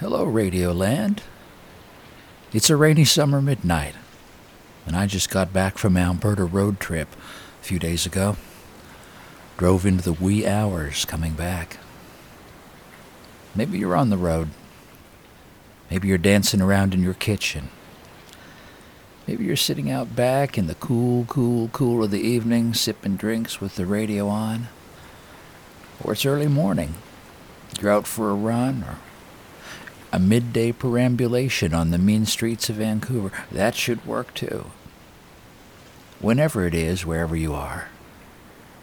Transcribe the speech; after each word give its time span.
Hello, 0.00 0.26
Radioland. 0.26 1.20
It's 2.52 2.68
a 2.68 2.74
rainy 2.74 3.04
summer 3.04 3.40
midnight, 3.40 3.94
and 4.86 4.96
I 4.96 5.06
just 5.06 5.30
got 5.30 5.52
back 5.52 5.78
from 5.78 5.92
my 5.92 6.00
Alberta 6.00 6.44
road 6.44 6.80
trip 6.80 7.06
a 7.60 7.64
few 7.64 7.78
days 7.78 8.04
ago. 8.04 8.36
Drove 9.56 9.86
into 9.86 10.02
the 10.02 10.12
wee 10.12 10.48
hours 10.48 11.04
coming 11.04 11.34
back. 11.34 11.78
Maybe 13.54 13.78
you're 13.78 13.94
on 13.94 14.10
the 14.10 14.16
road. 14.16 14.48
Maybe 15.88 16.08
you're 16.08 16.18
dancing 16.18 16.60
around 16.60 16.92
in 16.92 17.04
your 17.04 17.14
kitchen. 17.14 17.68
Maybe 19.28 19.44
you're 19.44 19.54
sitting 19.54 19.92
out 19.92 20.16
back 20.16 20.58
in 20.58 20.66
the 20.66 20.74
cool, 20.74 21.24
cool, 21.26 21.68
cool 21.68 22.02
of 22.02 22.10
the 22.10 22.20
evening, 22.20 22.74
sipping 22.74 23.14
drinks 23.14 23.60
with 23.60 23.76
the 23.76 23.86
radio 23.86 24.26
on. 24.26 24.66
Or 26.02 26.14
it's 26.14 26.26
early 26.26 26.48
morning. 26.48 26.94
You're 27.80 27.92
out 27.92 28.08
for 28.08 28.30
a 28.30 28.34
run 28.34 28.82
or 28.82 28.98
a 30.14 30.18
midday 30.20 30.70
perambulation 30.70 31.74
on 31.74 31.90
the 31.90 31.98
mean 31.98 32.24
streets 32.24 32.70
of 32.70 32.76
Vancouver. 32.76 33.32
That 33.50 33.74
should 33.74 34.06
work 34.06 34.32
too. 34.32 34.66
Whenever 36.20 36.64
it 36.64 36.72
is, 36.72 37.04
wherever 37.04 37.34
you 37.34 37.52
are, 37.52 37.88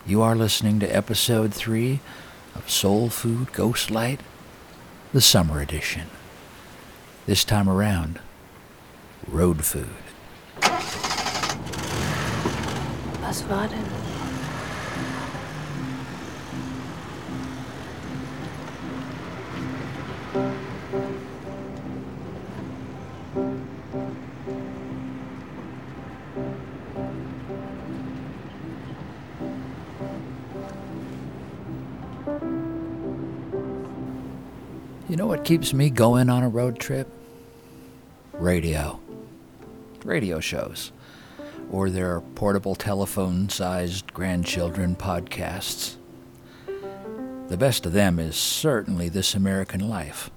you 0.05 0.21
are 0.21 0.35
listening 0.35 0.81
to 0.81 0.93
episode 0.93 1.53
3 1.53 2.01
of 2.53 2.69
Soul 2.69 3.07
Food 3.07 3.53
Ghost 3.53 3.89
Light, 3.89 4.19
the 5.13 5.21
summer 5.21 5.61
edition. 5.61 6.07
This 7.25 7.45
time 7.45 7.69
around, 7.69 8.19
road 9.25 9.63
food. 9.63 9.87
Was 13.21 13.41
war 13.43 13.67
denn? 13.67 14.00
Keeps 35.43 35.73
me 35.73 35.89
going 35.89 36.29
on 36.29 36.43
a 36.43 36.49
road 36.49 36.79
trip? 36.79 37.07
Radio. 38.33 38.99
Radio 40.05 40.39
shows. 40.39 40.91
Or 41.71 41.89
their 41.89 42.21
portable 42.21 42.75
telephone 42.75 43.49
sized 43.49 44.13
grandchildren 44.13 44.95
podcasts. 44.95 45.95
The 47.47 47.57
best 47.57 47.85
of 47.85 47.93
them 47.93 48.19
is 48.19 48.35
certainly 48.35 49.09
This 49.09 49.33
American 49.33 49.89
Life, 49.89 50.29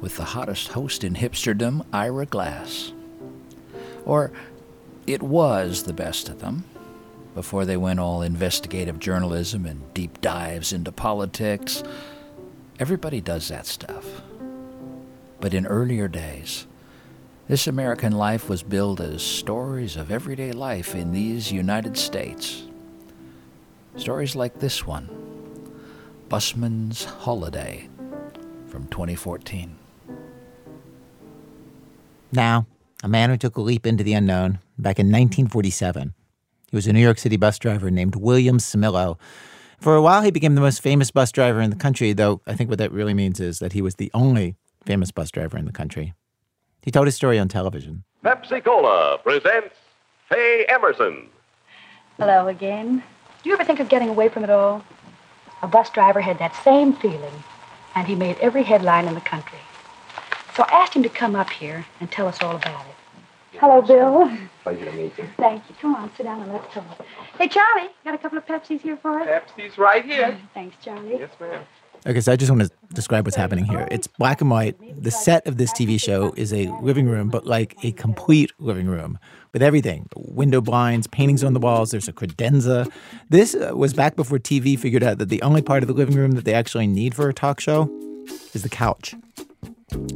with 0.00 0.16
the 0.16 0.24
hottest 0.24 0.68
host 0.68 1.04
in 1.04 1.14
hipsterdom, 1.14 1.86
Ira 1.92 2.26
Glass. 2.26 2.92
Or 4.04 4.32
it 5.06 5.22
was 5.22 5.84
the 5.84 5.92
best 5.92 6.28
of 6.28 6.40
them, 6.40 6.64
before 7.34 7.64
they 7.64 7.76
went 7.76 8.00
all 8.00 8.22
investigative 8.22 8.98
journalism 8.98 9.64
and 9.64 9.92
deep 9.94 10.20
dives 10.20 10.72
into 10.72 10.92
politics. 10.92 11.82
Everybody 12.80 13.20
does 13.20 13.48
that 13.48 13.66
stuff. 13.66 14.22
But 15.40 15.54
in 15.54 15.66
earlier 15.66 16.08
days, 16.08 16.66
this 17.46 17.66
American 17.66 18.12
life 18.12 18.48
was 18.48 18.62
billed 18.62 19.00
as 19.00 19.22
stories 19.22 19.96
of 19.96 20.10
everyday 20.10 20.52
life 20.52 20.94
in 20.94 21.12
these 21.12 21.52
United 21.52 21.96
States. 21.96 22.64
Stories 23.96 24.34
like 24.34 24.58
this 24.58 24.86
one 24.86 25.08
Busman's 26.28 27.04
Holiday 27.04 27.88
from 28.66 28.88
2014. 28.88 29.76
Now, 32.32 32.66
a 33.04 33.08
man 33.08 33.30
who 33.30 33.36
took 33.36 33.56
a 33.56 33.60
leap 33.60 33.86
into 33.86 34.02
the 34.02 34.14
unknown 34.14 34.58
back 34.76 34.98
in 34.98 35.06
1947. 35.06 36.12
He 36.70 36.76
was 36.76 36.88
a 36.88 36.92
New 36.92 37.00
York 37.00 37.18
City 37.18 37.36
bus 37.36 37.58
driver 37.60 37.88
named 37.88 38.16
William 38.16 38.58
Cimillo. 38.58 39.16
For 39.84 39.94
a 39.94 40.00
while, 40.00 40.22
he 40.22 40.30
became 40.30 40.54
the 40.54 40.62
most 40.62 40.80
famous 40.80 41.10
bus 41.10 41.30
driver 41.30 41.60
in 41.60 41.68
the 41.68 41.76
country, 41.76 42.14
though 42.14 42.40
I 42.46 42.54
think 42.54 42.70
what 42.70 42.78
that 42.78 42.90
really 42.90 43.12
means 43.12 43.38
is 43.38 43.58
that 43.58 43.74
he 43.74 43.82
was 43.82 43.96
the 43.96 44.10
only 44.14 44.56
famous 44.86 45.10
bus 45.10 45.30
driver 45.30 45.58
in 45.58 45.66
the 45.66 45.72
country. 45.72 46.14
He 46.80 46.90
told 46.90 47.06
his 47.06 47.16
story 47.16 47.38
on 47.38 47.48
television. 47.48 48.02
Pepsi 48.24 48.64
Cola 48.64 49.18
presents 49.18 49.74
Faye 50.30 50.64
Emerson. 50.70 51.28
Hello 52.18 52.48
again. 52.48 53.02
Do 53.42 53.50
you 53.50 53.54
ever 53.54 53.62
think 53.62 53.78
of 53.78 53.90
getting 53.90 54.08
away 54.08 54.30
from 54.30 54.42
it 54.42 54.48
all? 54.48 54.82
A 55.60 55.66
bus 55.66 55.90
driver 55.90 56.22
had 56.22 56.38
that 56.38 56.56
same 56.64 56.94
feeling, 56.94 57.44
and 57.94 58.08
he 58.08 58.14
made 58.14 58.38
every 58.38 58.62
headline 58.62 59.06
in 59.06 59.12
the 59.12 59.20
country. 59.20 59.58
So 60.56 60.62
I 60.62 60.76
asked 60.76 60.94
him 60.94 61.02
to 61.02 61.10
come 61.10 61.36
up 61.36 61.50
here 61.50 61.84
and 62.00 62.10
tell 62.10 62.26
us 62.26 62.42
all 62.42 62.56
about 62.56 62.86
it. 62.86 62.93
Hello, 63.58 63.80
Bill. 63.80 64.30
Pleasure 64.62 64.84
to 64.84 64.92
meet 64.92 65.16
you. 65.16 65.28
Thank 65.36 65.68
you. 65.68 65.74
Come 65.80 65.94
on, 65.94 66.10
sit 66.16 66.24
down 66.24 66.40
and 66.42 66.52
let's 66.52 66.72
talk. 66.74 66.84
Hey, 67.38 67.48
Charlie, 67.48 67.88
got 68.04 68.14
a 68.14 68.18
couple 68.18 68.38
of 68.38 68.46
Pepsis 68.46 68.80
here 68.80 68.96
for 68.96 69.20
us? 69.20 69.28
Pepsi's 69.28 69.78
right 69.78 70.04
here. 70.04 70.38
Thanks, 70.54 70.76
Charlie. 70.82 71.18
Yes, 71.18 71.30
ma'am. 71.40 71.62
Okay, 72.06 72.20
so 72.20 72.32
I 72.32 72.36
just 72.36 72.50
want 72.50 72.62
to 72.62 72.70
describe 72.92 73.26
what's 73.26 73.36
happening 73.36 73.64
here. 73.64 73.88
It's 73.90 74.06
black 74.06 74.42
and 74.42 74.50
white. 74.50 74.76
The 75.02 75.10
set 75.10 75.46
of 75.46 75.56
this 75.56 75.72
TV 75.72 75.98
show 75.98 76.34
is 76.36 76.52
a 76.52 76.66
living 76.82 77.08
room, 77.08 77.30
but 77.30 77.46
like 77.46 77.76
a 77.82 77.92
complete 77.92 78.52
living 78.58 78.86
room 78.86 79.18
with 79.54 79.62
everything 79.62 80.08
window 80.16 80.60
blinds, 80.60 81.06
paintings 81.06 81.42
on 81.42 81.54
the 81.54 81.60
walls. 81.60 81.92
There's 81.92 82.08
a 82.08 82.12
credenza. 82.12 82.90
This 83.30 83.54
uh, 83.54 83.72
was 83.74 83.94
back 83.94 84.16
before 84.16 84.38
TV 84.38 84.78
figured 84.78 85.02
out 85.02 85.16
that 85.18 85.30
the 85.30 85.40
only 85.40 85.62
part 85.62 85.82
of 85.82 85.86
the 85.86 85.94
living 85.94 86.16
room 86.16 86.32
that 86.32 86.44
they 86.44 86.52
actually 86.52 86.86
need 86.86 87.14
for 87.14 87.28
a 87.28 87.32
talk 87.32 87.60
show 87.60 87.88
is 88.52 88.62
the 88.62 88.68
couch. 88.68 89.14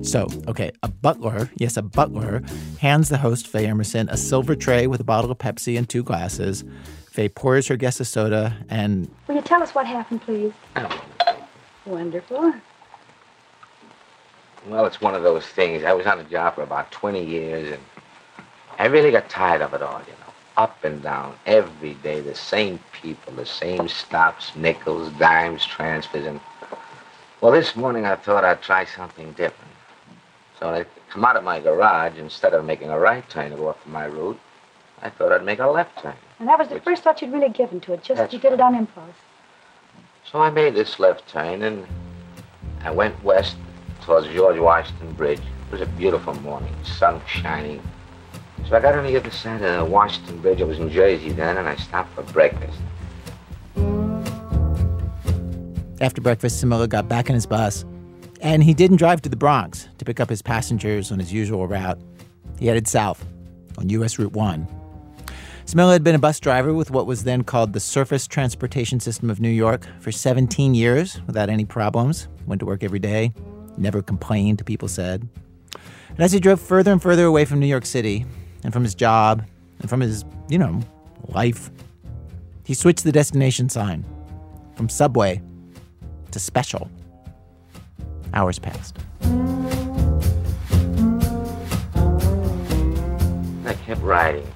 So, 0.02 0.28
okay, 0.46 0.72
a 0.82 0.88
butler, 0.88 1.50
yes, 1.56 1.76
a 1.76 1.82
butler, 1.82 2.42
hands 2.80 3.08
the 3.08 3.18
host, 3.18 3.46
Faye 3.46 3.66
Emerson, 3.66 4.08
a 4.08 4.16
silver 4.16 4.54
tray 4.56 4.86
with 4.86 5.00
a 5.00 5.04
bottle 5.04 5.30
of 5.30 5.38
Pepsi 5.38 5.76
and 5.76 5.88
two 5.88 6.02
glasses. 6.02 6.64
Faye 7.10 7.28
pours 7.28 7.66
her 7.68 7.76
guest 7.76 8.00
a 8.00 8.04
soda 8.04 8.56
and 8.68 9.10
Will 9.26 9.36
you 9.36 9.42
tell 9.42 9.62
us 9.62 9.74
what 9.74 9.86
happened, 9.86 10.22
please? 10.22 10.52
Oh. 10.76 11.04
Wonderful. 11.88 12.54
Well, 14.66 14.84
it's 14.86 15.00
one 15.00 15.14
of 15.14 15.22
those 15.22 15.46
things. 15.46 15.84
I 15.84 15.92
was 15.94 16.06
on 16.06 16.18
the 16.18 16.24
job 16.24 16.56
for 16.56 16.62
about 16.62 16.90
20 16.90 17.24
years, 17.24 17.72
and 17.72 17.80
I 18.78 18.86
really 18.86 19.10
got 19.10 19.30
tired 19.30 19.62
of 19.62 19.72
it 19.72 19.82
all, 19.82 20.00
you 20.00 20.12
know. 20.12 20.32
Up 20.56 20.82
and 20.84 21.02
down, 21.02 21.34
every 21.46 21.94
day, 21.94 22.20
the 22.20 22.34
same 22.34 22.78
people, 22.92 23.32
the 23.32 23.46
same 23.46 23.88
stops, 23.88 24.54
nickels, 24.56 25.10
dimes, 25.12 25.64
transfers, 25.64 26.26
and... 26.26 26.40
Well, 27.41 27.53
this 27.53 27.76
morning 27.76 28.04
I 28.04 28.16
thought 28.16 28.44
I'd 28.44 28.62
try 28.62 28.84
something 28.84 29.32
different. 29.32 29.72
So 30.59 30.69
I 30.71 30.87
come 31.10 31.25
out 31.25 31.37
of 31.37 31.44
my 31.44 31.60
garage, 31.60 32.19
instead 32.19 32.53
of 32.53 32.65
making 32.65 32.91
a 32.91 32.99
right 32.99 33.28
turn 33.31 33.50
to 33.53 33.56
go 33.56 33.69
off 33.69 33.87
my 33.87 34.06
route, 34.06 34.41
I 35.03 35.10
thought 35.10 35.31
I'd 35.32 35.44
make 35.44 35.60
a 35.60 35.66
left 35.69 36.03
turn. 36.03 36.15
And 36.41 36.49
that 36.49 36.59
was 36.59 36.69
the 36.69 36.75
Which- 36.75 36.84
first 36.84 37.04
thought 37.04 37.22
you'd 37.22 37.32
really 37.32 37.49
given 37.49 37.81
to 37.82 37.93
it. 37.93 38.03
Just 38.03 38.19
That's 38.19 38.32
you 38.32 38.41
did 38.41 38.53
it 38.53 38.60
on 38.60 38.75
impulse. 38.75 39.15
So 40.25 40.41
I 40.41 40.50
made 40.50 40.75
this 40.75 40.99
left 40.99 41.28
turn 41.28 41.62
and 41.62 41.87
I 42.82 42.91
went 42.91 43.22
west 43.22 43.56
towards 44.03 44.26
George 44.28 44.59
Washington 44.59 45.12
Bridge. 45.12 45.38
It 45.41 45.72
was 45.72 45.81
a 45.81 45.87
beautiful 45.87 46.34
morning, 46.41 46.75
sun 46.82 47.20
shining. 47.26 47.81
So 48.69 48.76
I 48.76 48.81
got 48.81 48.97
on 48.97 49.05
the 49.05 49.16
other 49.16 49.31
side 49.31 49.62
of 49.62 49.88
Washington 49.88 50.41
Bridge. 50.41 50.60
I 50.60 50.65
was 50.65 50.78
in 50.78 50.91
Jersey 50.91 51.31
then, 51.31 51.56
and 51.56 51.69
I 51.69 51.76
stopped 51.76 52.12
for 52.15 52.22
breakfast. 52.25 52.78
After 56.00 56.20
breakfast, 56.20 56.62
Cimillo 56.62 56.88
got 56.88 57.09
back 57.09 57.28
in 57.28 57.34
his 57.34 57.47
bus, 57.47 57.84
and 58.41 58.62
he 58.62 58.72
didn't 58.72 58.98
drive 58.98 59.20
to 59.22 59.28
the 59.28 59.36
Bronx 59.36 59.88
to 59.98 60.04
pick 60.04 60.20
up 60.20 60.31
his 60.31 60.42
passengers 60.42 61.10
on 61.10 61.19
his 61.19 61.32
usual 61.32 61.66
route. 61.66 61.98
He 62.59 62.66
headed 62.66 62.86
south 62.86 63.25
on 63.78 63.88
US 63.91 64.19
Route 64.19 64.32
1. 64.32 64.66
Cimillo 65.66 65.92
had 65.92 66.04
been 66.04 66.14
a 66.14 66.20
bus 66.20 66.38
driver 66.38 66.72
with 66.72 66.91
what 66.92 67.06
was 67.06 67.25
then 67.25 67.42
called 67.42 67.72
the 67.72 67.81
Surface 67.81 68.26
Transportation 68.26 69.00
System 69.00 69.28
of 69.28 69.41
New 69.41 69.50
York 69.50 69.87
for 70.00 70.12
17 70.12 70.75
years 70.75 71.20
without 71.26 71.50
any 71.50 71.64
problems. 71.64 72.28
Went 72.47 72.61
to 72.61 72.67
work 72.67 72.84
every 72.84 73.00
day, 73.00 73.32
never 73.76 74.00
complained, 74.00 74.64
people 74.64 74.88
said. 74.88 75.28
And 76.08 76.20
as 76.20 76.32
he 76.32 76.40
drove 76.40 76.61
further 76.61 76.93
and 76.93 77.02
further 77.02 77.26
away 77.26 77.44
from 77.44 77.58
New 77.58 77.67
York 77.67 77.84
City 77.84 78.25
and 78.62 78.72
from 78.72 78.84
his 78.84 78.94
job 78.94 79.44
and 79.81 79.90
from 79.90 80.00
his, 80.00 80.25
you 80.49 80.58
know, 80.58 80.81
life, 81.26 81.70
he 82.64 82.72
switched 82.72 83.05
the 83.05 83.12
destination 83.12 83.69
sign 83.69 84.05
from 84.76 84.88
Subway 84.88 85.43
to 86.32 86.38
special. 86.38 86.90
Hours 88.34 88.58
passed. 88.58 88.98
I 93.66 93.75
kept 93.84 94.00
riding. 94.02 94.46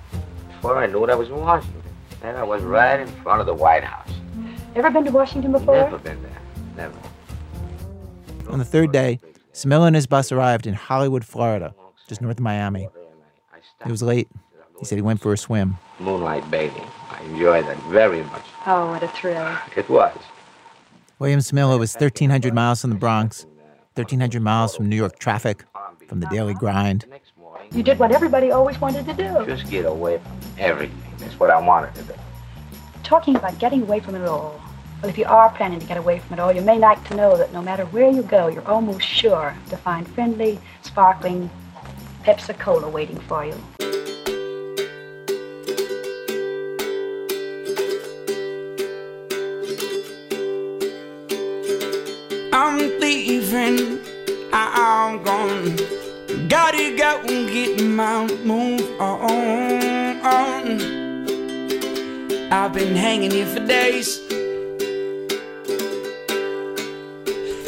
Before 0.48 0.78
I 0.78 0.86
knew 0.86 1.04
it, 1.04 1.10
I 1.10 1.14
was 1.14 1.28
in 1.28 1.36
Washington. 1.36 1.82
And 2.22 2.36
I 2.36 2.42
was 2.44 2.62
right 2.62 3.00
in 3.00 3.08
front 3.08 3.40
of 3.40 3.46
the 3.46 3.54
White 3.54 3.82
House. 3.84 4.08
Ever 4.74 4.90
been 4.90 5.04
to 5.04 5.10
Washington 5.10 5.52
before? 5.52 5.74
Never 5.74 5.98
been 5.98 6.22
there. 6.22 6.38
Never. 6.76 6.96
On 8.48 8.58
the 8.58 8.64
third 8.64 8.92
day, 8.92 9.18
Cimillo 9.52 9.86
and 9.86 9.96
his 9.96 10.06
bus 10.06 10.32
arrived 10.32 10.66
in 10.66 10.74
Hollywood, 10.74 11.24
Florida, 11.24 11.74
just 12.08 12.20
north 12.22 12.38
of 12.38 12.42
Miami. 12.42 12.88
It 13.84 13.90
was 13.90 14.02
late. 14.02 14.28
He 14.78 14.84
said 14.84 14.96
he 14.96 15.02
went 15.02 15.20
for 15.20 15.32
a 15.32 15.36
swim. 15.36 15.76
Moonlight 16.00 16.50
bathing. 16.50 16.86
I 17.10 17.22
enjoyed 17.24 17.66
that 17.66 17.76
very 17.84 18.22
much. 18.24 18.42
Oh, 18.66 18.88
what 18.90 19.02
a 19.02 19.08
thrill. 19.08 19.56
It 19.76 19.88
was. 19.88 20.16
William 21.22 21.38
Cimillo 21.38 21.78
was 21.78 21.94
1,300 21.94 22.52
miles 22.52 22.80
from 22.80 22.90
the 22.90 22.96
Bronx. 22.96 23.46
1,300 23.94 24.42
miles 24.42 24.74
from 24.74 24.88
New 24.88 24.96
York 24.96 25.20
traffic, 25.20 25.64
from 26.08 26.18
the 26.18 26.26
daily 26.26 26.50
uh-huh. 26.50 26.58
grind. 26.58 27.04
You 27.70 27.84
did 27.84 28.00
what 28.00 28.10
everybody 28.10 28.50
always 28.50 28.80
wanted 28.80 29.06
to 29.06 29.14
do. 29.14 29.46
Just 29.46 29.70
get 29.70 29.86
away 29.86 30.18
from 30.18 30.36
everything. 30.58 31.00
That's 31.18 31.38
what 31.38 31.50
I 31.50 31.60
wanted 31.60 31.94
to 31.94 32.02
do. 32.02 32.14
Talking 33.04 33.36
about 33.36 33.56
getting 33.60 33.82
away 33.82 34.00
from 34.00 34.16
it 34.16 34.26
all. 34.26 34.60
Well, 35.00 35.10
if 35.10 35.16
you 35.16 35.24
are 35.26 35.48
planning 35.50 35.78
to 35.78 35.86
get 35.86 35.96
away 35.96 36.18
from 36.18 36.38
it 36.38 36.40
all, 36.40 36.52
you 36.52 36.60
may 36.60 36.80
like 36.80 37.06
to 37.10 37.14
know 37.14 37.36
that 37.36 37.52
no 37.52 37.62
matter 37.62 37.84
where 37.86 38.10
you 38.10 38.24
go, 38.24 38.48
you're 38.48 38.66
almost 38.66 39.06
sure 39.06 39.54
to 39.70 39.76
find 39.76 40.08
friendly, 40.08 40.58
sparkling 40.80 41.48
Pepsi 42.24 42.58
Cola 42.58 42.88
waiting 42.88 43.20
for 43.20 43.44
you. 43.44 43.54
Leaving, 53.12 54.00
I'm 54.52 55.22
gone. 55.22 55.76
Gotta 56.48 56.96
go 56.96 57.20
and 57.28 57.48
get 57.50 57.82
my 57.84 58.26
move 58.42 59.00
on. 59.00 59.32
I've 62.50 62.72
been 62.72 62.96
hanging 62.96 63.30
here 63.30 63.46
for 63.46 63.64
days. 63.66 64.20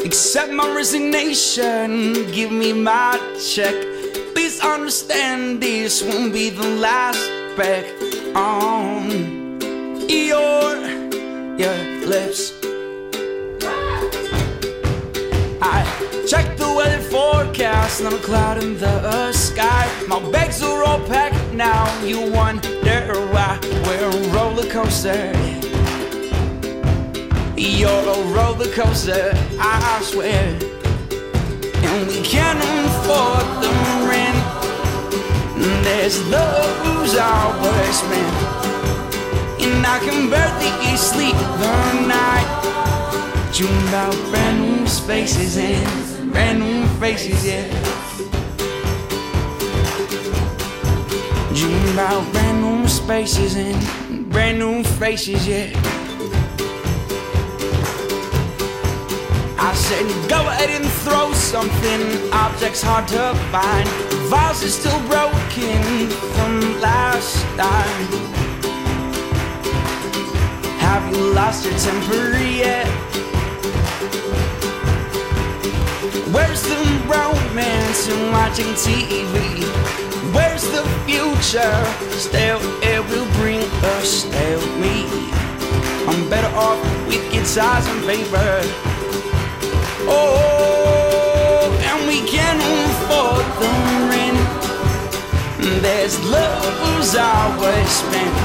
Accept 0.03 0.51
my 0.51 0.73
resignation, 0.75 2.13
give 2.31 2.51
me 2.51 2.73
my 2.73 3.19
check. 3.53 3.75
Please 4.33 4.59
understand 4.61 5.61
this 5.61 6.01
won't 6.01 6.33
be 6.33 6.49
the 6.49 6.67
last 6.85 7.21
back 7.57 7.85
on 8.35 9.59
your, 10.09 10.75
your 11.57 11.77
lips. 12.05 12.53
I 15.61 15.83
check 16.27 16.57
the 16.57 16.73
weather 16.73 17.01
forecast, 17.01 18.03
not 18.03 18.13
a 18.13 18.17
cloud 18.17 18.63
in 18.63 18.77
the 18.77 19.31
sky. 19.31 19.89
My 20.07 20.19
bags 20.31 20.61
are 20.61 20.83
all 20.83 20.99
packed 21.07 21.53
now. 21.53 21.85
You 22.03 22.31
wonder 22.31 23.13
why 23.31 23.59
we're 23.85 24.09
a 24.09 24.33
roller 24.33 24.69
coaster. 24.69 25.31
You're 27.57 27.89
a 27.89 28.21
roller 28.33 28.67
coaster, 28.67 29.31
I 29.59 30.01
swear. 30.03 30.45
And 31.87 32.07
we 32.07 32.21
can't 32.21 32.59
afford 32.85 33.45
the 33.63 33.71
rent. 34.09 34.39
There's 35.83 36.19
those 36.29 37.15
our 37.15 37.61
worst 37.61 38.03
men. 38.09 38.33
And 39.61 39.85
I 39.85 39.99
can 39.99 40.29
barely 40.29 40.97
sleep 40.97 41.35
the 41.35 42.07
night. 42.07 42.84
Dream 43.55 43.87
about 43.87 44.13
brand 44.31 44.59
new 44.59 44.85
spaces 44.85 45.55
and 45.55 46.29
brand 46.33 46.59
new 46.59 46.85
faces, 46.99 47.47
yeah. 47.47 47.65
Dream 51.53 51.93
about 51.93 52.29
brand 52.33 52.61
new 52.61 52.85
spaces 52.85 53.55
and 53.55 54.29
brand 54.29 54.59
new 54.59 54.83
faces, 54.83 55.47
yeah. 55.47 55.71
I 59.57 59.73
said, 59.73 60.29
go 60.29 60.41
ahead 60.49 60.69
and 60.69 60.91
throw 61.03 61.31
something. 61.31 62.33
Objects 62.33 62.81
hard 62.81 63.07
to 63.07 63.33
find. 63.53 63.87
Vase 64.27 64.63
is 64.63 64.75
still 64.75 64.99
broken 65.07 66.09
from 66.35 66.81
last 66.81 67.41
time. 67.55 68.07
Have 70.77 71.15
you 71.15 71.33
lost 71.33 71.63
your 71.63 71.77
temper 71.79 72.37
yet? 72.37 73.24
Where's 76.35 76.63
the 76.63 76.75
romance 77.07 78.09
in 78.09 78.29
watching 78.33 78.67
TV? 78.75 79.63
Where's 80.35 80.63
the 80.63 80.83
future? 81.07 81.79
Still, 82.11 82.59
it 82.83 82.99
will 83.09 83.31
bring 83.39 83.61
us 83.95 84.25
stale 84.27 84.59
me. 84.75 85.07
I'm 86.09 86.29
better 86.29 86.53
off 86.57 86.77
with 87.07 87.23
guitars 87.31 87.87
and 87.87 88.03
paper. 88.05 88.59
Oh, 90.11 91.71
and 91.87 92.05
we 92.05 92.19
can 92.27 92.59
afford 92.83 93.45
the 93.61 93.71
rent. 94.11 95.81
There's 95.81 96.19
love's 96.25 97.15
always 97.15 97.89
spent, 97.89 98.35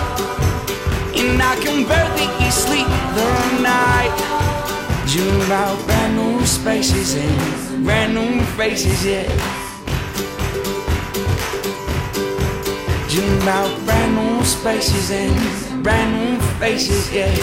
and 1.19 1.43
I 1.43 1.59
can 1.61 1.89
barely 1.89 2.51
sleep 2.53 2.87
the 3.19 3.63
night. 3.67 4.15
Dream 5.09 5.41
about 5.41 5.85
brand 5.87 6.15
new 6.15 6.47
spaces 6.47 7.17
and 7.17 7.70
brand 7.85 8.15
new 8.15 8.43
faces, 8.57 9.05
yeah. 9.05 9.27
Dream 13.09 13.43
about 13.43 13.71
brand 13.85 14.15
new 14.15 14.45
spaces 14.45 15.11
and 15.11 15.83
brand 15.83 16.11
new 16.15 16.41
faces, 16.59 17.13
yeah. 17.13 17.35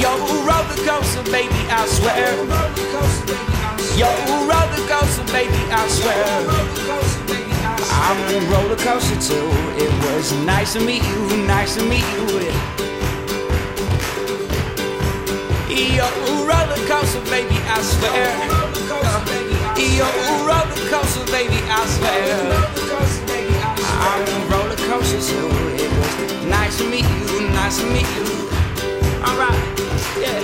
Yo, 0.00 0.10
roller 0.44 0.80
coaster, 0.86 1.22
baby, 1.30 1.62
I 1.70 1.86
swear. 1.86 2.34
Yo, 3.96 4.08
roller 4.50 4.88
coaster, 4.88 5.24
baby, 5.32 5.62
I 5.70 5.86
swear. 5.88 6.72
I'm 7.94 8.18
a 8.34 8.50
roller 8.50 8.76
coaster 8.76 9.20
too. 9.20 9.48
It 9.82 9.92
was 10.04 10.32
nice 10.44 10.72
to 10.74 10.80
meet 10.80 11.02
you, 11.04 11.46
nice 11.46 11.76
to 11.76 11.84
meet 11.84 12.04
you. 12.14 12.81
Yo, 15.72 16.04
roller 16.44 16.76
coaster, 16.86 17.24
baby, 17.30 17.56
I 17.64 17.80
swear. 17.80 18.28
Yo, 19.96 20.04
roller 20.44 20.90
coaster, 20.90 21.24
baby, 21.32 21.56
I 21.64 21.86
swear. 21.86 22.36
I'm 24.04 24.20
a 24.28 24.46
roller 24.52 24.76
coaster 24.76 25.18
too. 25.18 25.48
It 25.80 25.90
was 25.96 26.44
nice 26.44 26.76
to 26.76 26.84
meet 26.90 27.06
you, 27.06 27.48
nice 27.52 27.78
to 27.80 27.86
meet 27.86 28.06
you. 28.16 28.26
Alright, 29.24 29.56
yeah. 30.20 30.42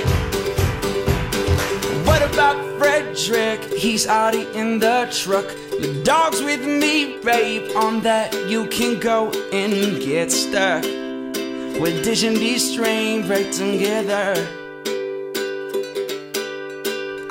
What 2.06 2.22
about 2.22 2.56
Frederick? 2.78 3.62
He's 3.74 4.06
already 4.06 4.46
in 4.54 4.78
the 4.78 5.08
truck. 5.12 5.46
The 5.78 6.00
dog's 6.04 6.40
with 6.42 6.64
me, 6.64 7.18
babe. 7.22 7.76
On 7.76 8.00
that, 8.00 8.34
you 8.48 8.66
can 8.68 8.98
go 8.98 9.30
and 9.52 10.00
get 10.00 10.32
stuck. 10.32 10.84
We're 10.84 12.02
dishing 12.02 12.32
these 12.32 12.74
train 12.74 13.28
right 13.28 13.52
together. 13.52 14.67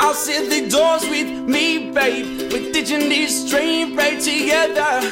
I'll 0.07 0.13
sit 0.13 0.49
the 0.49 0.69
doors 0.69 1.03
with 1.09 1.27
me, 1.27 1.91
babe. 1.91 2.49
We're 2.49 2.71
ditching 2.71 3.09
these 3.09 3.49
train 3.49 3.93
right 3.93 4.17
together. 4.17 5.03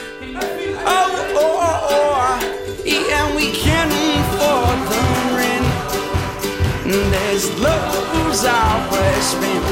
Oh, 0.87 1.11
oh, 1.35 1.59
oh, 1.67 1.89
oh. 1.91 2.39
And 2.87 3.35
we 3.35 3.51
can 3.51 3.91
afford 3.91 4.79
the 4.87 5.03
rent. 5.35 5.67
There's 7.11 7.51
love's 7.59 8.45
always 8.45 9.25
spent. 9.35 9.65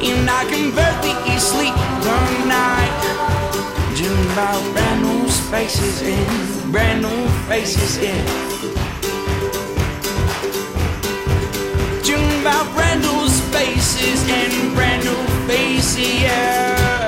And 0.00 0.30
I 0.30 0.42
can 0.48 0.74
barely 0.74 1.12
sleep 1.38 1.76
the 2.00 2.18
night. 2.48 2.96
Dream 3.94 4.32
about 4.32 4.72
brand 4.72 5.02
new 5.02 5.28
spaces 5.28 6.00
and 6.00 6.72
brand 6.72 7.02
new 7.02 7.28
faces, 7.46 7.98
yeah. 7.98 8.87
Spaces 13.98 14.30
and 14.30 14.74
brand 14.74 15.04
new 15.04 15.48
faces, 15.48 16.22
yeah. 16.22 17.07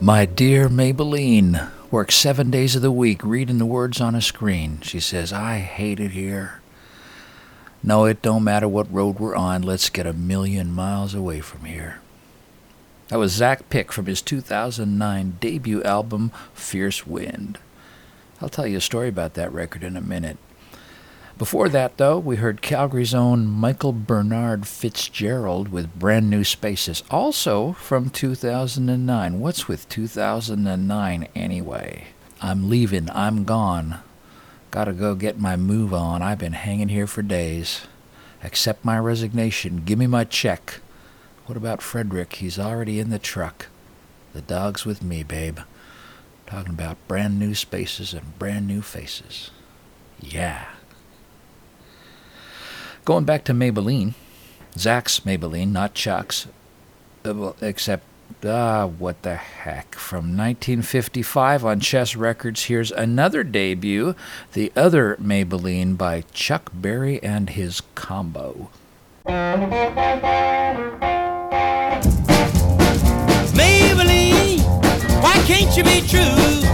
My 0.00 0.26
dear 0.26 0.68
Maybelline 0.68 1.70
works 1.90 2.16
seven 2.16 2.50
days 2.50 2.76
of 2.76 2.82
the 2.82 2.92
week 2.92 3.24
reading 3.24 3.56
the 3.56 3.64
words 3.64 3.98
on 3.98 4.14
a 4.14 4.20
screen. 4.20 4.80
She 4.82 5.00
says, 5.00 5.32
I 5.32 5.58
hate 5.58 5.98
it 5.98 6.10
here. 6.10 6.60
No, 7.82 8.04
it 8.04 8.20
don't 8.20 8.44
matter 8.44 8.68
what 8.68 8.92
road 8.92 9.18
we're 9.18 9.34
on. 9.34 9.62
Let's 9.62 9.88
get 9.88 10.06
a 10.06 10.12
million 10.12 10.70
miles 10.70 11.14
away 11.14 11.40
from 11.40 11.64
here. 11.64 12.00
That 13.08 13.18
was 13.18 13.40
Zaac 13.40 13.70
Pick 13.70 13.90
from 13.90 14.04
his 14.04 14.20
2009 14.20 15.38
debut 15.40 15.82
album, 15.82 16.30
Fierce 16.52 17.06
Wind. 17.06 17.58
I'll 18.42 18.50
tell 18.50 18.66
you 18.66 18.76
a 18.76 18.82
story 18.82 19.08
about 19.08 19.32
that 19.34 19.52
record 19.52 19.82
in 19.82 19.96
a 19.96 20.02
minute. 20.02 20.36
Before 21.38 21.68
that, 21.68 21.98
though, 21.98 22.18
we 22.18 22.36
heard 22.36 22.62
Calgary's 22.62 23.12
own 23.12 23.46
Michael 23.46 23.92
Bernard 23.92 24.66
Fitzgerald 24.66 25.68
with 25.68 25.98
Brand 25.98 26.30
New 26.30 26.44
Spaces, 26.44 27.02
also 27.10 27.72
from 27.74 28.08
2009. 28.08 29.38
What's 29.38 29.68
with 29.68 29.86
2009 29.90 31.28
anyway? 31.34 32.06
I'm 32.40 32.70
leaving, 32.70 33.10
I'm 33.10 33.44
gone. 33.44 33.98
Gotta 34.70 34.94
go 34.94 35.14
get 35.14 35.38
my 35.38 35.56
move 35.56 35.92
on. 35.92 36.22
I've 36.22 36.38
been 36.38 36.54
hanging 36.54 36.88
here 36.88 37.06
for 37.06 37.20
days. 37.20 37.82
Accept 38.42 38.82
my 38.82 38.98
resignation. 38.98 39.82
Give 39.84 39.98
me 39.98 40.06
my 40.06 40.24
check. 40.24 40.80
What 41.44 41.58
about 41.58 41.82
Frederick? 41.82 42.36
He's 42.36 42.58
already 42.58 42.98
in 42.98 43.10
the 43.10 43.18
truck. 43.18 43.66
The 44.32 44.40
dog's 44.40 44.86
with 44.86 45.02
me, 45.02 45.22
babe. 45.22 45.58
Talking 46.46 46.72
about 46.72 46.96
brand 47.08 47.38
new 47.38 47.54
spaces 47.54 48.14
and 48.14 48.38
brand 48.38 48.66
new 48.66 48.80
faces. 48.80 49.50
Yeah. 50.18 50.64
Going 53.06 53.24
back 53.24 53.44
to 53.44 53.52
Maybelline, 53.54 54.14
Zaac's 54.76 55.20
Maybelline, 55.20 55.70
not 55.70 55.94
Chuck's, 55.94 56.48
uh, 57.24 57.52
except, 57.60 58.02
ah, 58.44 58.86
what 58.86 59.22
the 59.22 59.36
heck. 59.36 59.94
From 59.94 60.36
1955 60.36 61.64
on 61.64 61.78
Chess 61.78 62.16
Records, 62.16 62.64
here's 62.64 62.90
another 62.90 63.44
debut, 63.44 64.16
the 64.54 64.72
other 64.74 65.16
Maybelline 65.22 65.96
by 65.96 66.24
Chuck 66.32 66.72
Berry 66.74 67.22
and 67.22 67.50
his 67.50 67.80
combo. 67.94 68.70
Maybelline, 73.54 74.64
why 75.22 75.34
can't 75.46 75.76
you 75.76 75.84
be 75.84 76.00
true? 76.08 76.66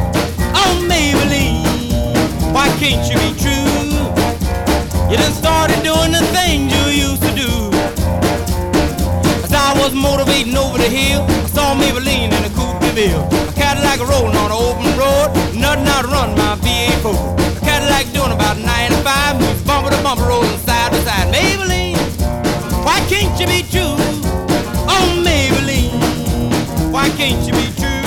Oh, 0.57 0.83
Maybelline, 0.89 2.55
why 2.55 2.69
can't 2.79 3.07
you 3.13 3.19
be 3.19 3.39
true? 3.39 4.02
You 5.13 5.19
done 5.19 5.35
started 5.35 5.83
doing 5.83 6.11
the 6.11 6.25
things 6.33 6.73
you 6.73 7.05
used 7.05 7.21
to 7.21 7.33
do. 7.37 7.69
As 9.45 9.53
I 9.53 9.77
was 9.77 9.93
motivating 9.93 10.57
over 10.57 10.79
the 10.79 10.89
hill, 10.89 11.27
I 11.29 11.49
saw 11.53 11.75
Maybelline 11.75 12.33
in 12.33 12.43
a 12.43 12.53
coupe 12.57 12.81
de 12.81 12.93
ville. 12.97 13.29
A 13.47 13.53
Cadillac 13.53 14.01
rolling 14.01 14.35
on 14.35 14.49
an 14.49 14.57
open 14.57 14.89
road, 14.97 15.29
nothing 15.53 15.87
out 15.87 16.07
run 16.09 16.35
my 16.35 16.57
V8 16.65 17.05
A 17.05 17.61
Cadillac 17.61 18.11
doing 18.15 18.33
about 18.33 18.57
95, 18.57 19.39
moves 19.39 19.63
bumper 19.65 19.91
to 19.91 20.03
bumper, 20.03 20.25
rolling 20.25 20.57
side 20.65 20.91
to 20.93 20.99
side. 21.05 21.29
Maybelline, 21.29 22.01
why 22.83 22.99
can't 23.13 23.39
you 23.39 23.47
be 23.47 23.69
true? 23.69 24.01
Oh, 24.89 25.05
Maybelline, 25.21 25.93
why 26.91 27.11
can't 27.21 27.45
you 27.45 27.53
be 27.53 27.69
true? 27.77 28.01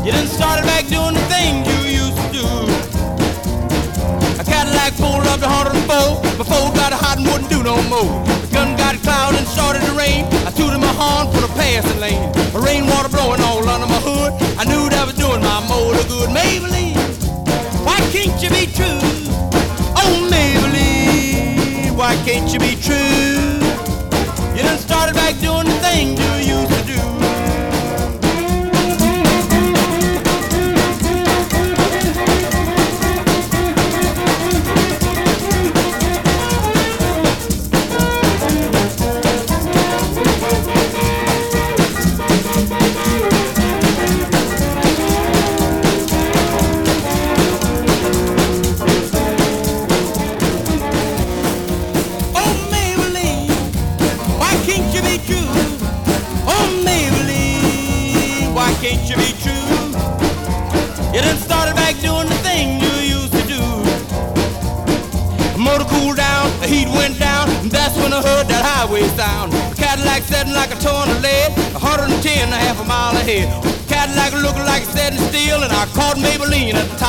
You 0.00 0.12
done 0.12 0.28
started 0.28 0.64
back 0.64 0.88
doing 0.88 1.12
the 1.12 1.26
things 1.28 1.68
you 1.68 1.77
Cadillac 4.98 5.12
pulled 5.12 5.26
up 5.26 5.40
to 5.40 5.46
104. 5.46 6.38
My 6.38 6.44
phone 6.44 6.74
got 6.74 6.92
a 6.92 6.96
hot 6.96 7.18
and 7.18 7.26
wouldn't 7.26 7.50
do 7.50 7.62
no 7.62 7.76
more. 7.88 8.24
The 8.42 8.48
gun 8.52 8.76
got 8.76 8.96
cloud 9.02 9.34
and 9.34 9.46
started 9.46 9.82
to 9.82 9.92
rain. 9.92 10.24
I 10.46 10.50
tooted 10.50 10.80
my 10.80 10.92
horn 10.92 11.32
for 11.32 11.40
the 11.40 11.52
passing 11.54 12.00
lane. 12.00 12.32
The 12.52 12.60
rainwater 12.60 13.08
blowing 13.08 13.40
all 13.42 13.66
under 13.68 13.86
my 13.86 14.00
hood. 14.00 14.32
I 14.58 14.64
knew 14.64 14.88
that 14.90 15.06
was 15.06 15.16
doing 15.16 15.40
my 15.42 15.60
motor 15.68 16.02
good. 16.08 16.30
Maybelline, 16.30 16.98
why 17.84 17.98
can't 18.12 18.40
you 18.42 18.50
be 18.50 18.66
true? 18.66 19.00
Oh, 19.96 20.28
Maybelline, 20.30 21.96
why 21.96 22.14
can't 22.26 22.50
you 22.52 22.58
be 22.58 22.74
true? 22.76 23.58
You 24.54 24.62
done 24.62 24.78
started 24.78 25.14
back 25.14 25.38
doing 25.38 25.66
the 25.66 25.78
things 25.80 26.27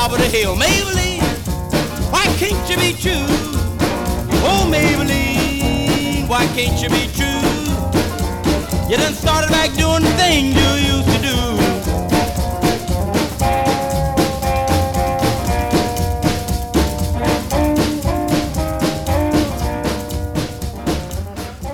top 0.00 0.12
of 0.12 0.18
the 0.18 0.28
hill. 0.28 0.56
Maybelline, 0.56 1.20
why 2.10 2.24
can't 2.38 2.70
you 2.70 2.76
be 2.78 2.94
true? 2.98 3.26
Oh, 4.42 4.66
Maybelline, 4.72 6.26
why 6.26 6.46
can't 6.56 6.80
you 6.80 6.88
be 6.88 7.06
true? 7.12 7.26
You 8.88 8.96
done 8.96 9.12
started 9.12 9.50
back 9.50 9.68
doing 9.76 10.02
the 10.02 10.10
thing 10.16 10.46
you 10.56 10.70
used 10.94 11.06
to 11.06 11.20
do. 11.20 11.36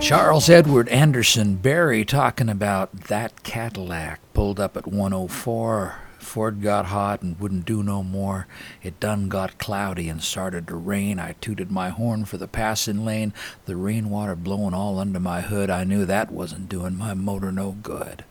Charles 0.00 0.50
Edward 0.50 0.88
Anderson 0.88 1.54
Berry 1.54 2.04
talking 2.04 2.49
about 2.49 2.92
that 3.02 3.45
Cadillac 3.45 4.18
pulled 4.35 4.59
up 4.59 4.76
at 4.76 4.88
104. 4.88 6.05
Ford 6.37 6.61
got 6.61 6.85
hot 6.85 7.23
and 7.23 7.40
wouldn't 7.40 7.64
do 7.64 7.83
no 7.83 8.02
more. 8.02 8.47
It 8.83 9.00
done 9.00 9.31
got 9.31 9.57
cloudy 9.57 10.11
and 10.11 10.23
started 10.23 10.69
to 10.69 10.76
rain. 10.76 11.19
I 11.19 11.33
tooted 11.40 11.71
my 11.71 11.88
horn 11.88 12.26
for 12.26 12.37
the 12.37 12.47
passing 12.47 13.07
lane. 13.07 13.33
The 13.64 13.75
rainwater 13.75 14.37
blowing 14.37 14.75
all 14.75 14.99
under 14.99 15.19
my 15.19 15.40
hood. 15.40 15.71
I 15.71 15.85
knew 15.85 16.05
that 16.05 16.31
wasn't 16.31 16.69
doing 16.69 16.99
my 16.99 17.14
motor 17.14 17.50
no 17.50 17.71
good. 17.83 18.23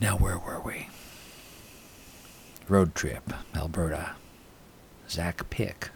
Now, 0.00 0.16
where 0.16 0.38
were 0.38 0.58
we? 0.58 0.88
Road 2.66 2.94
trip, 2.94 3.30
Alberta. 3.54 4.12
Zaac 5.06 5.50
Pick. 5.50 5.90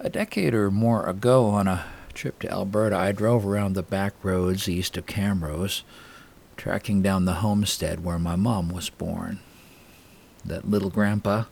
A 0.00 0.10
decade 0.10 0.54
or 0.54 0.72
more 0.72 1.06
ago, 1.06 1.46
on 1.50 1.68
a 1.68 1.84
trip 2.14 2.40
to 2.40 2.50
Alberta, 2.50 2.96
I 2.96 3.12
drove 3.12 3.46
around 3.46 3.74
the 3.74 3.84
back 3.84 4.14
roads 4.24 4.68
east 4.68 4.96
of 4.96 5.06
Camrose, 5.06 5.84
tracking 6.60 7.00
down 7.00 7.24
the 7.24 7.36
homestead 7.36 8.04
where 8.04 8.18
my 8.18 8.36
mom 8.36 8.68
was 8.68 8.90
born. 8.90 9.38
That 10.44 10.68
little 10.68 10.90
grandpa, 10.90 11.44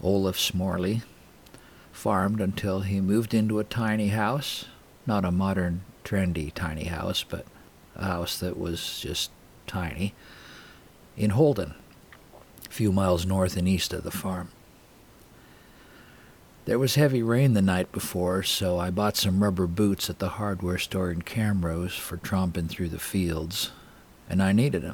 Olaf 0.00 0.38
Smorley, 0.38 1.02
farmed 1.90 2.40
until 2.40 2.82
he 2.82 3.00
moved 3.00 3.34
into 3.34 3.58
a 3.58 3.64
tiny 3.64 4.10
house, 4.10 4.66
not 5.04 5.24
a 5.24 5.32
modern, 5.32 5.82
trendy 6.04 6.54
tiny 6.54 6.84
house, 6.84 7.24
but 7.28 7.44
a 7.96 8.04
house 8.04 8.38
that 8.38 8.56
was 8.56 9.00
just 9.00 9.32
tiny, 9.66 10.14
in 11.16 11.30
Holden, 11.30 11.74
a 12.64 12.72
few 12.72 12.92
miles 12.92 13.26
north 13.26 13.56
and 13.56 13.66
east 13.66 13.92
of 13.92 14.04
the 14.04 14.12
farm. 14.12 14.50
There 16.66 16.78
was 16.78 16.94
heavy 16.94 17.20
rain 17.20 17.54
the 17.54 17.62
night 17.62 17.90
before, 17.90 18.44
so 18.44 18.78
I 18.78 18.90
bought 18.90 19.16
some 19.16 19.42
rubber 19.42 19.66
boots 19.66 20.08
at 20.08 20.20
the 20.20 20.28
hardware 20.28 20.78
store 20.78 21.10
in 21.10 21.22
Camrose 21.22 21.98
for 21.98 22.16
tromping 22.16 22.68
through 22.68 22.90
the 22.90 23.00
fields, 23.00 23.72
and 24.32 24.42
I 24.42 24.50
needed. 24.50 24.90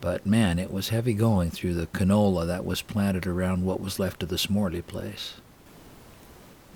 But 0.00 0.24
man, 0.24 0.58
it 0.58 0.72
was 0.72 0.88
heavy 0.88 1.14
going 1.14 1.50
through 1.50 1.74
the 1.74 1.88
canola 1.88 2.46
that 2.46 2.64
was 2.64 2.80
planted 2.80 3.26
around 3.26 3.64
what 3.64 3.80
was 3.80 3.98
left 3.98 4.22
of 4.22 4.28
the 4.28 4.38
Smorley 4.38 4.82
place. 4.82 5.34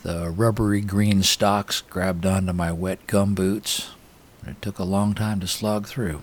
The 0.02 0.30
rubbery 0.30 0.80
green 0.80 1.22
stalks 1.22 1.80
grabbed 1.80 2.26
onto 2.26 2.52
my 2.52 2.72
wet 2.72 3.06
gum 3.06 3.34
boots, 3.34 3.90
and 4.42 4.50
it 4.56 4.62
took 4.62 4.78
a 4.78 4.84
long 4.84 5.14
time 5.14 5.40
to 5.40 5.46
slog 5.46 5.86
through. 5.86 6.22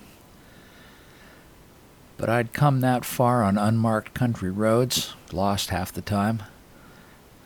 But 2.17 2.29
I'd 2.29 2.53
come 2.53 2.81
that 2.81 3.05
far 3.05 3.41
on 3.41 3.57
unmarked 3.57 4.13
country 4.13 4.51
roads, 4.51 5.13
lost 5.31 5.69
half 5.69 5.91
the 5.91 6.01
time. 6.01 6.43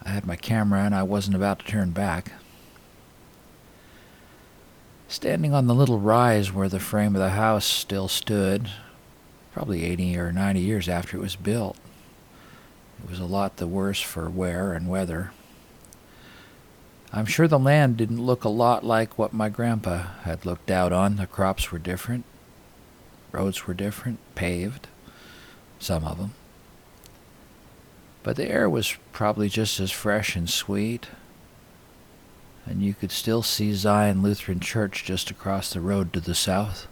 I 0.03 0.09
had 0.09 0.25
my 0.25 0.35
camera 0.35 0.81
and 0.81 0.93
I 0.93 1.03
wasn't 1.03 1.35
about 1.35 1.59
to 1.59 1.65
turn 1.65 1.91
back. 1.91 2.33
Standing 5.09 5.53
on 5.53 5.67
the 5.67 5.75
little 5.75 5.99
rise 5.99 6.51
where 6.51 6.67
the 6.67 6.79
frame 6.79 7.15
of 7.15 7.21
the 7.21 7.29
house 7.29 7.65
still 7.65 8.09
stood, 8.09 8.69
probably 9.53 9.85
80 9.85 10.17
or 10.17 10.31
90 10.33 10.59
years 10.59 10.89
after 10.89 11.15
it 11.15 11.21
was 11.21 11.37
built, 11.37 11.77
it 13.01 13.09
was 13.09 13.19
a 13.19 13.25
lot 13.25 13.57
the 13.57 13.67
worse 13.67 14.01
for 14.01 14.29
wear 14.29 14.73
and 14.73 14.89
weather. 14.89 15.31
I'm 17.13 17.25
sure 17.25 17.47
the 17.47 17.57
land 17.57 17.95
didn't 17.95 18.25
look 18.25 18.43
a 18.43 18.49
lot 18.49 18.83
like 18.83 19.17
what 19.17 19.31
my 19.31 19.47
grandpa 19.47 20.07
had 20.23 20.45
looked 20.45 20.69
out 20.69 20.91
on. 20.91 21.15
The 21.15 21.25
crops 21.25 21.71
were 21.71 21.79
different, 21.79 22.25
roads 23.31 23.65
were 23.65 23.73
different, 23.73 24.19
paved, 24.35 24.87
some 25.79 26.03
of 26.03 26.17
them. 26.17 26.33
But 28.23 28.35
the 28.35 28.49
air 28.49 28.69
was 28.69 28.97
probably 29.13 29.47
just 29.47 29.79
as 29.79 29.89
fresh 29.89 30.35
and 30.35 30.49
sweet, 30.49 31.07
and 32.69 32.81
you 32.81 32.93
could 32.93 33.11
still 33.11 33.41
see 33.41 33.73
Zion 33.73 34.21
Lutheran 34.21 34.59
Church 34.59 35.03
just 35.05 35.31
across 35.31 35.71
the 35.71 35.79
road 35.79 36.11
to 36.13 36.19
the 36.19 36.35
south, 36.35 36.87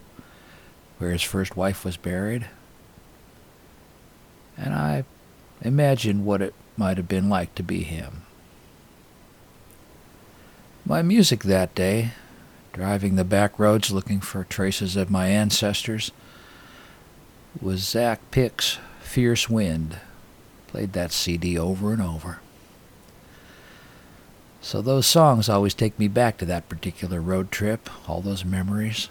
where 0.97 1.11
his 1.11 1.21
first 1.21 1.57
wife 1.57 1.83
was 1.83 1.97
buried. 1.97 2.47
And 4.57 4.73
I 4.73 5.03
imagined 5.61 6.25
what 6.25 6.41
it 6.41 6.53
might 6.77 6.97
have 6.97 7.07
been 7.07 7.29
like 7.29 7.53
to 7.55 7.63
be 7.63 7.83
him. 7.83 8.21
My 10.85 11.01
music 11.01 11.43
that 11.43 11.75
day, 11.75 12.11
driving 12.71 13.15
the 13.15 13.23
back 13.23 13.59
roads 13.59 13.91
looking 13.91 14.21
for 14.21 14.43
traces 14.43 14.95
of 14.95 15.09
my 15.09 15.27
ancestors, 15.27 16.11
was 17.59 17.81
Zaac 17.81 18.19
Pick's 18.31 18.77
Fierce 19.01 19.49
Wind. 19.49 19.99
Played 20.67 20.93
that 20.93 21.11
CD 21.11 21.57
over 21.57 21.91
and 21.91 22.01
over. 22.01 22.39
So 24.65 24.81
those 24.81 25.05
songs 25.05 25.47
always 25.47 25.75
take 25.75 25.99
me 25.99 26.07
back 26.07 26.37
to 26.37 26.45
that 26.45 26.69
particular 26.69 27.21
road 27.21 27.51
trip, 27.51 27.87
all 28.09 28.19
those 28.19 28.43
memories. 28.43 29.09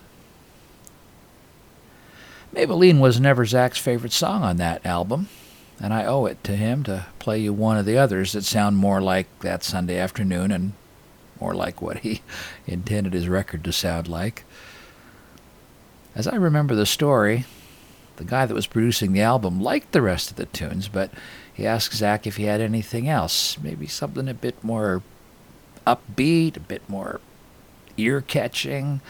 Maybelline 2.52 2.98
was 2.98 3.20
never 3.20 3.44
Zaac's 3.44 3.78
favorite 3.78 4.10
song 4.10 4.42
on 4.42 4.56
that 4.56 4.84
album, 4.84 5.28
and 5.80 5.94
I 5.94 6.06
owe 6.06 6.26
it 6.26 6.42
to 6.42 6.56
him 6.56 6.82
to 6.82 7.06
play 7.20 7.38
you 7.38 7.52
one 7.52 7.76
of 7.76 7.86
the 7.86 7.96
others 7.96 8.32
that 8.32 8.42
sound 8.42 8.78
more 8.78 9.00
like 9.00 9.28
that 9.42 9.62
Sunday 9.62 9.96
afternoon 9.96 10.50
and 10.50 10.72
more 11.40 11.54
like 11.54 11.80
what 11.80 11.98
he 11.98 12.22
intended 12.66 13.12
his 13.12 13.28
record 13.28 13.62
to 13.62 13.72
sound 13.72 14.08
like. 14.08 14.42
As 16.16 16.26
I 16.26 16.34
remember 16.34 16.74
the 16.74 16.84
story, 16.84 17.44
the 18.16 18.24
guy 18.24 18.44
that 18.44 18.54
was 18.54 18.66
producing 18.66 19.12
the 19.12 19.22
album 19.22 19.60
liked 19.60 19.92
the 19.92 20.02
rest 20.02 20.32
of 20.32 20.36
the 20.36 20.46
tunes, 20.46 20.88
but 20.88 21.12
he 21.52 21.64
asked 21.64 21.94
Zaac 21.94 22.26
if 22.26 22.38
he 22.38 22.44
had 22.44 22.60
anything 22.60 23.08
else, 23.08 23.56
maybe 23.62 23.86
something 23.86 24.28
a 24.28 24.34
bit 24.34 24.64
more 24.64 25.00
upbeat, 25.86 26.56
a 26.56 26.60
bit 26.60 26.88
more 26.88 27.20
ear 27.96 28.20
catching. 28.20 29.00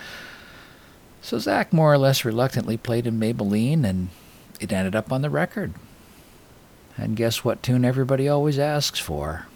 So 1.22 1.38
Zaac 1.38 1.72
more 1.72 1.92
or 1.92 1.98
less 1.98 2.24
reluctantly 2.24 2.76
played 2.76 3.06
in 3.06 3.18
Maybelline, 3.18 3.84
and 3.84 4.08
it 4.60 4.72
ended 4.72 4.94
up 4.94 5.12
on 5.12 5.22
the 5.22 5.30
record. 5.30 5.74
And 6.96 7.16
guess 7.16 7.44
what 7.44 7.62
tune 7.62 7.84
everybody 7.84 8.28
always 8.28 8.58
asks 8.58 8.98
for? 8.98 9.46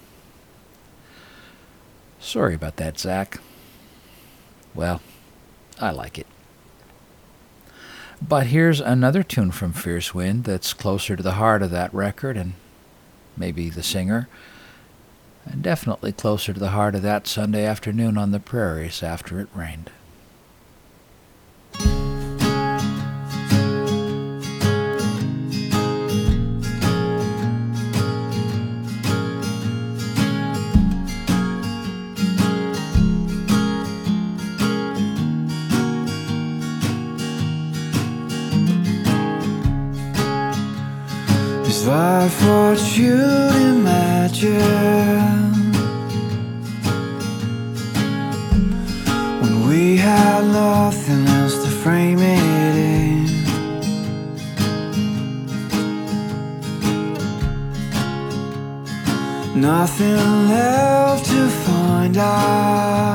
Sorry 2.19 2.55
about 2.55 2.77
that, 2.77 2.95
Zaac. 2.95 3.39
Well, 4.75 5.01
I 5.81 5.91
like 5.91 6.19
it. 6.19 6.27
But 8.21 8.49
here's 8.49 8.81
another 8.81 9.23
tune 9.23 9.53
from 9.53 9.73
Fierce 9.73 10.13
Wind 10.13 10.45
that's 10.45 10.75
closer 10.75 11.15
to 11.15 11.23
the 11.23 11.33
heart 11.33 11.63
of 11.63 11.71
that 11.71 11.95
record 11.95 12.37
and 12.37 12.55
maybe 13.37 13.71
the 13.71 13.83
singer, 13.85 14.29
and 15.53 15.63
definitely 15.63 16.13
closer 16.13 16.53
to 16.53 16.61
the 16.61 16.71
heart 16.71 16.95
of 16.95 17.03
that 17.03 17.27
Sunday 17.27 17.65
afternoon 17.65 18.19
on 18.19 18.31
the 18.31 18.41
prairies 18.41 19.03
after 19.03 19.41
it 19.41 19.49
rained. 19.55 19.91
Life 42.29 42.45
what 42.47 42.81
you'd 42.99 43.57
imagine? 43.73 44.53
When 49.41 49.55
we 49.67 49.97
had 49.97 50.45
nothing 50.45 51.27
else 51.27 51.55
to 51.65 51.71
frame 51.71 52.19
it 52.19 52.77
in. 52.77 53.25
Nothing 59.59 60.49
left 60.49 61.25
to 61.31 61.49
find 61.49 62.17
out. 62.19 63.09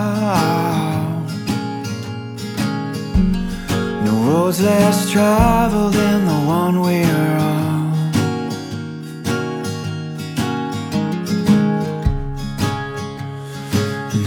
No 4.05 4.13
roads 4.27 4.59
less 4.59 5.11
traveled 5.11 5.93
than 5.93 6.25
the 6.25 6.39
one 6.47 6.81
we're 6.81 7.37
on. 7.37 7.52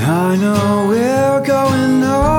I 0.09 0.37
know 0.37 0.87
we're 0.89 1.41
going 1.45 1.99
nowhere 1.99 2.36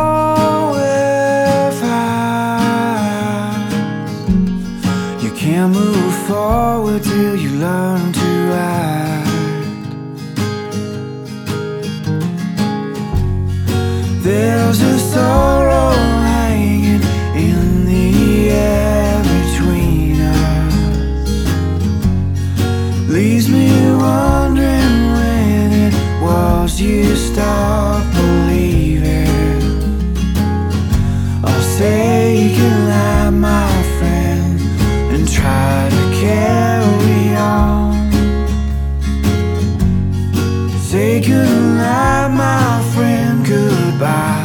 Goodnight, 41.27 42.31
my 42.31 42.81
friend, 42.93 43.45
goodbye 43.45 44.36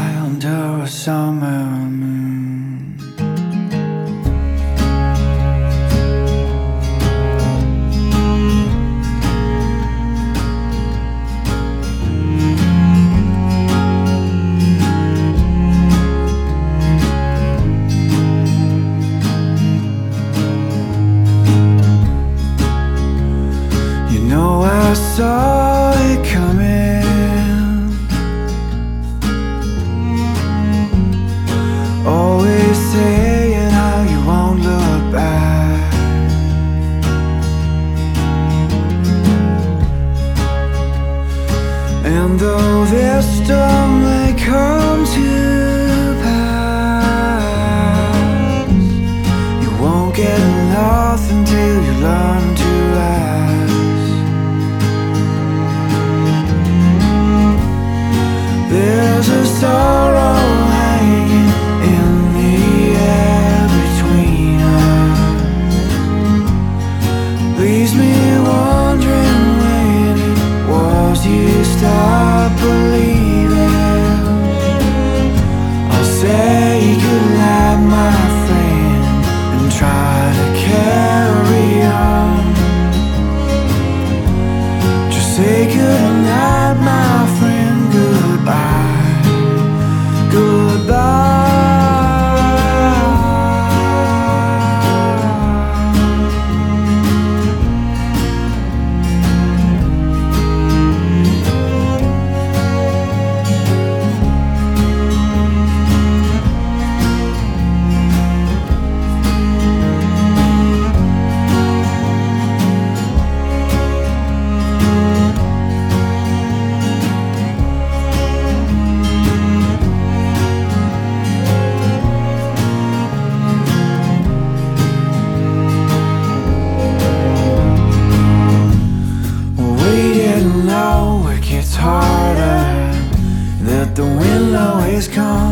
always 135.18 135.51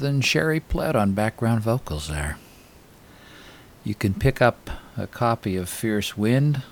than 0.00 0.20
Sherry 0.20 0.60
Plett 0.60 0.94
on 0.94 1.12
background 1.12 1.62
vocals 1.62 2.08
there. 2.08 2.38
You 3.84 3.94
can 3.94 4.14
pick 4.14 4.42
up 4.42 4.70
a 4.96 5.06
copy 5.06 5.56
of 5.56 5.68
Fierce 5.68 6.16
Wind 6.16 6.62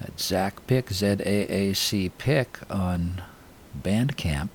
at 0.00 0.16
Zaac 0.16 0.52
Pick, 0.66 0.90
Z 0.90 1.16
A 1.20 1.70
A 1.70 1.72
C 1.74 2.10
Pick 2.10 2.58
on 2.70 3.22
Bandcamp. 3.80 4.50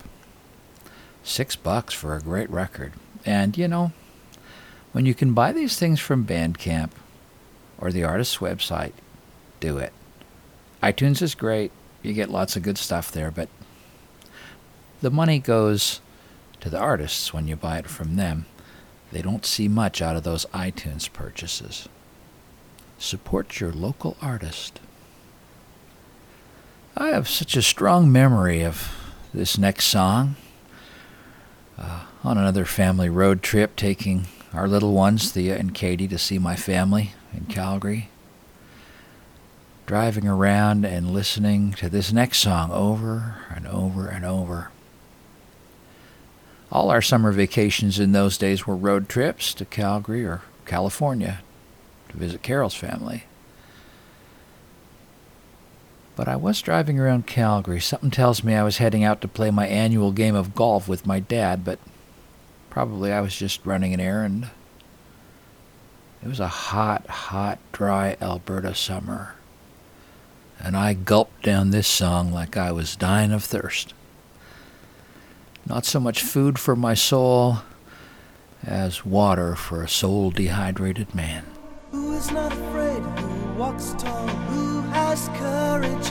Six 1.23 1.55
bucks 1.55 1.93
for 1.93 2.15
a 2.15 2.21
great 2.21 2.49
record. 2.49 2.93
And 3.25 3.57
you 3.57 3.67
know, 3.67 3.91
when 4.91 5.05
you 5.05 5.13
can 5.13 5.33
buy 5.33 5.51
these 5.51 5.77
things 5.77 5.99
from 5.99 6.25
Bandcamp 6.25 6.91
or 7.77 7.91
the 7.91 8.03
artist's 8.03 8.37
website, 8.37 8.93
do 9.59 9.77
it. 9.77 9.93
iTunes 10.81 11.21
is 11.21 11.35
great. 11.35 11.71
You 12.01 12.13
get 12.13 12.29
lots 12.29 12.55
of 12.55 12.63
good 12.63 12.77
stuff 12.77 13.11
there, 13.11 13.31
but 13.31 13.49
the 15.01 15.11
money 15.11 15.39
goes 15.39 16.01
to 16.61 16.69
the 16.69 16.79
artists 16.79 17.33
when 17.33 17.47
you 17.47 17.55
buy 17.55 17.77
it 17.77 17.87
from 17.87 18.15
them. 18.15 18.45
They 19.11 19.21
don't 19.21 19.45
see 19.45 19.67
much 19.67 20.01
out 20.01 20.15
of 20.15 20.23
those 20.23 20.45
iTunes 20.47 21.11
purchases. 21.11 21.89
Support 22.97 23.59
your 23.59 23.71
local 23.71 24.17
artist. 24.21 24.79
I 26.95 27.07
have 27.07 27.29
such 27.29 27.55
a 27.55 27.61
strong 27.61 28.11
memory 28.11 28.63
of 28.63 28.91
this 29.33 29.57
next 29.57 29.85
song. 29.85 30.35
Uh, 31.77 32.01
on 32.23 32.37
another 32.37 32.65
family 32.65 33.09
road 33.09 33.41
trip, 33.41 33.75
taking 33.77 34.25
our 34.53 34.67
little 34.67 34.93
ones, 34.93 35.31
Thea 35.31 35.57
and 35.57 35.73
Katie, 35.73 36.09
to 36.09 36.17
see 36.17 36.37
my 36.37 36.55
family 36.57 37.13
in 37.33 37.45
Calgary. 37.45 38.09
Driving 39.85 40.27
around 40.27 40.85
and 40.85 41.11
listening 41.11 41.71
to 41.73 41.89
this 41.89 42.11
next 42.11 42.39
song 42.39 42.71
over 42.71 43.37
and 43.49 43.65
over 43.65 44.07
and 44.07 44.25
over. 44.25 44.71
All 46.71 46.91
our 46.91 47.01
summer 47.01 47.31
vacations 47.31 47.99
in 47.99 48.11
those 48.11 48.37
days 48.37 48.67
were 48.67 48.75
road 48.75 49.09
trips 49.09 49.53
to 49.55 49.65
Calgary 49.65 50.23
or 50.23 50.41
California 50.65 51.41
to 52.09 52.17
visit 52.17 52.43
Carol's 52.43 52.75
family. 52.75 53.23
But 56.15 56.27
I 56.27 56.35
was 56.35 56.61
driving 56.61 56.99
around 56.99 57.27
Calgary. 57.27 57.79
Something 57.79 58.11
tells 58.11 58.43
me 58.43 58.53
I 58.53 58.63
was 58.63 58.77
heading 58.77 59.03
out 59.03 59.21
to 59.21 59.27
play 59.27 59.51
my 59.51 59.67
annual 59.67 60.11
game 60.11 60.35
of 60.35 60.53
golf 60.53 60.87
with 60.87 61.07
my 61.07 61.19
dad, 61.19 61.63
but 61.63 61.79
probably 62.69 63.11
I 63.11 63.21
was 63.21 63.35
just 63.35 63.65
running 63.65 63.93
an 63.93 63.99
errand. 63.99 64.49
It 66.21 66.27
was 66.27 66.39
a 66.39 66.47
hot, 66.47 67.07
hot, 67.07 67.59
dry 67.71 68.17
Alberta 68.21 68.75
summer, 68.75 69.35
and 70.59 70.75
I 70.75 70.93
gulped 70.93 71.43
down 71.43 71.69
this 71.69 71.87
song 71.87 72.33
like 72.33 72.57
I 72.57 72.73
was 72.73 72.97
dying 72.97 73.31
of 73.31 73.43
thirst. 73.43 73.93
Not 75.69 75.85
so 75.85 75.99
much 75.99 76.23
food 76.23 76.57
for 76.57 76.75
my 76.75 76.95
soul 76.95 77.59
as 78.65 79.05
water 79.05 79.55
for 79.55 79.83
a 79.83 79.87
soul 79.87 80.31
dehydrated 80.31 81.13
man. 81.13 81.45
Who 81.91 82.13
is 82.13 82.31
not 82.31 82.51
afraid, 82.51 83.03
who 83.03 83.53
walks 83.53 83.93
tall, 83.99 84.27
who 84.27 84.81
has 84.89 85.29
courage, 85.35 86.07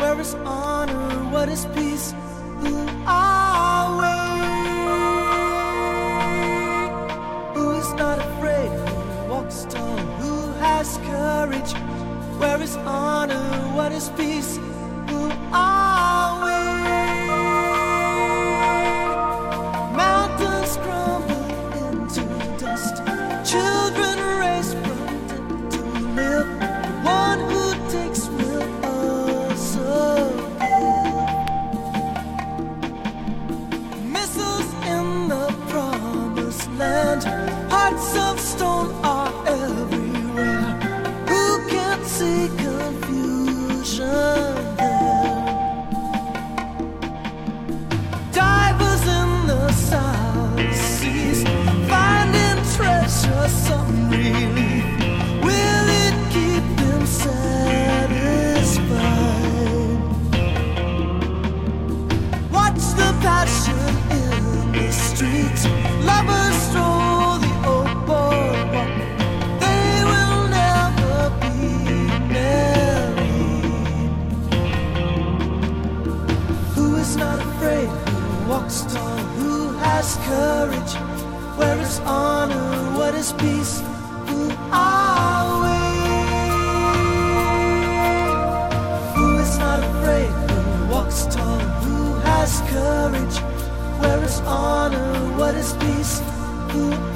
where 0.00 0.18
is 0.18 0.34
honor, 0.46 1.10
what 1.30 1.50
is 1.50 1.66
peace, 1.74 2.14
who 2.60 2.86
are? 3.06 3.66
Who 7.54 7.72
is 7.72 7.92
not 7.92 8.18
afraid, 8.18 8.70
who 8.70 9.30
walks 9.30 9.66
tall, 9.68 9.96
who 10.20 10.52
has 10.52 10.96
courage, 11.04 11.72
where 12.40 12.62
is 12.62 12.76
honor, 12.78 13.44
what 13.76 13.92
is 13.92 14.08
peace, 14.16 14.56
who 15.10 15.30
are 15.52 15.85
who 65.16 65.24
is 76.96 77.16
not 77.16 77.40
afraid? 77.40 77.88
Who 77.88 78.50
walks 78.50 78.82
tall? 78.92 79.16
Who 79.38 79.72
has 79.78 80.18
courage? 80.26 80.94
Where 81.56 81.78
is 81.80 81.98
honor? 82.00 82.98
Where 82.98 83.16
is 83.16 83.32
peace? 83.32 83.80
Who 89.16 89.38
is 89.38 89.58
not 89.58 89.80
afraid? 89.82 90.28
Who 90.28 90.86
walks 90.92 91.24
tall? 91.34 91.58
Who 91.58 92.14
has 92.20 92.60
courage? 92.68 93.45
Peace? 95.74 96.20
Who 96.70 97.15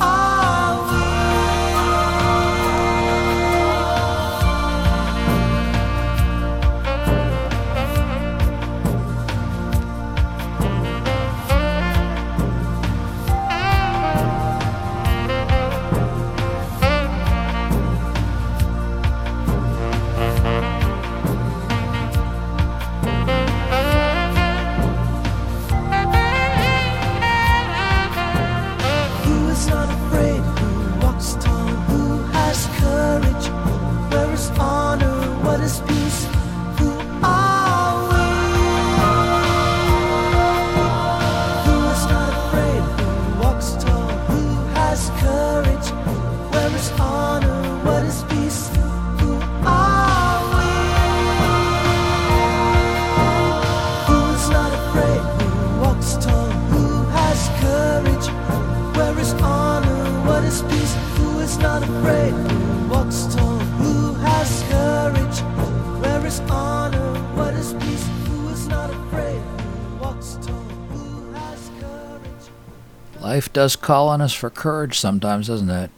does 73.61 73.77
call 73.77 74.09
on 74.09 74.23
us 74.23 74.33
for 74.33 74.49
courage 74.49 74.99
sometimes, 74.99 75.49
doesn't 75.49 75.69
it? 75.69 75.91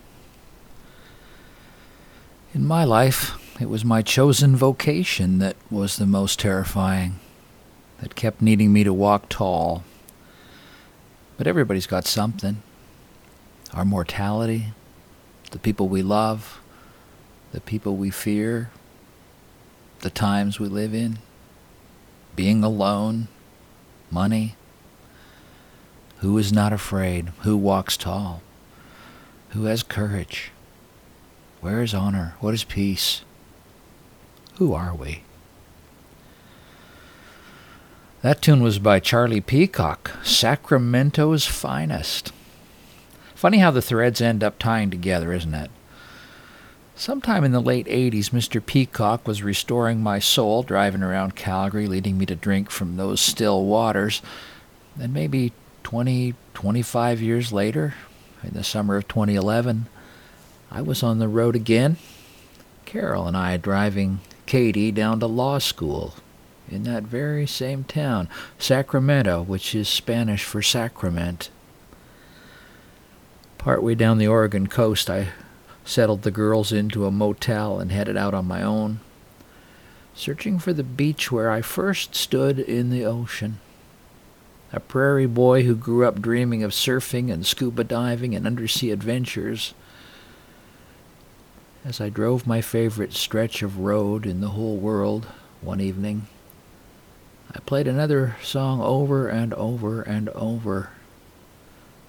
In 2.52 2.66
my 2.66 2.82
life, 2.82 3.38
it 3.60 3.68
was 3.68 3.84
my 3.84 4.02
chosen 4.02 4.56
vocation 4.56 5.38
that 5.38 5.54
was 5.70 5.96
the 5.96 6.04
most 6.04 6.40
terrifying, 6.40 7.20
that 8.00 8.16
kept 8.16 8.42
needing 8.42 8.72
me 8.72 8.82
to 8.82 8.92
walk 8.92 9.28
tall. 9.28 9.84
But 11.36 11.46
everybody's 11.46 11.86
got 11.86 12.04
something. 12.04 12.64
Our 13.72 13.84
mortality, 13.84 14.72
the 15.52 15.60
people 15.60 15.86
we 15.86 16.02
love, 16.02 16.60
the 17.52 17.60
people 17.60 17.94
we 17.94 18.10
fear, 18.10 18.72
the 20.00 20.10
times 20.10 20.58
we 20.58 20.66
live 20.66 20.92
in, 20.92 21.20
being 22.34 22.64
alone, 22.64 23.28
money. 24.10 24.56
Who 26.22 26.38
is 26.38 26.52
not 26.52 26.72
afraid? 26.72 27.32
Who 27.40 27.56
walks 27.56 27.96
tall? 27.96 28.42
Who 29.50 29.64
has 29.64 29.82
courage? 29.82 30.52
Where 31.60 31.82
is 31.82 31.94
honor? 31.94 32.36
What 32.38 32.54
is 32.54 32.62
peace? 32.62 33.22
Who 34.58 34.72
are 34.72 34.94
we? 34.94 35.24
That 38.20 38.40
tune 38.40 38.62
was 38.62 38.78
by 38.78 39.00
Charlie 39.00 39.40
Peacock, 39.40 40.12
Sacramento's 40.22 41.44
Finest. 41.44 42.32
Funny 43.34 43.58
how 43.58 43.72
the 43.72 43.82
threads 43.82 44.20
end 44.20 44.44
up 44.44 44.60
tying 44.60 44.92
together, 44.92 45.32
isn't 45.32 45.54
it? 45.54 45.72
Sometime 46.94 47.42
in 47.42 47.50
the 47.50 47.58
late 47.58 47.88
80s, 47.88 48.30
Mr. 48.30 48.64
Peacock 48.64 49.26
was 49.26 49.42
restoring 49.42 50.00
my 50.00 50.20
soul, 50.20 50.62
driving 50.62 51.02
around 51.02 51.34
Calgary, 51.34 51.88
leading 51.88 52.16
me 52.16 52.26
to 52.26 52.36
drink 52.36 52.70
from 52.70 52.96
those 52.96 53.20
still 53.20 53.64
waters. 53.64 54.22
And 55.00 55.12
maybe 55.12 55.52
20, 55.82 56.34
25 56.54 57.20
years 57.20 57.52
later, 57.52 57.94
in 58.42 58.54
the 58.54 58.64
summer 58.64 58.96
of 58.96 59.08
2011, 59.08 59.86
I 60.70 60.82
was 60.82 61.02
on 61.02 61.18
the 61.18 61.28
road 61.28 61.54
again. 61.54 61.96
Carol 62.84 63.26
and 63.26 63.36
I 63.36 63.56
driving 63.56 64.20
Katie 64.46 64.92
down 64.92 65.20
to 65.20 65.26
law 65.26 65.58
school 65.58 66.14
in 66.70 66.84
that 66.84 67.04
very 67.04 67.46
same 67.46 67.84
town, 67.84 68.28
Sacramento, 68.58 69.42
which 69.42 69.74
is 69.74 69.88
Spanish 69.88 70.44
for 70.44 70.62
sacrament. 70.62 71.50
Partway 73.58 73.94
down 73.94 74.18
the 74.18 74.26
Oregon 74.26 74.66
coast, 74.66 75.08
I 75.08 75.28
settled 75.84 76.22
the 76.22 76.30
girls 76.30 76.72
into 76.72 77.06
a 77.06 77.10
motel 77.10 77.78
and 77.78 77.92
headed 77.92 78.16
out 78.16 78.34
on 78.34 78.46
my 78.46 78.62
own, 78.62 79.00
searching 80.14 80.58
for 80.58 80.72
the 80.72 80.82
beach 80.82 81.30
where 81.30 81.50
I 81.50 81.60
first 81.60 82.14
stood 82.14 82.58
in 82.58 82.90
the 82.90 83.04
ocean. 83.04 83.60
A 84.74 84.80
prairie 84.80 85.26
boy 85.26 85.64
who 85.64 85.74
grew 85.74 86.06
up 86.06 86.22
dreaming 86.22 86.62
of 86.62 86.70
surfing 86.70 87.30
and 87.30 87.46
scuba 87.46 87.84
diving 87.84 88.34
and 88.34 88.46
undersea 88.46 88.90
adventures. 88.90 89.74
As 91.84 92.00
I 92.00 92.08
drove 92.08 92.46
my 92.46 92.62
favorite 92.62 93.12
stretch 93.12 93.62
of 93.62 93.80
road 93.80 94.24
in 94.24 94.40
the 94.40 94.50
whole 94.50 94.78
world 94.78 95.26
one 95.60 95.80
evening, 95.80 96.26
I 97.54 97.60
played 97.60 97.86
another 97.86 98.36
song 98.42 98.80
over 98.80 99.28
and 99.28 99.52
over 99.54 100.00
and 100.00 100.30
over, 100.30 100.90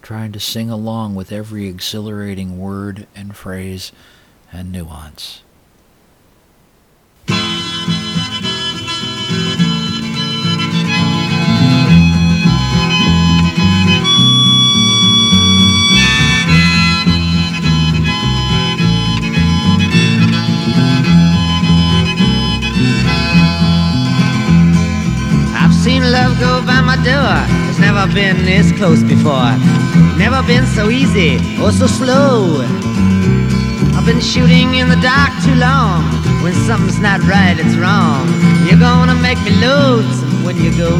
trying 0.01 0.31
to 0.31 0.39
sing 0.39 0.69
along 0.69 1.15
with 1.15 1.33
every 1.33 1.67
exhilarating 1.67 2.57
word 2.57 3.07
and 3.13 3.35
phrase 3.35 3.91
and 4.53 4.71
nuance. 4.71 5.41
Love 26.23 26.39
go 26.39 26.65
by 26.65 26.79
my 26.79 26.95
door. 27.03 27.35
It's 27.67 27.79
never 27.79 28.05
been 28.13 28.45
this 28.45 28.71
close 28.79 29.03
before. 29.03 29.51
Never 30.17 30.41
been 30.47 30.65
so 30.65 30.89
easy 30.89 31.35
or 31.61 31.71
so 31.71 31.87
slow. 31.87 32.63
I've 33.95 34.05
been 34.05 34.21
shooting 34.21 34.75
in 34.75 34.87
the 34.87 34.99
dark 35.03 35.31
too 35.43 35.55
long. 35.55 36.03
When 36.43 36.53
something's 36.67 36.99
not 36.99 37.19
right, 37.27 37.55
it's 37.59 37.75
wrong. 37.75 38.23
You're 38.65 38.79
gonna 38.79 39.15
make 39.15 39.39
me 39.43 39.51
lonesome 39.67 40.43
when 40.45 40.55
you 40.63 40.71
go. 40.85 40.93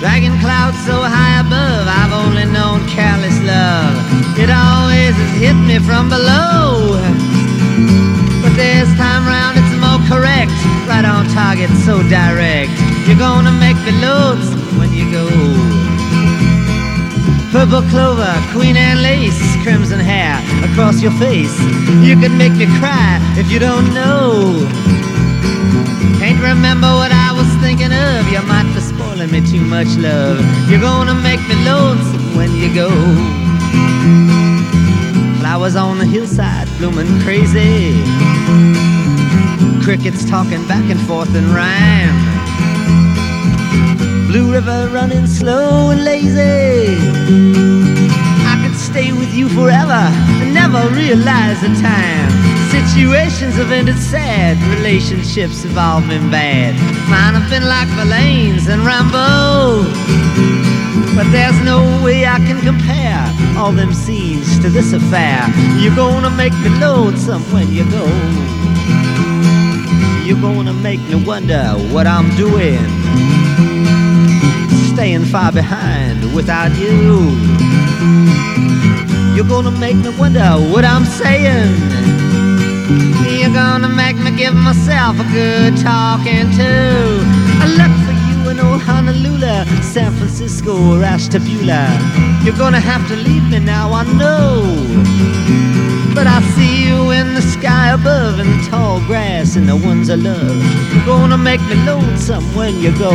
Dragging 0.00 0.36
clouds 0.44 0.78
so 0.84 0.96
high 1.00 1.40
above, 1.40 1.84
I've 2.00 2.12
only 2.12 2.44
known 2.56 2.86
careless 2.86 3.38
love. 3.40 3.96
It 4.36 4.50
always 4.52 5.14
has 5.16 5.32
hit 5.40 5.56
me 5.68 5.78
from 5.88 6.10
below. 6.10 7.00
But 8.42 8.52
this 8.60 8.88
time 9.00 9.24
round 9.24 9.56
it's 9.60 9.74
more 9.84 10.00
correct. 10.10 10.52
Right 10.86 11.04
on 11.04 11.24
target, 11.32 11.70
so 11.84 12.02
direct. 12.08 12.85
You're 13.06 13.16
gonna 13.18 13.52
make 13.52 13.76
me 13.86 13.92
lonesome 14.02 14.78
when 14.78 14.92
you 14.92 15.08
go. 15.12 15.26
Purple 17.52 17.82
clover, 17.88 18.34
Queen 18.50 18.76
Anne's 18.76 19.00
lace, 19.00 19.56
crimson 19.62 20.00
hair 20.00 20.34
across 20.68 21.00
your 21.00 21.12
face. 21.12 21.56
You 22.02 22.18
could 22.18 22.32
make 22.32 22.52
me 22.54 22.66
cry 22.80 23.20
if 23.38 23.48
you 23.48 23.60
don't 23.60 23.94
know. 23.94 24.66
Can't 26.18 26.42
remember 26.42 26.88
what 26.88 27.12
I 27.12 27.30
was 27.32 27.46
thinking 27.62 27.92
of. 27.92 28.26
You 28.28 28.42
might 28.42 28.68
be 28.74 28.80
spoiling 28.80 29.30
me 29.30 29.40
too 29.40 29.64
much 29.64 29.86
love. 29.96 30.40
You're 30.68 30.80
gonna 30.80 31.14
make 31.14 31.40
me 31.46 31.54
lonesome 31.64 32.34
when 32.34 32.56
you 32.56 32.74
go. 32.74 32.90
Flowers 35.38 35.76
on 35.76 35.98
the 35.98 36.06
hillside 36.06 36.66
blooming 36.78 37.20
crazy. 37.20 38.02
Crickets 39.84 40.28
talking 40.28 40.66
back 40.66 40.90
and 40.90 41.00
forth 41.02 41.32
in 41.36 41.54
rhyme. 41.54 42.35
Blue 44.36 44.52
river 44.52 44.90
running 44.92 45.26
slow 45.26 45.88
and 45.92 46.04
lazy. 46.04 46.98
I 48.44 48.60
could 48.62 48.76
stay 48.76 49.10
with 49.10 49.32
you 49.32 49.48
forever 49.48 50.02
and 50.42 50.52
never 50.52 50.86
realize 50.90 51.62
the 51.62 51.72
time. 51.80 52.28
Situations 52.68 53.54
have 53.54 53.72
ended 53.72 53.96
sad, 53.96 54.58
relationships 54.76 55.62
have 55.62 55.78
all 55.78 56.02
been 56.02 56.30
bad. 56.30 56.74
Mine 57.08 57.32
have 57.32 57.48
been 57.48 57.66
like 57.66 57.88
Verlaine's 57.96 58.68
and 58.68 58.82
Rimbaud. 58.82 59.88
But 61.16 61.32
there's 61.32 61.58
no 61.64 61.80
way 62.04 62.26
I 62.26 62.36
can 62.36 62.60
compare 62.60 63.24
all 63.56 63.72
them 63.72 63.94
scenes 63.94 64.58
to 64.58 64.68
this 64.68 64.92
affair. 64.92 65.48
You're 65.78 65.96
gonna 65.96 66.28
make 66.28 66.52
me 66.60 66.68
lonesome 66.78 67.40
when 67.54 67.72
you 67.72 67.90
go. 67.90 68.04
You're 70.26 70.42
gonna 70.42 70.74
make 70.74 71.00
me 71.08 71.24
wonder 71.24 71.72
what 71.90 72.06
I'm 72.06 72.28
doing. 72.36 73.35
Staying 74.96 75.26
far 75.26 75.52
behind 75.52 76.34
without 76.34 76.72
you. 76.78 77.36
You're 79.34 79.46
gonna 79.46 79.70
make 79.70 79.96
me 79.96 80.08
wonder 80.18 80.48
what 80.72 80.86
I'm 80.86 81.04
saying. 81.04 81.70
You're 83.38 83.52
gonna 83.52 83.90
make 83.90 84.16
me 84.16 84.30
give 84.34 84.54
myself 84.54 85.20
a 85.20 85.26
good 85.38 85.76
talking 85.76 86.48
to. 86.60 86.72
I 87.64 87.66
look 87.80 87.94
for 88.06 88.16
you 88.28 88.38
in 88.50 88.58
old 88.58 88.80
Honolulu, 88.80 89.82
San 89.82 90.12
Francisco, 90.16 90.72
or 90.92 91.02
Ashtabula. 91.04 91.82
You're 92.42 92.56
gonna 92.56 92.80
have 92.80 93.06
to 93.08 93.16
leave 93.16 93.46
me 93.50 93.58
now, 93.58 93.92
I 93.92 94.04
know. 94.20 94.64
But 96.14 96.26
I 96.26 96.40
see 96.54 96.88
you 96.88 97.10
in 97.10 97.34
the 97.34 97.42
sky 97.42 97.90
above, 97.90 98.40
in 98.40 98.46
the 98.46 98.66
tall 98.70 99.00
grass, 99.00 99.56
and 99.56 99.68
the 99.68 99.76
ones 99.76 100.08
I 100.08 100.14
love. 100.14 100.56
You're 100.94 101.04
gonna 101.04 101.36
make 101.36 101.60
me 101.68 101.76
lonesome 101.84 102.44
when 102.56 102.80
you 102.80 102.96
go. 102.98 103.12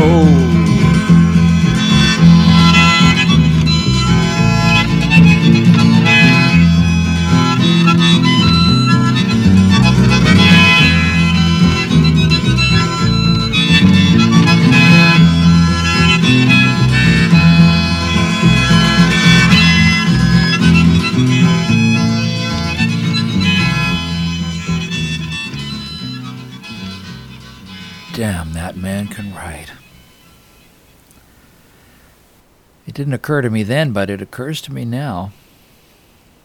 Didn't 33.02 33.16
occur 33.16 33.42
to 33.42 33.50
me 33.50 33.64
then, 33.64 33.94
but 33.94 34.12
it 34.12 34.22
occurs 34.22 34.62
to 34.62 34.72
me 34.72 34.86
now 34.86 35.32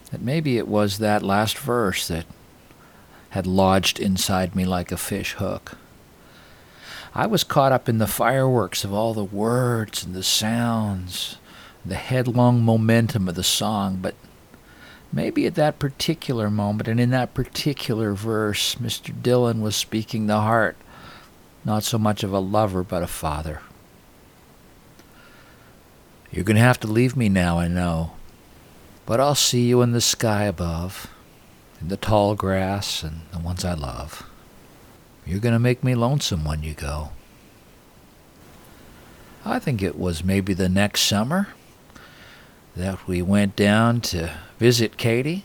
that 0.09 0.23
maybe 0.23 0.57
it 0.57 0.67
was 0.67 0.97
that 0.97 1.21
last 1.21 1.55
verse 1.55 2.07
that 2.07 2.25
had 3.29 3.45
lodged 3.45 3.99
inside 3.99 4.55
me 4.55 4.65
like 4.65 4.91
a 4.91 4.97
fish 4.97 5.33
hook. 5.33 5.77
I 7.13 7.27
was 7.27 7.43
caught 7.43 7.71
up 7.71 7.87
in 7.87 7.99
the 7.99 8.07
fireworks 8.07 8.83
of 8.83 8.91
all 8.91 9.13
the 9.13 9.23
words 9.23 10.03
and 10.03 10.15
the 10.15 10.23
sounds, 10.23 11.37
the 11.85 11.93
headlong 11.93 12.63
momentum 12.63 13.29
of 13.29 13.35
the 13.35 13.43
song, 13.43 13.99
but 14.01 14.15
maybe 15.13 15.45
at 15.45 15.53
that 15.53 15.77
particular 15.77 16.49
moment 16.49 16.87
and 16.87 16.99
in 16.99 17.11
that 17.11 17.35
particular 17.35 18.13
verse, 18.13 18.73
Mr. 18.81 19.13
Dylan 19.13 19.61
was 19.61 19.75
speaking 19.75 20.25
the 20.25 20.41
heart 20.41 20.75
not 21.63 21.83
so 21.83 21.99
much 21.99 22.23
of 22.23 22.33
a 22.33 22.39
lover, 22.39 22.81
but 22.81 23.03
a 23.03 23.07
father. 23.07 23.61
You're 26.37 26.43
going 26.43 26.57
to 26.57 26.61
have 26.61 26.79
to 26.81 26.87
leave 26.87 27.17
me 27.17 27.29
now, 27.29 27.57
I 27.57 27.67
know. 27.67 28.11
But 29.07 29.19
I'll 29.19 29.33
see 29.33 29.65
you 29.65 29.81
in 29.81 29.91
the 29.91 29.99
sky 29.99 30.43
above, 30.43 31.09
in 31.81 31.87
the 31.87 31.97
tall 31.97 32.35
grass 32.35 33.01
and 33.01 33.21
the 33.31 33.39
ones 33.39 33.65
I 33.65 33.73
love. 33.73 34.21
You're 35.25 35.39
going 35.39 35.55
to 35.55 35.59
make 35.59 35.83
me 35.83 35.95
lonesome 35.95 36.45
when 36.45 36.61
you 36.61 36.75
go. 36.75 37.09
I 39.43 39.57
think 39.57 39.81
it 39.81 39.97
was 39.97 40.23
maybe 40.23 40.53
the 40.53 40.69
next 40.69 41.01
summer 41.01 41.47
that 42.75 43.07
we 43.07 43.23
went 43.23 43.55
down 43.55 43.99
to 44.01 44.37
visit 44.59 44.97
Katie. 44.97 45.43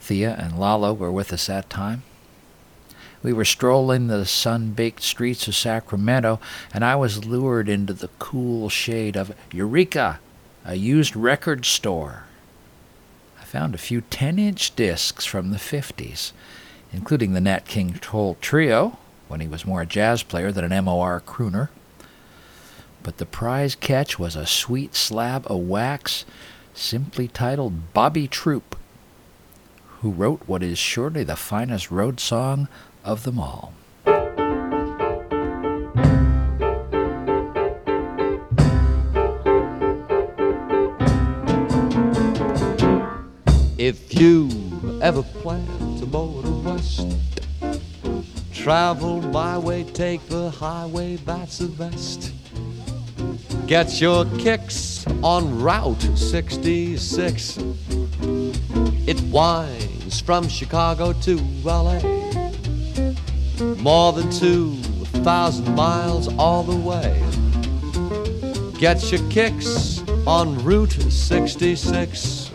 Thea 0.00 0.34
and 0.38 0.58
Lalo 0.58 0.94
were 0.94 1.12
with 1.12 1.30
us 1.30 1.48
that 1.48 1.68
time. 1.68 2.04
We 3.24 3.32
were 3.32 3.46
strolling 3.46 4.08
the 4.08 4.26
sun 4.26 4.72
baked 4.72 5.02
streets 5.02 5.48
of 5.48 5.54
Sacramento, 5.54 6.38
and 6.74 6.84
I 6.84 6.94
was 6.94 7.24
lured 7.24 7.70
into 7.70 7.94
the 7.94 8.10
cool 8.18 8.68
shade 8.68 9.16
of 9.16 9.34
Eureka, 9.50 10.20
a 10.62 10.74
used 10.74 11.16
record 11.16 11.64
store. 11.64 12.24
I 13.40 13.44
found 13.44 13.74
a 13.74 13.78
few 13.78 14.02
10 14.02 14.38
inch 14.38 14.76
discs 14.76 15.24
from 15.24 15.52
the 15.52 15.56
50s, 15.56 16.32
including 16.92 17.32
the 17.32 17.40
Nat 17.40 17.64
King 17.64 17.98
Cole 17.98 18.36
Trio, 18.42 18.98
when 19.28 19.40
he 19.40 19.48
was 19.48 19.64
more 19.64 19.80
a 19.80 19.86
jazz 19.86 20.22
player 20.22 20.52
than 20.52 20.70
an 20.70 20.84
MOR 20.84 21.22
crooner. 21.26 21.70
But 23.02 23.16
the 23.16 23.24
prize 23.24 23.74
catch 23.74 24.18
was 24.18 24.36
a 24.36 24.44
sweet 24.44 24.94
slab 24.94 25.46
of 25.50 25.60
wax 25.60 26.26
simply 26.74 27.28
titled 27.28 27.94
Bobby 27.94 28.28
Troup, 28.28 28.76
who 30.02 30.10
wrote 30.10 30.42
what 30.44 30.62
is 30.62 30.76
surely 30.76 31.24
the 31.24 31.36
finest 31.36 31.90
road 31.90 32.20
song 32.20 32.68
of 33.04 33.22
them 33.24 33.38
all. 33.38 33.72
If 43.78 44.18
you 44.18 44.48
ever 45.02 45.22
plan 45.22 45.66
to 45.98 46.06
motor 46.06 46.50
west, 46.50 47.18
travel 48.52 49.20
my 49.20 49.58
way, 49.58 49.84
take 49.84 50.26
the 50.28 50.48
highway, 50.48 51.16
that's 51.16 51.58
the 51.58 51.66
best. 51.66 52.32
Get 53.66 54.00
your 54.00 54.24
kicks 54.38 55.06
on 55.22 55.60
Route 55.60 56.00
66. 56.16 57.58
It 59.06 59.20
winds 59.30 60.20
from 60.20 60.48
Chicago 60.48 61.12
to 61.12 61.36
LA. 61.62 62.53
More 63.60 64.12
than 64.12 64.30
2,000 64.30 65.74
miles 65.74 66.28
all 66.38 66.62
the 66.62 66.76
way. 66.76 67.22
Get 68.78 69.12
your 69.12 69.30
kicks 69.30 70.02
on 70.26 70.62
Route 70.64 70.92
66. 70.92 72.50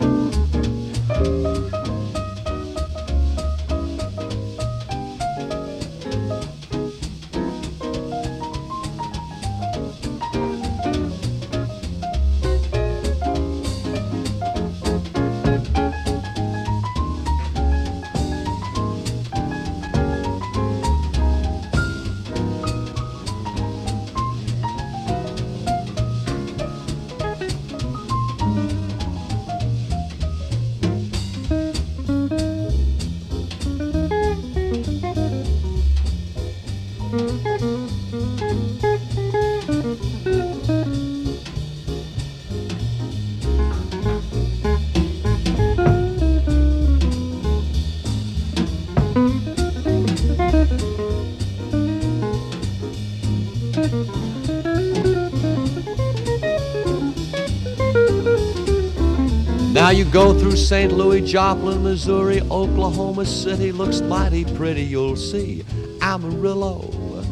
Go 60.10 60.36
through 60.36 60.56
St. 60.56 60.92
Louis, 60.92 61.20
Joplin, 61.20 61.84
Missouri, 61.84 62.40
Oklahoma 62.42 63.24
City, 63.24 63.70
looks 63.70 64.00
mighty 64.00 64.44
pretty, 64.56 64.82
you'll 64.82 65.14
see. 65.14 65.64
Amarillo, 66.00 67.22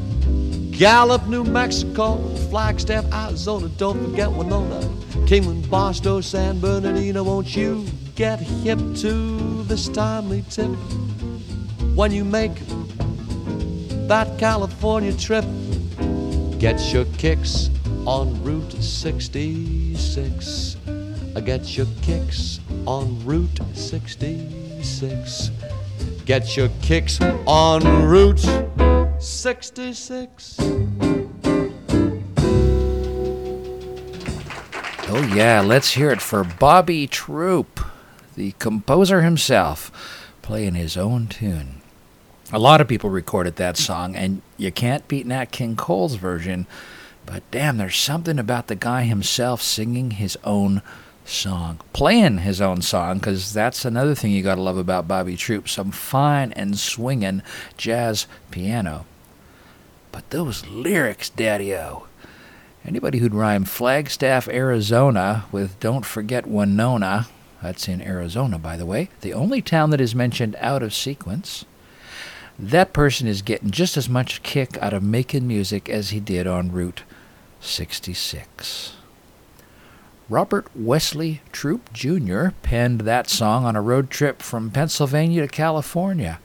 Gallup, 0.70 1.26
New 1.26 1.42
Mexico, 1.42 2.18
Flagstaff, 2.50 3.04
Arizona, 3.12 3.68
don't 3.78 4.00
forget 4.04 4.30
Winona, 4.30 4.80
Kingman, 5.26 5.68
Barstow, 5.68 6.20
San 6.20 6.60
Bernardino, 6.60 7.24
won't 7.24 7.56
you 7.56 7.84
get 8.14 8.38
hip 8.38 8.78
to 8.96 9.64
this 9.64 9.88
timely 9.88 10.44
tip 10.48 10.70
when 11.96 12.12
you 12.12 12.24
make 12.24 12.54
that 14.06 14.38
California 14.38 15.12
trip? 15.14 15.44
Get 16.60 16.80
your 16.92 17.06
kicks 17.16 17.70
on 18.06 18.40
Route 18.44 18.72
66. 18.72 20.76
Uh, 20.86 21.40
get 21.40 21.76
your 21.76 21.86
kicks 22.02 22.57
on 22.88 23.22
Route 23.26 23.60
66. 23.74 25.50
Get 26.24 26.56
your 26.56 26.70
kicks 26.80 27.20
on 27.20 27.82
Route 28.06 28.40
66. 29.18 30.56
Oh, 35.10 35.32
yeah, 35.34 35.60
let's 35.60 35.92
hear 35.92 36.10
it 36.10 36.22
for 36.22 36.42
Bobby 36.44 37.06
Troup, 37.06 37.78
the 38.36 38.52
composer 38.52 39.20
himself, 39.20 39.92
playing 40.40 40.72
his 40.72 40.96
own 40.96 41.26
tune. 41.26 41.82
A 42.50 42.58
lot 42.58 42.80
of 42.80 42.88
people 42.88 43.10
recorded 43.10 43.56
that 43.56 43.76
song, 43.76 44.16
and 44.16 44.40
you 44.56 44.72
can't 44.72 45.06
beat 45.08 45.26
Nat 45.26 45.50
King 45.52 45.76
Cole's 45.76 46.14
version 46.14 46.66
But 47.26 47.42
damn, 47.50 47.76
there's 47.76 47.98
something 47.98 48.38
about 48.38 48.68
the 48.68 48.74
guy 48.74 49.02
himself 49.02 49.60
singing 49.60 50.12
his 50.12 50.38
own 50.44 50.80
song, 51.28 51.80
playing 51.92 52.38
his 52.38 52.60
own 52.60 52.82
song, 52.82 53.18
because 53.18 53.52
that's 53.52 53.84
another 53.84 54.14
thing 54.14 54.32
you 54.32 54.42
got 54.42 54.56
to 54.56 54.62
love 54.62 54.78
about 54.78 55.08
Bobby 55.08 55.36
Troup 55.36 55.68
some 55.68 55.90
fine 55.90 56.52
and 56.52 56.78
swinging 56.78 57.42
jazz 57.76 58.26
piano. 58.50 59.06
But 60.10 60.30
those 60.30 60.66
lyrics, 60.66 61.28
Daddy 61.30 61.74
O. 61.74 62.06
Anybody 62.84 63.18
who'd 63.18 63.34
rhyme 63.34 63.64
Flagstaff, 63.64 64.48
Arizona 64.48 65.44
with 65.52 65.78
Don't 65.80 66.06
Forget 66.06 66.46
Winona, 66.46 67.28
that's 67.62 67.88
in 67.88 68.00
Arizona, 68.00 68.58
by 68.58 68.76
the 68.76 68.86
way, 68.86 69.10
the 69.20 69.34
only 69.34 69.60
town 69.60 69.90
that 69.90 70.00
is 70.00 70.14
mentioned 70.14 70.56
out 70.60 70.82
of 70.82 70.94
sequence, 70.94 71.64
that 72.58 72.92
person 72.92 73.26
is 73.26 73.42
getting 73.42 73.70
just 73.70 73.96
as 73.96 74.08
much 74.08 74.42
kick 74.42 74.78
out 74.78 74.92
of 74.92 75.02
making 75.02 75.46
music 75.46 75.88
as 75.88 76.10
he 76.10 76.20
did 76.20 76.46
on 76.46 76.72
Route 76.72 77.02
66. 77.60 78.97
Robert 80.30 80.66
Wesley 80.74 81.40
Troup 81.52 81.90
Jr. 81.94 82.48
penned 82.62 83.00
that 83.02 83.30
song 83.30 83.64
on 83.64 83.76
a 83.76 83.80
road 83.80 84.10
trip 84.10 84.42
from 84.42 84.70
Pennsylvania 84.70 85.40
to 85.40 85.48
California 85.48 86.38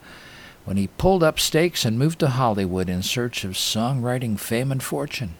when 0.63 0.77
he 0.77 0.87
pulled 0.87 1.21
up 1.21 1.37
stakes 1.37 1.83
and 1.83 1.99
moved 1.99 2.19
to 2.19 2.29
Hollywood 2.29 2.87
in 2.87 3.03
search 3.03 3.43
of 3.43 3.51
songwriting 3.51 4.39
fame 4.39 4.71
and 4.71 4.81
fortune. 4.81 5.35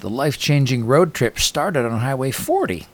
The 0.00 0.10
life 0.10 0.38
changing 0.38 0.84
road 0.84 1.14
trip 1.14 1.38
started 1.38 1.86
on 1.86 2.00
Highway 2.00 2.32
40, 2.32 2.86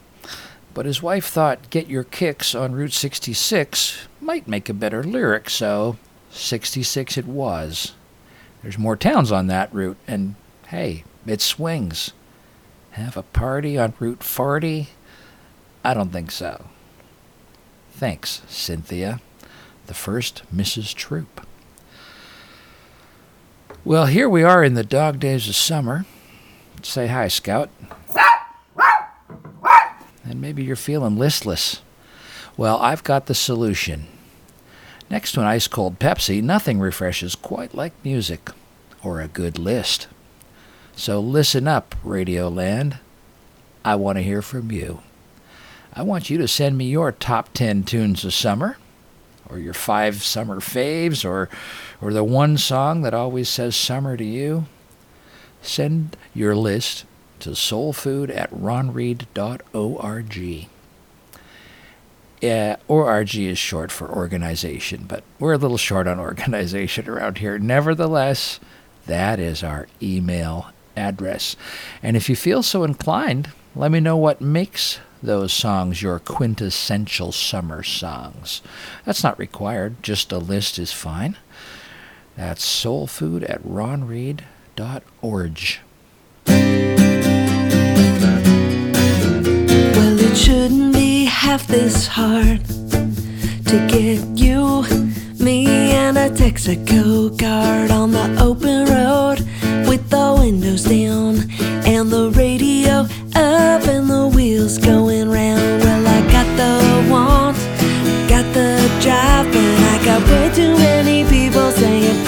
but 0.72 0.86
his 0.86 1.02
wife 1.02 1.26
thought 1.26 1.70
Get 1.70 1.88
Your 1.88 2.05
Kicks 2.05 2.55
on 2.55 2.74
Route 2.74 2.92
66 2.92 4.07
might 4.20 4.46
make 4.46 4.68
a 4.68 4.74
better 4.74 5.02
lyric, 5.02 5.50
so 5.50 5.96
66 6.30 7.18
it 7.18 7.26
was. 7.26 7.94
There's 8.62 8.78
more 8.78 8.96
towns 8.96 9.32
on 9.32 9.48
that 9.48 9.74
route, 9.74 9.98
and 10.07 10.36
hey, 10.68 11.02
it 11.26 11.40
swings. 11.40 12.12
Have 12.95 13.16
a 13.16 13.22
party 13.22 13.76
on 13.76 13.92
Route 13.99 14.22
40? 14.22 14.88
I 15.82 15.95
don't 15.95 16.12
think 16.12 16.30
so. 16.30 16.66
Thanks, 17.90 18.42
Cynthia, 18.47 19.20
the 19.88 19.95
first 19.95 20.45
Mrs. 20.55 20.95
Troup. 20.95 21.45
Well, 23.84 24.07
here 24.07 24.28
we 24.28 24.45
are 24.45 24.62
in 24.62 24.74
the 24.74 24.84
dog 24.84 25.18
days 25.18 25.49
of 25.49 25.57
summer. 25.57 26.07
Say 26.82 27.09
hi, 27.09 27.26
Scout. 27.26 27.68
And 30.24 30.40
maybe 30.40 30.62
you're 30.62 30.76
feeling 30.76 31.16
listless. 31.16 31.82
Well, 32.57 32.78
I've 32.78 33.03
got 33.03 33.26
the 33.26 33.34
solution. 33.34 34.07
Next 35.11 35.32
to 35.32 35.40
an 35.40 35.47
ice 35.47 35.66
cold 35.66 35.99
Pepsi, 35.99 36.40
nothing 36.40 36.78
refreshes 36.78 37.34
quite 37.34 37.74
like 37.74 37.92
music 38.05 38.51
or 39.03 39.20
a 39.20 39.26
good 39.26 39.59
list. 39.59 40.07
So 40.97 41.20
listen 41.20 41.66
up, 41.66 41.95
Radioland. 42.05 42.99
I 43.84 43.97
want 43.97 44.16
to 44.16 44.22
hear 44.22 44.42
from 44.42 44.70
you. 44.70 45.01
I 45.92 46.03
want 46.03 46.30
you 46.30 46.38
to 46.38 46.49
send 46.49 46.78
me 46.78 46.86
your 46.86 47.12
top 47.12 47.53
10 47.53 47.82
tunes 47.84 48.24
of 48.24 48.32
summer, 48.32 48.78
or 49.49 49.59
your 49.59 49.74
five 49.74 50.22
summer 50.22 50.61
faves, 50.61 51.24
or, 51.24 51.49
or 52.01 52.12
the 52.12 52.24
one 52.24 52.57
song 52.59 53.03
that 53.03 53.14
always 53.14 53.49
says 53.49 53.76
summer 53.76 54.16
to 54.16 54.24
you. 54.24 54.66
Send 55.62 56.16
your 56.32 56.57
list 56.57 57.05
to 57.40 57.51
soulfood 57.51 58.34
at 58.34 58.51
ronreed.org. 58.53 59.28
Yeah, 62.40 62.76
ORG 62.88 63.34
is 63.36 63.59
short 63.59 63.90
for 63.90 64.11
organization, 64.11 65.05
but 65.09 65.24
we're 65.38 65.55
a 65.55 65.59
little 65.59 65.78
short 65.78 66.07
on 66.07 66.20
organization 66.20 67.09
around 67.09 67.38
here. 67.38 67.59
Nevertheless, 67.59 68.61
that 69.07 69.38
is 69.38 69.62
our 69.62 69.88
email 70.03 70.70
address. 70.97 71.57
And 72.03 72.16
if 72.16 72.28
you 72.28 72.36
feel 72.36 72.62
so 72.62 72.84
inclined, 72.84 73.51
let 73.74 73.90
me 73.90 74.01
know 74.01 74.16
what 74.16 74.40
makes 74.40 75.01
those 75.22 75.53
songs 75.53 76.03
your 76.03 76.18
quintessential 76.18 77.32
summer 77.32 77.82
songs. 77.82 78.62
That's 79.05 79.24
not 79.24 79.38
required, 79.38 80.03
just 80.03 80.32
a 80.32 80.38
list 80.38 80.78
is 80.78 80.92
fine. 80.92 81.36
That's 82.36 82.64
soulfood 82.64 83.49
at 83.49 83.62
ronreed.org. 83.62 84.40
Well, 89.95 90.20
it 90.20 90.36
shouldn't 90.36 90.92
be 90.92 91.24
half 91.24 91.66
this 91.66 92.07
hard 92.07 92.64
to 92.64 93.86
get 93.88 94.20
you, 94.36 94.82
me, 95.42 95.66
and 95.66 96.18
a 96.18 96.28
Texaco 96.28 97.38
card 97.38 97.90
on 97.90 98.11
the 98.11 98.40
open 98.40 98.84
road 98.86 99.34
with 99.95 100.11
the 100.11 100.36
windows 100.40 100.82
down 100.84 101.36
and 101.86 102.11
the 102.11 102.28
radio 102.30 103.07
up 103.36 103.86
and 103.86 104.11
the 104.11 104.26
wheels 104.34 104.76
going 104.78 105.30
round. 105.30 105.82
Well, 105.82 106.05
I 106.07 106.20
got 106.32 106.49
the 106.57 107.11
want, 107.12 107.57
got 108.28 108.47
the 108.55 108.70
drive, 109.01 109.47
but 109.53 109.78
I 109.92 110.05
got 110.05 110.20
way 110.28 110.51
too 110.53 110.74
many 110.78 111.22
people 111.30 111.70
saying 111.70 112.23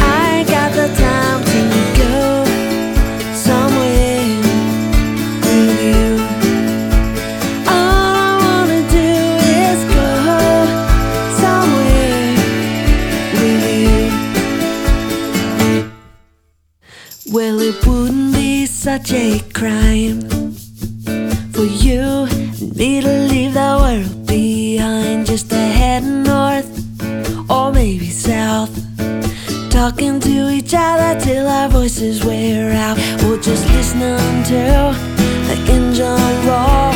it 17.69 17.85
wouldn't 17.85 18.33
be 18.33 18.65
such 18.65 19.13
a 19.13 19.41
crime 19.53 20.21
for 21.51 21.65
you 21.65 22.29
and 22.31 22.77
me 22.77 23.01
to 23.01 23.09
leave 23.29 23.55
the 23.55 23.73
world 23.83 24.27
behind, 24.27 25.27
just 25.27 25.51
to 25.51 25.57
head 25.57 26.05
north 26.05 26.71
or 27.51 27.73
maybe 27.73 28.11
south. 28.11 28.71
Talking 29.69 30.21
to 30.21 30.51
each 30.51 30.75
other 30.75 31.19
till 31.21 31.49
our 31.49 31.69
voices 31.69 32.25
wear 32.25 32.73
out, 32.73 32.99
or 33.25 33.37
just 33.37 33.67
listening 33.71 34.45
to 34.45 34.95
the 35.49 35.57
engine 35.69 36.47
roar. 36.47 36.96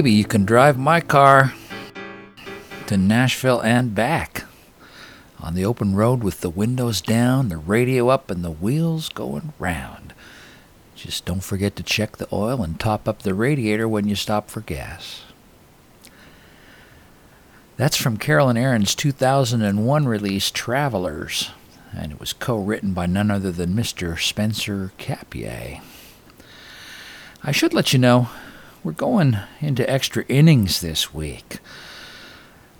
Baby, 0.00 0.12
you 0.12 0.24
can 0.24 0.46
drive 0.46 0.78
my 0.78 1.02
car 1.02 1.52
to 2.86 2.96
Nashville 2.96 3.60
and 3.60 3.94
back 3.94 4.44
on 5.38 5.52
the 5.52 5.66
open 5.66 5.94
road 5.94 6.24
with 6.24 6.40
the 6.40 6.48
windows 6.48 7.02
down, 7.02 7.50
the 7.50 7.58
radio 7.58 8.08
up, 8.08 8.30
and 8.30 8.42
the 8.42 8.50
wheels 8.50 9.10
going 9.10 9.52
round. 9.58 10.14
Just 10.96 11.26
don't 11.26 11.44
forget 11.44 11.76
to 11.76 11.82
check 11.82 12.16
the 12.16 12.26
oil 12.32 12.62
and 12.62 12.80
top 12.80 13.06
up 13.06 13.20
the 13.20 13.34
radiator 13.34 13.86
when 13.86 14.08
you 14.08 14.14
stop 14.14 14.48
for 14.48 14.62
gas. 14.62 15.24
That's 17.76 17.98
from 17.98 18.16
Carolyn 18.16 18.56
Arends' 18.56 18.96
2001 18.96 20.06
release, 20.06 20.50
Travelers, 20.50 21.50
and 21.94 22.10
it 22.10 22.18
was 22.18 22.32
co 22.32 22.56
written 22.56 22.94
by 22.94 23.04
none 23.04 23.30
other 23.30 23.52
than 23.52 23.74
Mr. 23.74 24.18
Spencer 24.18 24.92
Capier. 24.96 25.82
I 27.44 27.52
should 27.52 27.74
let 27.74 27.92
you 27.92 27.98
know 27.98 28.30
we're 28.82 28.92
going 28.92 29.36
into 29.60 29.88
extra 29.90 30.24
innings 30.24 30.80
this 30.80 31.12
week 31.12 31.58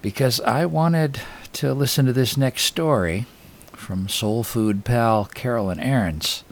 because 0.00 0.40
I 0.40 0.64
wanted 0.64 1.20
to 1.54 1.74
listen 1.74 2.06
to 2.06 2.12
this 2.12 2.36
next 2.36 2.62
story 2.62 3.26
from 3.72 4.08
Soul 4.08 4.42
Food 4.42 4.84
pal 4.84 5.26
Carolyn 5.26 5.78
Arends, 5.78 6.42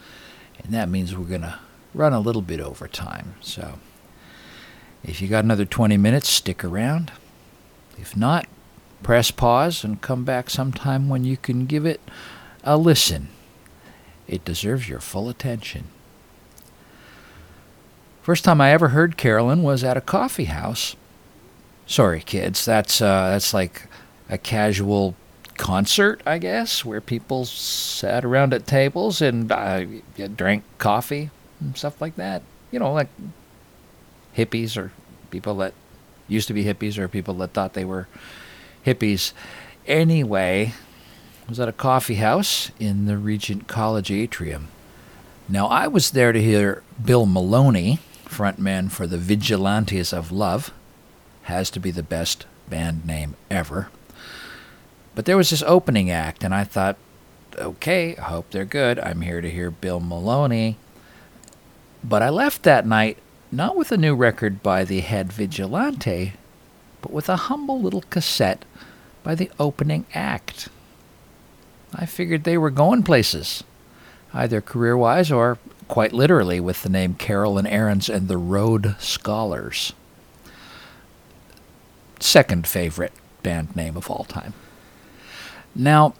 and 0.63 0.73
that 0.75 0.89
means 0.89 1.17
we're 1.17 1.25
going 1.25 1.43
to 1.43 1.59
run 1.95 2.13
a 2.13 2.21
little 2.21 2.43
bit 2.43 2.61
over 2.61 2.87
time. 2.87 3.37
So 3.41 3.79
if 5.03 5.23
you 5.23 5.29
got 5.29 5.45
another 5.45 5.65
20 5.65 5.97
minutes, 5.97 6.29
stick 6.29 6.63
around. 6.63 7.11
If 7.97 8.17
not, 8.17 8.47
press 9.03 9.31
pause 9.31 9.83
and 9.83 10.03
come 10.03 10.25
back 10.25 10.51
sometime 10.51 11.09
when 11.09 11.25
you 11.25 11.39
can 11.39 11.65
give 11.65 11.87
it 11.87 12.01
a 12.65 12.77
listen. 12.77 13.29
It 14.27 14.45
deserves 14.45 14.91
your 14.91 15.01
full 15.01 15.31
attention. 15.31 15.85
First 18.29 18.45
time 18.45 18.61
I 18.61 18.73
ever 18.73 18.89
heard 18.89 19.17
Carolyn 19.17 19.63
was 19.63 19.83
at 19.83 19.97
a 19.97 20.03
coffee 20.03 20.45
house. 20.45 20.97
Sorry, 21.87 22.21
kids, 22.21 22.63
that's 22.63 23.01
uh, 23.01 23.31
that's 23.31 23.55
like 23.55 23.87
a 24.29 24.37
casual 24.37 25.15
concert, 25.57 26.21
I 26.27 26.37
guess, 26.37 26.85
where 26.85 27.01
people 27.01 27.47
sat 27.47 28.27
around 28.27 28.53
at 28.53 28.67
tables 28.67 29.23
and 29.23 29.51
uh, 29.51 29.87
drank 30.37 30.65
coffee 30.77 31.31
and 31.59 31.75
stuff 31.75 32.03
like 32.03 32.17
that. 32.17 32.43
You 32.71 32.79
know, 32.79 32.93
like 32.93 33.09
hippies 34.37 34.77
or 34.77 34.93
people 35.31 35.55
that 35.55 35.73
used 36.29 36.49
to 36.49 36.53
be 36.53 36.65
hippies 36.65 36.99
or 36.99 37.09
people 37.09 37.33
that 37.37 37.55
thought 37.55 37.73
they 37.73 37.87
were 37.87 38.09
hippies. 38.85 39.33
Anyway, 39.87 40.75
I 41.47 41.49
was 41.49 41.59
at 41.59 41.69
a 41.69 41.73
coffee 41.73 42.17
house 42.17 42.73
in 42.79 43.07
the 43.07 43.17
Regent 43.17 43.69
College 43.69 44.11
atrium. 44.11 44.69
Now, 45.49 45.69
I 45.69 45.89
was 45.89 46.11
there 46.11 46.33
to 46.33 46.43
hear 46.43 46.83
Bill 47.03 47.27
Mallonee, 47.27 48.01
frontman 48.29 48.91
for 48.91 49.07
the 49.07 49.19
Vigilantes 49.19 50.13
of 50.13 50.31
Love. 50.31 50.73
Has 51.43 51.71
to 51.71 51.81
be 51.81 51.91
the 51.91 52.03
best 52.03 52.47
band 52.69 53.07
name 53.07 53.35
ever. 53.51 53.89
But 55.15 55.25
there 55.25 55.37
was 55.37 55.51
this 55.51 55.63
opening 55.63 56.11
act, 56.11 56.45
and 56.45 56.55
I 56.55 56.65
thought, 56.65 56.97
okay, 57.57 58.17
I 58.17 58.23
hope 58.23 58.51
they're 58.51 58.65
good. 58.65 58.99
I'm 59.01 59.23
here 59.23 59.41
to 59.41 59.51
hear 59.51 59.71
Bill 59.71 60.01
Mallonee. 60.01 60.77
But 62.05 62.23
I 62.23 62.29
left 62.29 62.63
that 62.63 62.87
night 62.87 63.19
not 63.51 63.77
with 63.77 63.91
a 63.91 63.97
new 63.97 64.15
record 64.15 64.63
by 64.63 64.85
the 64.85 65.01
head 65.01 65.33
vigilante, 65.33 66.35
but 67.01 67.13
with 67.13 67.29
a 67.29 67.37
humble 67.37 67.81
little 67.81 68.05
cassette 68.11 68.65
by 69.23 69.35
the 69.35 69.51
opening 69.59 70.05
act. 70.15 70.69
I 71.95 72.07
figured 72.07 72.45
they 72.45 72.59
were 72.59 72.71
going 72.71 73.03
places, 73.03 73.65
either 74.35 74.61
career 74.61 74.97
wise 74.97 75.33
or 75.33 75.59
quite 75.89 76.13
literally 76.13 76.61
with 76.61 76.83
the 76.83 76.89
name 76.89 77.15
Carolyn 77.15 77.67
Arends 77.67 78.13
and 78.13 78.29
the 78.29 78.37
Road 78.37 78.95
Scholars. 78.99 79.93
Second 82.21 82.67
favorite 82.67 83.13
band 83.43 83.75
name 83.75 83.97
of 83.97 84.11
all 84.11 84.25
time. 84.25 84.55
Now, 85.75 86.15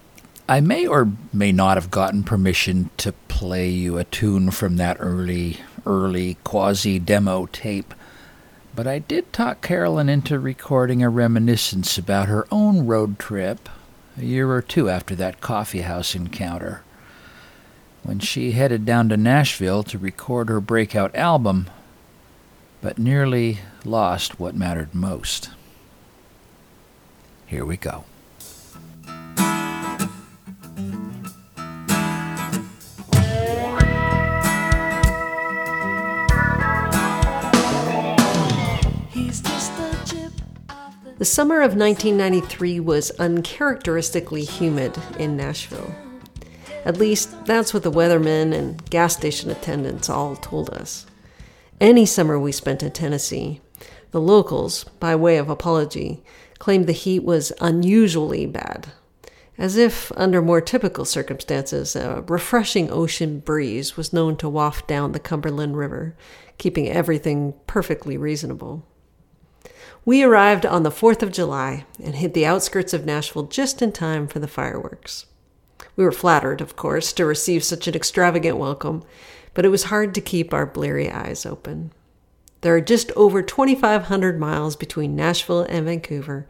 I 0.47 0.61
may 0.61 0.87
or 0.87 1.11
may 1.31 1.51
not 1.51 1.77
have 1.77 1.91
gotten 1.91 2.23
permission 2.23 2.89
to 2.97 3.11
play 3.27 3.69
you 3.69 3.97
a 3.97 4.03
tune 4.03 4.49
from 4.49 4.77
that 4.77 4.97
early, 4.99 5.57
early 5.85 6.37
quasi 6.43 6.97
demo 6.97 7.45
tape, 7.45 7.93
but 8.75 8.87
I 8.87 8.99
did 8.99 9.31
talk 9.31 9.61
Carolyn 9.61 10.09
into 10.09 10.39
recording 10.39 11.03
a 11.03 11.09
reminiscence 11.09 11.97
about 11.97 12.29
her 12.29 12.47
own 12.51 12.87
road 12.87 13.19
trip 13.19 13.69
a 14.17 14.25
year 14.25 14.51
or 14.51 14.61
two 14.61 14.89
after 14.89 15.15
that 15.15 15.41
coffeehouse 15.41 16.15
encounter, 16.15 16.81
when 18.03 18.19
she 18.19 18.51
headed 18.51 18.85
down 18.85 19.09
to 19.09 19.17
Nashville 19.17 19.83
to 19.83 19.97
record 19.97 20.49
her 20.49 20.61
breakout 20.61 21.15
album, 21.15 21.69
but 22.81 22.97
nearly 22.97 23.59
lost 23.83 24.39
what 24.39 24.55
mattered 24.55 24.95
most. 24.95 25.49
Here 27.45 27.65
we 27.65 27.77
go. 27.77 28.05
The 41.17 41.25
summer 41.25 41.55
of 41.55 41.75
1993 41.75 42.79
was 42.79 43.11
uncharacteristically 43.19 44.45
humid 44.45 44.97
in 45.17 45.35
Nashville. 45.35 45.93
At 46.85 46.97
least, 46.97 47.45
that's 47.45 47.73
what 47.73 47.83
the 47.83 47.91
weathermen 47.91 48.53
and 48.53 48.89
gas 48.89 49.15
station 49.15 49.49
attendants 49.49 50.09
all 50.09 50.35
told 50.35 50.69
us. 50.69 51.05
Any 51.81 52.05
summer 52.05 52.39
we 52.39 52.51
spent 52.51 52.83
in 52.83 52.91
Tennessee, 52.91 53.61
the 54.11 54.21
locals, 54.21 54.85
by 54.99 55.15
way 55.15 55.37
of 55.37 55.49
apology, 55.49 56.23
claimed 56.57 56.87
the 56.87 56.93
heat 56.93 57.23
was 57.23 57.53
unusually 57.61 58.45
bad. 58.45 58.91
As 59.57 59.75
if, 59.75 60.11
under 60.15 60.41
more 60.41 60.61
typical 60.61 61.03
circumstances, 61.03 61.95
a 61.95 62.23
refreshing 62.27 62.89
ocean 62.91 63.39
breeze 63.39 63.97
was 63.97 64.13
known 64.13 64.37
to 64.37 64.47
waft 64.47 64.87
down 64.87 65.11
the 65.11 65.19
Cumberland 65.19 65.77
River, 65.77 66.15
keeping 66.57 66.87
everything 66.87 67.53
perfectly 67.67 68.17
reasonable. 68.17 68.85
We 70.05 70.23
arrived 70.23 70.65
on 70.65 70.83
the 70.83 70.91
4th 70.91 71.21
of 71.21 71.31
July 71.31 71.85
and 72.01 72.15
hit 72.15 72.33
the 72.33 72.45
outskirts 72.45 72.93
of 72.93 73.05
Nashville 73.05 73.43
just 73.43 73.81
in 73.81 73.91
time 73.91 74.27
for 74.27 74.39
the 74.39 74.47
fireworks. 74.47 75.25
We 75.99 76.05
were 76.05 76.13
flattered, 76.13 76.61
of 76.61 76.77
course, 76.77 77.11
to 77.11 77.25
receive 77.25 77.61
such 77.61 77.85
an 77.85 77.93
extravagant 77.93 78.55
welcome, 78.55 79.03
but 79.53 79.65
it 79.65 79.67
was 79.69 79.83
hard 79.83 80.15
to 80.15 80.21
keep 80.21 80.53
our 80.53 80.65
bleary 80.65 81.11
eyes 81.11 81.45
open. 81.45 81.91
There 82.61 82.73
are 82.73 82.79
just 82.79 83.11
over 83.17 83.41
2,500 83.41 84.39
miles 84.39 84.77
between 84.77 85.17
Nashville 85.17 85.63
and 85.63 85.85
Vancouver, 85.85 86.47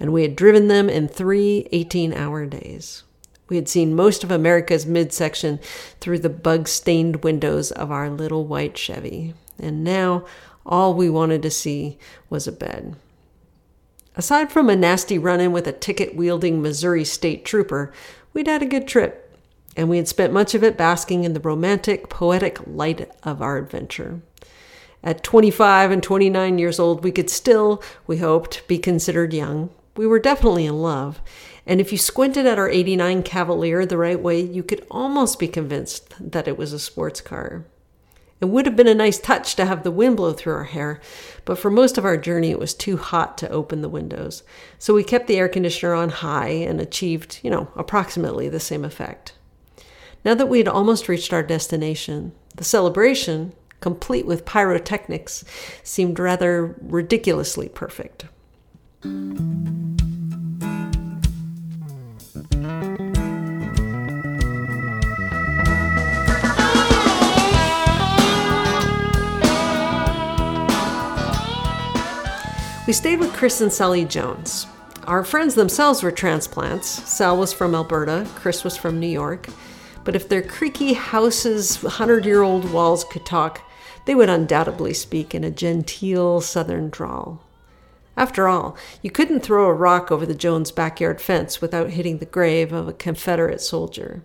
and 0.00 0.12
we 0.12 0.22
had 0.22 0.34
driven 0.34 0.66
them 0.66 0.88
in 0.90 1.06
three 1.06 1.68
18 1.70 2.12
hour 2.12 2.44
days. 2.44 3.04
We 3.48 3.54
had 3.54 3.68
seen 3.68 3.94
most 3.94 4.24
of 4.24 4.32
America's 4.32 4.84
midsection 4.84 5.60
through 6.00 6.18
the 6.18 6.28
bug 6.28 6.66
stained 6.66 7.22
windows 7.22 7.70
of 7.70 7.92
our 7.92 8.10
little 8.10 8.46
white 8.48 8.76
Chevy, 8.76 9.32
and 9.60 9.84
now 9.84 10.26
all 10.66 10.92
we 10.92 11.08
wanted 11.08 11.42
to 11.42 11.50
see 11.50 11.98
was 12.28 12.48
a 12.48 12.52
bed. 12.52 12.96
Aside 14.18 14.50
from 14.50 14.68
a 14.68 14.74
nasty 14.74 15.16
run 15.16 15.38
in 15.38 15.52
with 15.52 15.68
a 15.68 15.72
ticket 15.72 16.16
wielding 16.16 16.60
Missouri 16.60 17.04
state 17.04 17.44
trooper, 17.44 17.92
we'd 18.32 18.46
had 18.46 18.62
a 18.62 18.66
good 18.66 18.86
trip, 18.86 19.36
and 19.76 19.88
we 19.88 19.96
had 19.96 20.08
spent 20.08 20.32
much 20.32 20.54
of 20.54 20.64
it 20.64 20.76
basking 20.76 21.24
in 21.24 21.34
the 21.34 21.40
romantic, 21.40 22.08
poetic 22.08 22.58
light 22.66 23.10
of 23.22 23.40
our 23.40 23.58
adventure. 23.58 24.20
At 25.02 25.22
25 25.22 25.90
and 25.90 26.02
29 26.02 26.58
years 26.58 26.78
old, 26.78 27.04
we 27.04 27.12
could 27.12 27.30
still, 27.30 27.82
we 28.06 28.18
hoped, 28.18 28.66
be 28.66 28.78
considered 28.78 29.32
young. 29.32 29.70
We 29.96 30.06
were 30.06 30.18
definitely 30.18 30.66
in 30.66 30.82
love, 30.82 31.20
and 31.66 31.80
if 31.80 31.92
you 31.92 31.98
squinted 31.98 32.46
at 32.46 32.58
our 32.58 32.68
89 32.68 33.22
Cavalier 33.22 33.84
the 33.84 33.98
right 33.98 34.20
way, 34.20 34.40
you 34.40 34.62
could 34.62 34.86
almost 34.90 35.38
be 35.38 35.48
convinced 35.48 36.14
that 36.18 36.48
it 36.48 36.56
was 36.56 36.72
a 36.72 36.78
sports 36.78 37.20
car. 37.20 37.64
It 38.40 38.46
would 38.46 38.66
have 38.66 38.76
been 38.76 38.86
a 38.86 38.94
nice 38.94 39.18
touch 39.18 39.56
to 39.56 39.64
have 39.64 39.82
the 39.82 39.90
wind 39.90 40.16
blow 40.16 40.32
through 40.32 40.54
our 40.54 40.64
hair, 40.64 41.00
but 41.44 41.58
for 41.58 41.70
most 41.70 41.98
of 41.98 42.04
our 42.04 42.16
journey 42.16 42.50
it 42.50 42.58
was 42.58 42.72
too 42.72 42.96
hot 42.96 43.36
to 43.38 43.50
open 43.50 43.82
the 43.82 43.88
windows. 43.88 44.44
So 44.78 44.94
we 44.94 45.02
kept 45.02 45.26
the 45.26 45.36
air 45.36 45.48
conditioner 45.48 45.94
on 45.94 46.10
high 46.10 46.50
and 46.50 46.80
achieved, 46.80 47.40
you 47.42 47.50
know, 47.50 47.68
approximately 47.74 48.48
the 48.48 48.60
same 48.60 48.84
effect. 48.84 49.32
Now 50.24 50.34
that 50.34 50.48
we 50.48 50.58
had 50.58 50.68
almost 50.68 51.08
reached 51.08 51.32
our 51.32 51.42
destination, 51.42 52.32
the 52.54 52.64
celebration, 52.64 53.54
complete 53.80 54.26
with 54.26 54.44
pyrotechnics, 54.44 55.44
seemed 55.82 56.18
rather 56.18 56.76
ridiculously 56.80 57.68
perfect. 57.68 58.26
We 72.88 72.94
stayed 72.94 73.20
with 73.20 73.34
Chris 73.34 73.60
and 73.60 73.70
Sally 73.70 74.06
Jones. 74.06 74.66
Our 75.06 75.22
friends 75.22 75.54
themselves 75.54 76.02
were 76.02 76.10
transplants. 76.10 76.88
Sal 76.88 77.36
was 77.36 77.52
from 77.52 77.74
Alberta, 77.74 78.26
Chris 78.36 78.64
was 78.64 78.78
from 78.78 78.98
New 78.98 79.08
York. 79.08 79.46
But 80.04 80.16
if 80.16 80.26
their 80.26 80.40
creaky 80.40 80.94
houses, 80.94 81.82
100 81.82 82.24
year 82.24 82.40
old 82.40 82.72
walls 82.72 83.04
could 83.04 83.26
talk, 83.26 83.60
they 84.06 84.14
would 84.14 84.30
undoubtedly 84.30 84.94
speak 84.94 85.34
in 85.34 85.44
a 85.44 85.50
genteel 85.50 86.40
southern 86.40 86.88
drawl. 86.88 87.42
After 88.16 88.48
all, 88.48 88.74
you 89.02 89.10
couldn't 89.10 89.40
throw 89.40 89.66
a 89.66 89.74
rock 89.74 90.10
over 90.10 90.24
the 90.24 90.34
Jones 90.34 90.72
backyard 90.72 91.20
fence 91.20 91.60
without 91.60 91.90
hitting 91.90 92.20
the 92.20 92.24
grave 92.24 92.72
of 92.72 92.88
a 92.88 92.94
Confederate 92.94 93.60
soldier. 93.60 94.22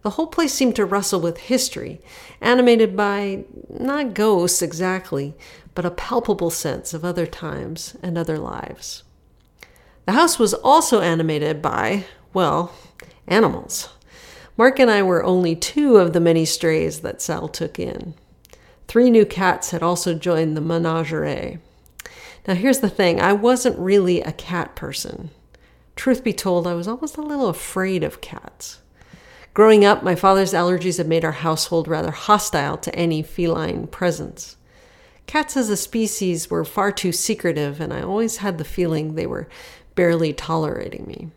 The 0.00 0.10
whole 0.10 0.26
place 0.26 0.52
seemed 0.52 0.74
to 0.76 0.84
rustle 0.84 1.20
with 1.20 1.38
history, 1.38 2.00
animated 2.40 2.96
by 2.96 3.44
not 3.68 4.14
ghosts 4.14 4.60
exactly, 4.60 5.34
but 5.74 5.84
a 5.84 5.90
palpable 5.90 6.50
sense 6.50 6.92
of 6.92 7.04
other 7.04 7.26
times 7.26 7.96
and 8.02 8.16
other 8.18 8.38
lives. 8.38 9.02
The 10.06 10.12
house 10.12 10.38
was 10.38 10.54
also 10.54 11.00
animated 11.00 11.62
by, 11.62 12.04
well, 12.34 12.74
animals. 13.26 13.88
Mark 14.56 14.78
and 14.78 14.90
I 14.90 15.02
were 15.02 15.24
only 15.24 15.56
two 15.56 15.96
of 15.96 16.12
the 16.12 16.20
many 16.20 16.44
strays 16.44 17.00
that 17.00 17.22
Sal 17.22 17.48
took 17.48 17.78
in. 17.78 18.14
Three 18.88 19.10
new 19.10 19.24
cats 19.24 19.70
had 19.70 19.82
also 19.82 20.12
joined 20.14 20.56
the 20.56 20.60
menagerie. 20.60 21.58
Now, 22.46 22.54
here's 22.54 22.80
the 22.80 22.90
thing 22.90 23.20
I 23.20 23.32
wasn't 23.32 23.78
really 23.78 24.20
a 24.20 24.32
cat 24.32 24.74
person. 24.74 25.30
Truth 25.94 26.24
be 26.24 26.32
told, 26.32 26.66
I 26.66 26.74
was 26.74 26.88
almost 26.88 27.16
a 27.16 27.22
little 27.22 27.48
afraid 27.48 28.02
of 28.02 28.20
cats. 28.20 28.80
Growing 29.54 29.84
up, 29.84 30.02
my 30.02 30.14
father's 30.14 30.52
allergies 30.52 30.98
had 30.98 31.06
made 31.06 31.24
our 31.24 31.32
household 31.32 31.86
rather 31.86 32.10
hostile 32.10 32.76
to 32.78 32.94
any 32.94 33.22
feline 33.22 33.86
presence. 33.86 34.56
Cats 35.26 35.56
as 35.56 35.70
a 35.70 35.76
species 35.76 36.50
were 36.50 36.64
far 36.64 36.92
too 36.92 37.12
secretive, 37.12 37.80
and 37.80 37.92
I 37.92 38.02
always 38.02 38.38
had 38.38 38.58
the 38.58 38.64
feeling 38.64 39.14
they 39.14 39.26
were 39.26 39.48
barely 39.94 40.32
tolerating 40.32 41.06
me. 41.06 41.30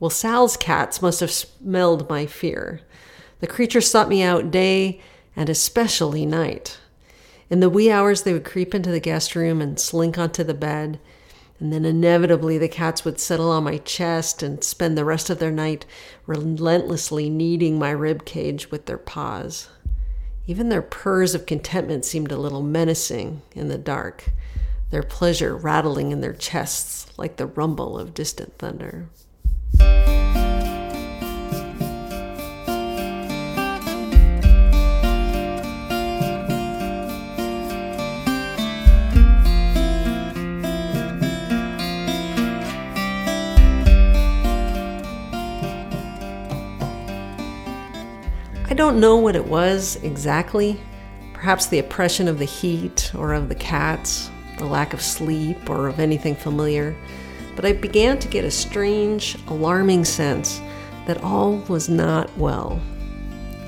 Well, 0.00 0.10
Sal's 0.10 0.56
cats 0.56 1.00
must 1.00 1.20
have 1.20 1.30
smelled 1.30 2.08
my 2.08 2.26
fear. 2.26 2.80
The 3.40 3.46
creatures 3.46 3.90
sought 3.90 4.08
me 4.08 4.22
out 4.22 4.50
day 4.50 5.00
and 5.36 5.48
especially 5.48 6.26
night. 6.26 6.78
In 7.50 7.60
the 7.60 7.70
wee 7.70 7.90
hours, 7.90 8.22
they 8.22 8.32
would 8.32 8.44
creep 8.44 8.74
into 8.74 8.90
the 8.90 9.00
guest 9.00 9.34
room 9.34 9.60
and 9.60 9.78
slink 9.78 10.18
onto 10.18 10.44
the 10.44 10.54
bed. 10.54 10.98
And 11.60 11.72
then 11.72 11.84
inevitably, 11.84 12.58
the 12.58 12.68
cats 12.68 13.04
would 13.04 13.20
settle 13.20 13.50
on 13.50 13.64
my 13.64 13.78
chest 13.78 14.42
and 14.42 14.62
spend 14.64 14.98
the 14.98 15.04
rest 15.04 15.30
of 15.30 15.38
their 15.38 15.52
night 15.52 15.86
relentlessly 16.26 17.30
kneading 17.30 17.78
my 17.78 17.90
rib 17.90 18.24
cage 18.24 18.70
with 18.70 18.86
their 18.86 18.98
paws. 18.98 19.68
Even 20.46 20.68
their 20.68 20.82
purrs 20.82 21.34
of 21.34 21.46
contentment 21.46 22.04
seemed 22.04 22.30
a 22.30 22.36
little 22.36 22.62
menacing 22.62 23.42
in 23.54 23.68
the 23.68 23.78
dark, 23.78 24.30
their 24.90 25.02
pleasure 25.02 25.56
rattling 25.56 26.12
in 26.12 26.20
their 26.20 26.34
chests 26.34 27.06
like 27.16 27.36
the 27.36 27.46
rumble 27.46 27.98
of 27.98 28.14
distant 28.14 28.58
thunder. 28.58 29.08
I 48.74 48.76
don't 48.76 48.98
know 48.98 49.18
what 49.18 49.36
it 49.36 49.46
was 49.46 50.00
exactly. 50.02 50.80
Perhaps 51.32 51.66
the 51.66 51.78
oppression 51.78 52.26
of 52.26 52.40
the 52.40 52.44
heat, 52.44 53.12
or 53.14 53.32
of 53.32 53.48
the 53.48 53.54
cats, 53.54 54.32
the 54.58 54.64
lack 54.64 54.92
of 54.92 55.00
sleep, 55.00 55.70
or 55.70 55.86
of 55.86 56.00
anything 56.00 56.34
familiar. 56.34 56.96
But 57.54 57.66
I 57.66 57.72
began 57.72 58.18
to 58.18 58.26
get 58.26 58.44
a 58.44 58.50
strange, 58.50 59.38
alarming 59.46 60.04
sense 60.06 60.60
that 61.06 61.22
all 61.22 61.58
was 61.68 61.88
not 61.88 62.36
well. 62.36 62.80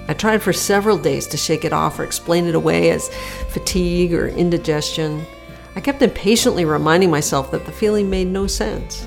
I 0.09 0.14
tried 0.14 0.42
for 0.42 0.52
several 0.52 0.98
days 0.98 1.28
to 1.28 1.36
shake 1.36 1.64
it 1.64 1.72
off 1.72 2.00
or 2.00 2.04
explain 2.04 2.46
it 2.46 2.57
away 2.57 2.90
as 2.90 3.09
fatigue 3.50 4.12
or 4.12 4.26
indigestion. 4.26 5.24
I 5.76 5.82
kept 5.82 6.02
impatiently 6.02 6.64
reminding 6.64 7.12
myself 7.12 7.52
that 7.52 7.64
the 7.64 7.70
feeling 7.70 8.11
made 8.11 8.26
no 8.26 8.48
sense. 8.48 9.07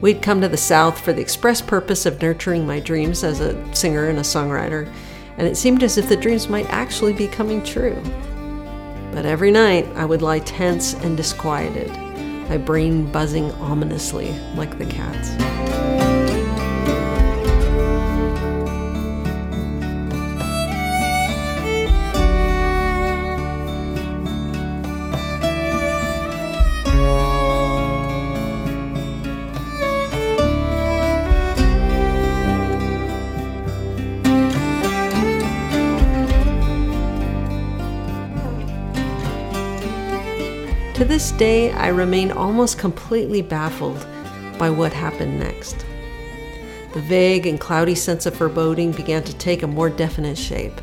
We'd 0.00 0.22
come 0.22 0.40
to 0.40 0.48
the 0.48 0.56
South 0.56 1.00
for 1.00 1.12
the 1.12 1.22
express 1.22 1.62
purpose 1.62 2.04
of 2.04 2.20
nurturing 2.20 2.66
my 2.66 2.80
dreams 2.80 3.22
as 3.22 3.38
a 3.38 3.72
singer 3.72 4.08
and 4.08 4.18
a 4.18 4.22
songwriter, 4.22 4.92
and 5.40 5.48
it 5.48 5.56
seemed 5.56 5.82
as 5.82 5.96
if 5.96 6.06
the 6.06 6.16
dreams 6.18 6.50
might 6.50 6.68
actually 6.68 7.14
be 7.14 7.26
coming 7.26 7.62
true. 7.62 7.98
But 9.10 9.24
every 9.24 9.50
night 9.50 9.86
I 9.96 10.04
would 10.04 10.20
lie 10.20 10.40
tense 10.40 10.92
and 10.92 11.16
disquieted, 11.16 11.90
my 12.50 12.58
brain 12.58 13.10
buzzing 13.10 13.50
ominously 13.52 14.38
like 14.54 14.76
the 14.76 14.84
cat's. 14.84 15.89
This 41.20 41.32
day, 41.32 41.70
I 41.72 41.88
remain 41.88 42.32
almost 42.32 42.78
completely 42.78 43.42
baffled 43.42 44.06
by 44.58 44.70
what 44.70 44.94
happened 44.94 45.38
next. 45.38 45.84
The 46.94 47.02
vague 47.02 47.46
and 47.46 47.60
cloudy 47.60 47.94
sense 47.94 48.24
of 48.24 48.34
foreboding 48.34 48.92
began 48.92 49.22
to 49.24 49.36
take 49.36 49.62
a 49.62 49.66
more 49.66 49.90
definite 49.90 50.38
shape, 50.38 50.80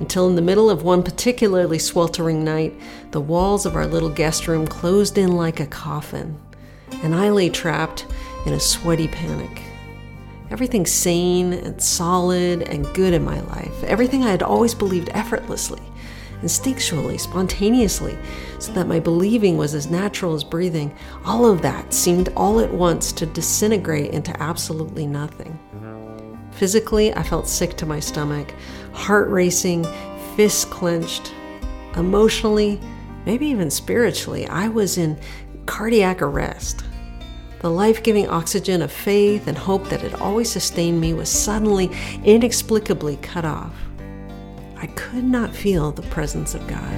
until 0.00 0.28
in 0.30 0.34
the 0.34 0.40
middle 0.40 0.70
of 0.70 0.82
one 0.82 1.02
particularly 1.02 1.78
sweltering 1.78 2.42
night, 2.42 2.72
the 3.10 3.20
walls 3.20 3.66
of 3.66 3.76
our 3.76 3.86
little 3.86 4.08
guest 4.08 4.48
room 4.48 4.66
closed 4.66 5.18
in 5.18 5.32
like 5.32 5.60
a 5.60 5.66
coffin, 5.66 6.40
and 7.02 7.14
I 7.14 7.28
lay 7.28 7.50
trapped 7.50 8.06
in 8.46 8.54
a 8.54 8.60
sweaty 8.60 9.08
panic. 9.08 9.60
Everything 10.50 10.86
sane 10.86 11.52
and 11.52 11.82
solid 11.82 12.62
and 12.62 12.90
good 12.94 13.12
in 13.12 13.26
my 13.26 13.42
life, 13.42 13.84
everything 13.84 14.24
I 14.24 14.30
had 14.30 14.42
always 14.42 14.74
believed 14.74 15.10
effortlessly, 15.12 15.82
instinctually, 16.42 17.18
spontaneously, 17.18 18.16
so 18.58 18.72
that 18.72 18.88
my 18.88 19.00
believing 19.00 19.56
was 19.56 19.74
as 19.74 19.90
natural 19.90 20.34
as 20.34 20.44
breathing, 20.44 20.94
all 21.24 21.46
of 21.46 21.62
that 21.62 21.92
seemed 21.92 22.28
all 22.36 22.60
at 22.60 22.72
once 22.72 23.12
to 23.12 23.26
disintegrate 23.26 24.12
into 24.12 24.40
absolutely 24.42 25.06
nothing. 25.06 25.58
Physically, 26.52 27.12
I 27.14 27.22
felt 27.22 27.48
sick 27.48 27.76
to 27.76 27.86
my 27.86 28.00
stomach, 28.00 28.54
heart 28.92 29.28
racing, 29.28 29.86
fists 30.36 30.64
clenched. 30.64 31.34
Emotionally, 31.96 32.80
maybe 33.26 33.46
even 33.46 33.70
spiritually, 33.70 34.46
I 34.48 34.68
was 34.68 34.96
in 34.96 35.18
cardiac 35.66 36.22
arrest. 36.22 36.84
The 37.60 37.70
life 37.70 38.02
giving 38.02 38.28
oxygen 38.28 38.82
of 38.82 38.92
faith 38.92 39.48
and 39.48 39.56
hope 39.56 39.88
that 39.88 40.02
had 40.02 40.14
always 40.14 40.50
sustained 40.50 41.00
me 41.00 41.14
was 41.14 41.28
suddenly, 41.28 41.90
inexplicably 42.22 43.16
cut 43.16 43.44
off. 43.44 43.74
I 44.78 44.86
could 44.88 45.24
not 45.24 45.54
feel 45.54 45.90
the 45.90 46.02
presence 46.02 46.54
of 46.54 46.66
God. 46.66 46.92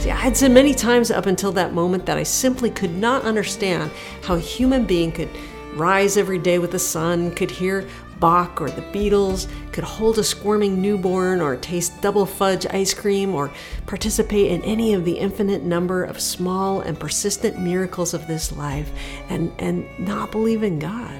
See, 0.00 0.10
I 0.10 0.16
had 0.16 0.36
said 0.36 0.50
many 0.50 0.74
times 0.74 1.12
up 1.12 1.26
until 1.26 1.52
that 1.52 1.72
moment 1.72 2.06
that 2.06 2.18
I 2.18 2.24
simply 2.24 2.70
could 2.70 2.96
not 2.96 3.22
understand 3.22 3.92
how 4.22 4.34
a 4.34 4.40
human 4.40 4.84
being 4.84 5.12
could 5.12 5.30
rise 5.74 6.16
every 6.16 6.38
day 6.38 6.58
with 6.58 6.72
the 6.72 6.78
sun, 6.78 7.32
could 7.34 7.50
hear 7.52 7.86
Bach 8.20 8.60
or 8.60 8.70
the 8.70 8.82
Beatles, 8.82 9.48
could 9.72 9.84
hold 9.84 10.18
a 10.18 10.24
squirming 10.24 10.80
newborn 10.80 11.40
or 11.40 11.56
taste 11.56 12.00
double 12.00 12.26
fudge 12.26 12.66
ice 12.66 12.94
cream 12.94 13.34
or 13.34 13.50
participate 13.86 14.52
in 14.52 14.62
any 14.62 14.92
of 14.94 15.04
the 15.04 15.18
infinite 15.18 15.62
number 15.62 16.04
of 16.04 16.20
small 16.20 16.80
and 16.80 17.00
persistent 17.00 17.58
miracles 17.58 18.14
of 18.14 18.26
this 18.26 18.52
life 18.52 18.90
and, 19.28 19.50
and 19.58 19.86
not 19.98 20.30
believe 20.30 20.62
in 20.62 20.78
God. 20.78 21.18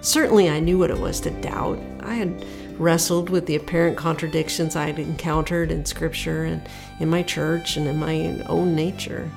Certainly, 0.00 0.50
I 0.50 0.60
knew 0.60 0.78
what 0.78 0.90
it 0.90 0.98
was 0.98 1.20
to 1.20 1.30
doubt. 1.30 1.78
I 2.00 2.14
had 2.14 2.44
wrestled 2.78 3.28
with 3.28 3.44
the 3.44 3.56
apparent 3.56 3.98
contradictions 3.98 4.74
I 4.74 4.86
had 4.86 4.98
encountered 4.98 5.70
in 5.70 5.84
Scripture 5.84 6.44
and 6.44 6.66
in 6.98 7.10
my 7.10 7.22
church 7.22 7.76
and 7.76 7.86
in 7.86 7.98
my 7.98 8.42
own 8.46 8.74
nature. 8.74 9.30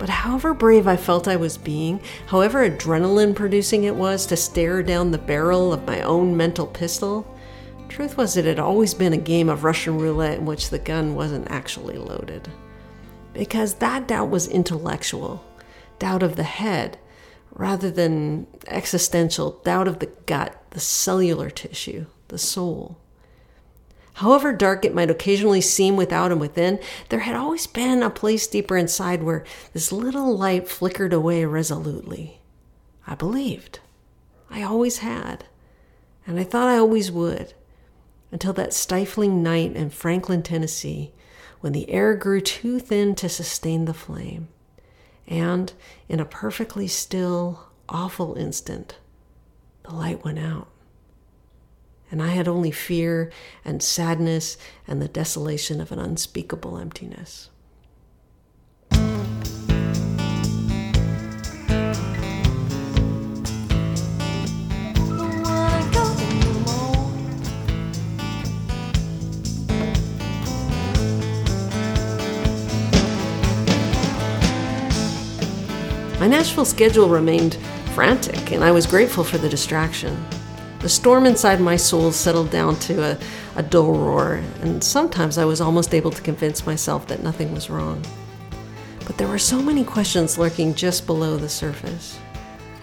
But 0.00 0.08
however 0.08 0.54
brave 0.54 0.88
I 0.88 0.96
felt 0.96 1.28
I 1.28 1.36
was 1.36 1.58
being, 1.58 2.00
however 2.28 2.68
adrenaline 2.68 3.34
producing 3.34 3.84
it 3.84 3.94
was 3.94 4.24
to 4.26 4.36
stare 4.36 4.82
down 4.82 5.10
the 5.10 5.18
barrel 5.18 5.74
of 5.74 5.86
my 5.86 6.00
own 6.00 6.34
mental 6.34 6.66
pistol, 6.66 7.36
truth 7.90 8.16
was 8.16 8.34
it 8.34 8.46
had 8.46 8.58
always 8.58 8.94
been 8.94 9.12
a 9.12 9.18
game 9.18 9.50
of 9.50 9.62
Russian 9.62 9.98
roulette 9.98 10.38
in 10.38 10.46
which 10.46 10.70
the 10.70 10.78
gun 10.78 11.14
wasn't 11.14 11.50
actually 11.50 11.98
loaded. 11.98 12.48
Because 13.34 13.74
that 13.74 14.08
doubt 14.08 14.30
was 14.30 14.48
intellectual, 14.48 15.44
doubt 15.98 16.22
of 16.22 16.36
the 16.36 16.44
head, 16.44 16.98
rather 17.52 17.90
than 17.90 18.46
existential 18.68 19.60
doubt 19.64 19.86
of 19.86 19.98
the 19.98 20.10
gut, 20.24 20.64
the 20.70 20.80
cellular 20.80 21.50
tissue, 21.50 22.06
the 22.28 22.38
soul. 22.38 22.96
However 24.20 24.52
dark 24.52 24.84
it 24.84 24.94
might 24.94 25.08
occasionally 25.08 25.62
seem 25.62 25.96
without 25.96 26.30
and 26.30 26.38
within, 26.38 26.78
there 27.08 27.20
had 27.20 27.36
always 27.36 27.66
been 27.66 28.02
a 28.02 28.10
place 28.10 28.46
deeper 28.46 28.76
inside 28.76 29.22
where 29.22 29.46
this 29.72 29.92
little 29.92 30.36
light 30.36 30.68
flickered 30.68 31.14
away 31.14 31.46
resolutely. 31.46 32.42
I 33.06 33.14
believed. 33.14 33.80
I 34.50 34.62
always 34.62 34.98
had. 34.98 35.46
And 36.26 36.38
I 36.38 36.44
thought 36.44 36.68
I 36.68 36.76
always 36.76 37.10
would. 37.10 37.54
Until 38.30 38.52
that 38.52 38.74
stifling 38.74 39.42
night 39.42 39.74
in 39.74 39.88
Franklin, 39.88 40.42
Tennessee, 40.42 41.12
when 41.60 41.72
the 41.72 41.88
air 41.88 42.14
grew 42.14 42.42
too 42.42 42.78
thin 42.78 43.14
to 43.14 43.28
sustain 43.30 43.86
the 43.86 43.94
flame. 43.94 44.48
And 45.26 45.72
in 46.10 46.20
a 46.20 46.26
perfectly 46.26 46.88
still, 46.88 47.70
awful 47.88 48.34
instant, 48.34 48.98
the 49.84 49.94
light 49.94 50.22
went 50.22 50.40
out 50.40 50.68
and 52.10 52.22
I 52.22 52.28
had 52.28 52.48
only 52.48 52.70
fear 52.70 53.30
and 53.64 53.82
sadness 53.82 54.56
and 54.86 55.00
the 55.00 55.08
desolation 55.08 55.80
of 55.80 55.92
an 55.92 55.98
unspeakable 55.98 56.76
emptiness. 56.76 57.50
My 76.20 76.26
Nashville 76.26 76.66
schedule 76.66 77.08
remained 77.08 77.54
frantic, 77.94 78.52
and 78.52 78.62
I 78.62 78.72
was 78.72 78.86
grateful 78.86 79.24
for 79.24 79.38
the 79.38 79.48
distraction. 79.48 80.22
The 80.80 80.88
storm 80.88 81.26
inside 81.26 81.60
my 81.60 81.76
soul 81.76 82.10
settled 82.10 82.50
down 82.50 82.76
to 82.76 83.02
a, 83.02 83.18
a 83.56 83.62
dull 83.62 83.92
roar, 83.92 84.42
and 84.62 84.82
sometimes 84.82 85.36
I 85.36 85.44
was 85.44 85.60
almost 85.60 85.94
able 85.94 86.10
to 86.10 86.22
convince 86.22 86.64
myself 86.64 87.06
that 87.08 87.22
nothing 87.22 87.52
was 87.52 87.68
wrong. 87.68 88.02
But 89.06 89.18
there 89.18 89.28
were 89.28 89.38
so 89.38 89.60
many 89.60 89.84
questions 89.84 90.38
lurking 90.38 90.74
just 90.74 91.06
below 91.06 91.36
the 91.36 91.50
surface. 91.50 92.18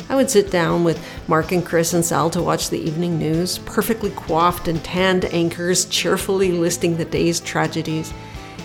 I 0.09 0.15
would 0.15 0.29
sit 0.29 0.51
down 0.51 0.83
with 0.83 1.03
Mark 1.27 1.51
and 1.51 1.65
Chris 1.65 1.93
and 1.93 2.05
Sal 2.05 2.29
to 2.29 2.41
watch 2.41 2.69
the 2.69 2.79
evening 2.79 3.17
news, 3.17 3.57
perfectly 3.59 4.11
coiffed 4.11 4.67
and 4.67 4.83
tanned 4.83 5.25
anchors 5.25 5.85
cheerfully 5.85 6.51
listing 6.51 6.97
the 6.97 7.05
day's 7.05 7.39
tragedies, 7.39 8.13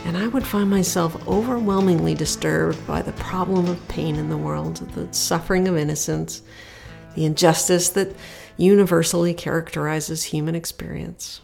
and 0.05 0.15
I 0.15 0.27
would 0.27 0.47
find 0.47 0.69
myself 0.69 1.27
overwhelmingly 1.27 2.15
disturbed 2.15 2.87
by 2.87 3.01
the 3.01 3.13
problem 3.13 3.67
of 3.69 3.89
pain 3.89 4.17
in 4.17 4.29
the 4.29 4.37
world, 4.37 4.77
the 4.95 5.11
suffering 5.15 5.69
of 5.69 5.79
innocence, 5.79 6.43
the 7.15 7.25
injustice 7.25 7.89
that 7.91 8.15
universally 8.57 9.35
characterizes 9.35 10.25
human 10.25 10.55
experience? 10.55 11.41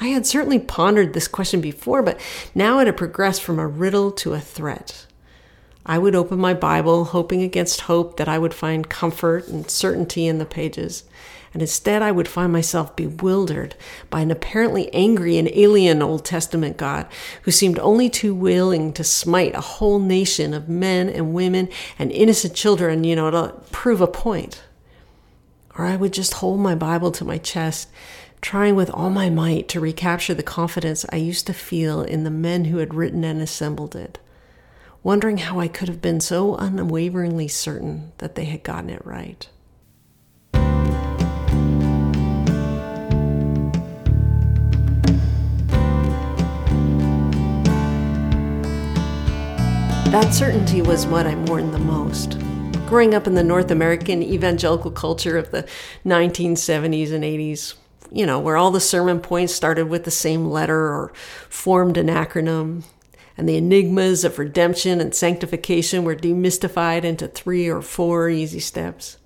I 0.00 0.08
had 0.08 0.26
certainly 0.26 0.58
pondered 0.58 1.12
this 1.12 1.28
question 1.28 1.60
before, 1.60 2.02
but 2.02 2.20
now 2.54 2.80
it 2.80 2.86
had 2.86 2.96
progressed 2.96 3.42
from 3.42 3.58
a 3.58 3.68
riddle 3.68 4.10
to 4.12 4.34
a 4.34 4.40
threat. 4.40 5.06
I 5.86 5.98
would 5.98 6.14
open 6.14 6.38
my 6.38 6.54
Bible, 6.54 7.06
hoping 7.06 7.42
against 7.42 7.82
hope 7.82 8.16
that 8.16 8.28
I 8.28 8.38
would 8.38 8.54
find 8.54 8.88
comfort 8.88 9.48
and 9.48 9.70
certainty 9.70 10.26
in 10.26 10.38
the 10.38 10.44
pages, 10.44 11.04
and 11.52 11.60
instead 11.60 12.02
I 12.02 12.12
would 12.12 12.28
find 12.28 12.52
myself 12.52 12.96
bewildered 12.96 13.74
by 14.10 14.20
an 14.20 14.30
apparently 14.30 14.92
angry 14.94 15.38
and 15.38 15.48
alien 15.48 16.02
Old 16.02 16.24
Testament 16.24 16.76
God 16.76 17.06
who 17.42 17.50
seemed 17.50 17.78
only 17.78 18.08
too 18.08 18.34
willing 18.34 18.92
to 18.94 19.04
smite 19.04 19.54
a 19.54 19.60
whole 19.60 19.98
nation 19.98 20.54
of 20.54 20.68
men 20.68 21.08
and 21.08 21.34
women 21.34 21.68
and 21.98 22.10
innocent 22.10 22.54
children, 22.54 23.04
you 23.04 23.14
know, 23.14 23.30
to 23.30 23.54
prove 23.70 24.00
a 24.00 24.06
point 24.06 24.62
or 25.78 25.86
I 25.86 25.96
would 25.96 26.12
just 26.12 26.34
hold 26.34 26.60
my 26.60 26.74
Bible 26.74 27.10
to 27.12 27.24
my 27.24 27.38
chest, 27.38 27.88
trying 28.40 28.74
with 28.74 28.90
all 28.90 29.10
my 29.10 29.30
might 29.30 29.68
to 29.68 29.80
recapture 29.80 30.34
the 30.34 30.42
confidence 30.42 31.06
I 31.10 31.16
used 31.16 31.46
to 31.46 31.54
feel 31.54 32.02
in 32.02 32.24
the 32.24 32.30
men 32.30 32.66
who 32.66 32.78
had 32.78 32.94
written 32.94 33.24
and 33.24 33.40
assembled 33.40 33.96
it, 33.96 34.18
wondering 35.02 35.38
how 35.38 35.60
I 35.60 35.68
could 35.68 35.88
have 35.88 36.02
been 36.02 36.20
so 36.20 36.56
unwaveringly 36.56 37.48
certain 37.48 38.12
that 38.18 38.34
they 38.34 38.44
had 38.44 38.62
gotten 38.62 38.90
it 38.90 39.04
right. 39.06 39.48
That 50.12 50.34
certainty 50.34 50.82
was 50.82 51.06
what 51.06 51.26
I 51.26 51.34
mourned 51.34 51.72
the 51.72 51.78
most 51.78 52.36
growing 52.92 53.14
up 53.14 53.26
in 53.26 53.34
the 53.34 53.42
North 53.42 53.70
American 53.70 54.22
evangelical 54.22 54.90
culture 54.90 55.38
of 55.38 55.50
the 55.50 55.66
1970s 56.04 57.10
and 57.10 57.24
80s, 57.24 57.72
you 58.10 58.26
know, 58.26 58.38
where 58.38 58.58
all 58.58 58.70
the 58.70 58.80
sermon 58.80 59.18
points 59.18 59.54
started 59.54 59.88
with 59.88 60.04
the 60.04 60.10
same 60.10 60.44
letter 60.44 60.78
or 60.78 61.10
formed 61.48 61.96
an 61.96 62.08
acronym, 62.08 62.84
and 63.34 63.48
the 63.48 63.56
enigmas 63.56 64.24
of 64.24 64.38
redemption 64.38 65.00
and 65.00 65.14
sanctification 65.14 66.04
were 66.04 66.14
demystified 66.14 67.02
into 67.02 67.26
three 67.26 67.66
or 67.66 67.80
four 67.80 68.28
easy 68.28 68.60
steps. 68.60 69.16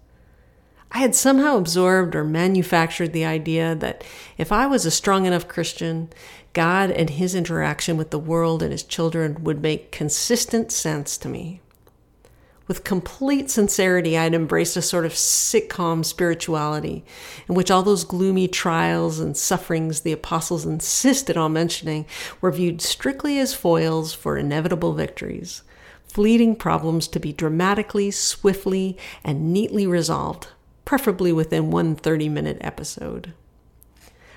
I 0.92 0.98
had 0.98 1.16
somehow 1.16 1.56
absorbed 1.56 2.14
or 2.14 2.22
manufactured 2.22 3.12
the 3.12 3.24
idea 3.24 3.74
that 3.74 4.04
if 4.38 4.52
I 4.52 4.68
was 4.68 4.86
a 4.86 4.92
strong 4.92 5.26
enough 5.26 5.48
Christian, 5.48 6.08
God 6.52 6.92
and 6.92 7.10
his 7.10 7.34
interaction 7.34 7.96
with 7.96 8.12
the 8.12 8.18
world 8.20 8.62
and 8.62 8.70
his 8.70 8.84
children 8.84 9.42
would 9.42 9.60
make 9.60 9.90
consistent 9.90 10.70
sense 10.70 11.18
to 11.18 11.28
me. 11.28 11.62
With 12.68 12.82
complete 12.82 13.48
sincerity, 13.48 14.18
I 14.18 14.24
had 14.24 14.34
embraced 14.34 14.76
a 14.76 14.82
sort 14.82 15.06
of 15.06 15.12
sitcom 15.12 16.04
spirituality 16.04 17.04
in 17.48 17.54
which 17.54 17.70
all 17.70 17.84
those 17.84 18.02
gloomy 18.02 18.48
trials 18.48 19.20
and 19.20 19.36
sufferings 19.36 20.00
the 20.00 20.10
apostles 20.10 20.66
insisted 20.66 21.36
on 21.36 21.52
mentioning 21.52 22.06
were 22.40 22.50
viewed 22.50 22.82
strictly 22.82 23.38
as 23.38 23.54
foils 23.54 24.12
for 24.12 24.36
inevitable 24.36 24.94
victories, 24.94 25.62
fleeting 26.08 26.56
problems 26.56 27.06
to 27.08 27.20
be 27.20 27.32
dramatically, 27.32 28.10
swiftly, 28.10 28.96
and 29.22 29.52
neatly 29.52 29.86
resolved, 29.86 30.48
preferably 30.84 31.32
within 31.32 31.70
one 31.70 31.94
30 31.94 32.28
minute 32.28 32.58
episode. 32.62 33.32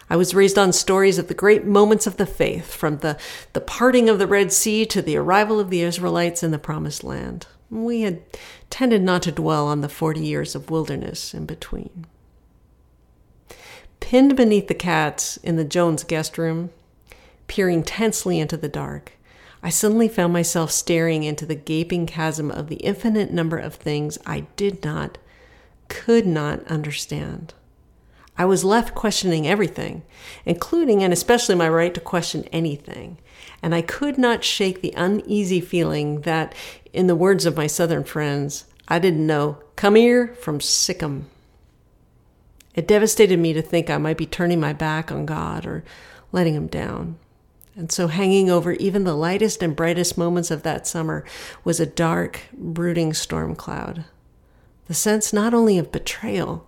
I 0.07 0.15
was 0.15 0.35
raised 0.35 0.57
on 0.57 0.71
stories 0.71 1.17
of 1.17 1.29
the 1.29 1.33
great 1.33 1.65
moments 1.65 2.05
of 2.05 2.17
the 2.17 2.27
faith, 2.27 2.73
from 2.73 2.97
the, 2.97 3.17
the 3.53 3.61
parting 3.61 4.07
of 4.07 4.19
the 4.19 4.27
Red 4.27 4.51
Sea 4.51 4.85
to 4.87 5.01
the 5.01 5.17
arrival 5.17 5.59
of 5.59 5.71
the 5.71 5.81
Israelites 5.81 6.43
in 6.43 6.51
the 6.51 6.59
Promised 6.59 7.03
Land. 7.03 7.47
We 7.69 8.01
had 8.01 8.21
tended 8.69 9.01
not 9.01 9.23
to 9.23 9.31
dwell 9.31 9.67
on 9.67 9.81
the 9.81 9.89
40 9.89 10.21
years 10.21 10.55
of 10.55 10.69
wilderness 10.71 11.33
in 11.33 11.45
between. 11.45 12.05
Pinned 13.99 14.35
beneath 14.35 14.67
the 14.67 14.73
cats 14.73 15.37
in 15.37 15.55
the 15.55 15.63
Jones 15.63 16.03
guest 16.03 16.37
room, 16.37 16.71
peering 17.47 17.83
tensely 17.83 18.39
into 18.39 18.57
the 18.57 18.69
dark, 18.69 19.13
I 19.61 19.69
suddenly 19.69 20.07
found 20.07 20.31
myself 20.31 20.71
staring 20.71 21.23
into 21.23 21.45
the 21.45 21.55
gaping 21.55 22.05
chasm 22.05 22.49
of 22.49 22.67
the 22.69 22.77
infinite 22.77 23.31
number 23.31 23.57
of 23.57 23.75
things 23.75 24.17
I 24.25 24.41
did 24.55 24.83
not, 24.85 25.17
could 25.89 26.25
not 26.25 26.63
understand. 26.67 27.53
I 28.37 28.45
was 28.45 28.63
left 28.63 28.95
questioning 28.95 29.45
everything, 29.45 30.03
including 30.45 31.03
and 31.03 31.11
especially 31.11 31.55
my 31.55 31.67
right 31.67 31.93
to 31.93 31.99
question 31.99 32.45
anything. 32.53 33.17
And 33.61 33.75
I 33.75 33.81
could 33.81 34.17
not 34.17 34.45
shake 34.45 34.81
the 34.81 34.93
uneasy 34.95 35.59
feeling 35.59 36.21
that, 36.21 36.55
in 36.93 37.07
the 37.07 37.15
words 37.15 37.45
of 37.45 37.57
my 37.57 37.67
southern 37.67 38.03
friends, 38.03 38.65
I 38.87 38.99
didn't 38.99 39.25
know 39.25 39.59
come 39.75 39.95
here 39.95 40.27
from 40.35 40.59
Sickum. 40.59 41.25
It 42.75 42.87
devastated 42.87 43.39
me 43.39 43.53
to 43.53 43.61
think 43.61 43.89
I 43.89 43.97
might 43.97 44.17
be 44.17 44.25
turning 44.25 44.59
my 44.59 44.73
back 44.73 45.11
on 45.11 45.25
God 45.25 45.65
or 45.65 45.83
letting 46.31 46.55
him 46.55 46.67
down. 46.67 47.17
And 47.75 47.91
so, 47.91 48.07
hanging 48.07 48.49
over 48.49 48.73
even 48.73 49.03
the 49.03 49.15
lightest 49.15 49.63
and 49.63 49.75
brightest 49.75 50.17
moments 50.17 50.51
of 50.51 50.63
that 50.63 50.85
summer 50.85 51.23
was 51.63 51.79
a 51.79 51.85
dark, 51.85 52.41
brooding 52.53 53.13
storm 53.13 53.55
cloud. 53.55 54.03
The 54.87 54.93
sense 54.93 55.31
not 55.31 55.53
only 55.53 55.77
of 55.77 55.91
betrayal, 55.91 56.67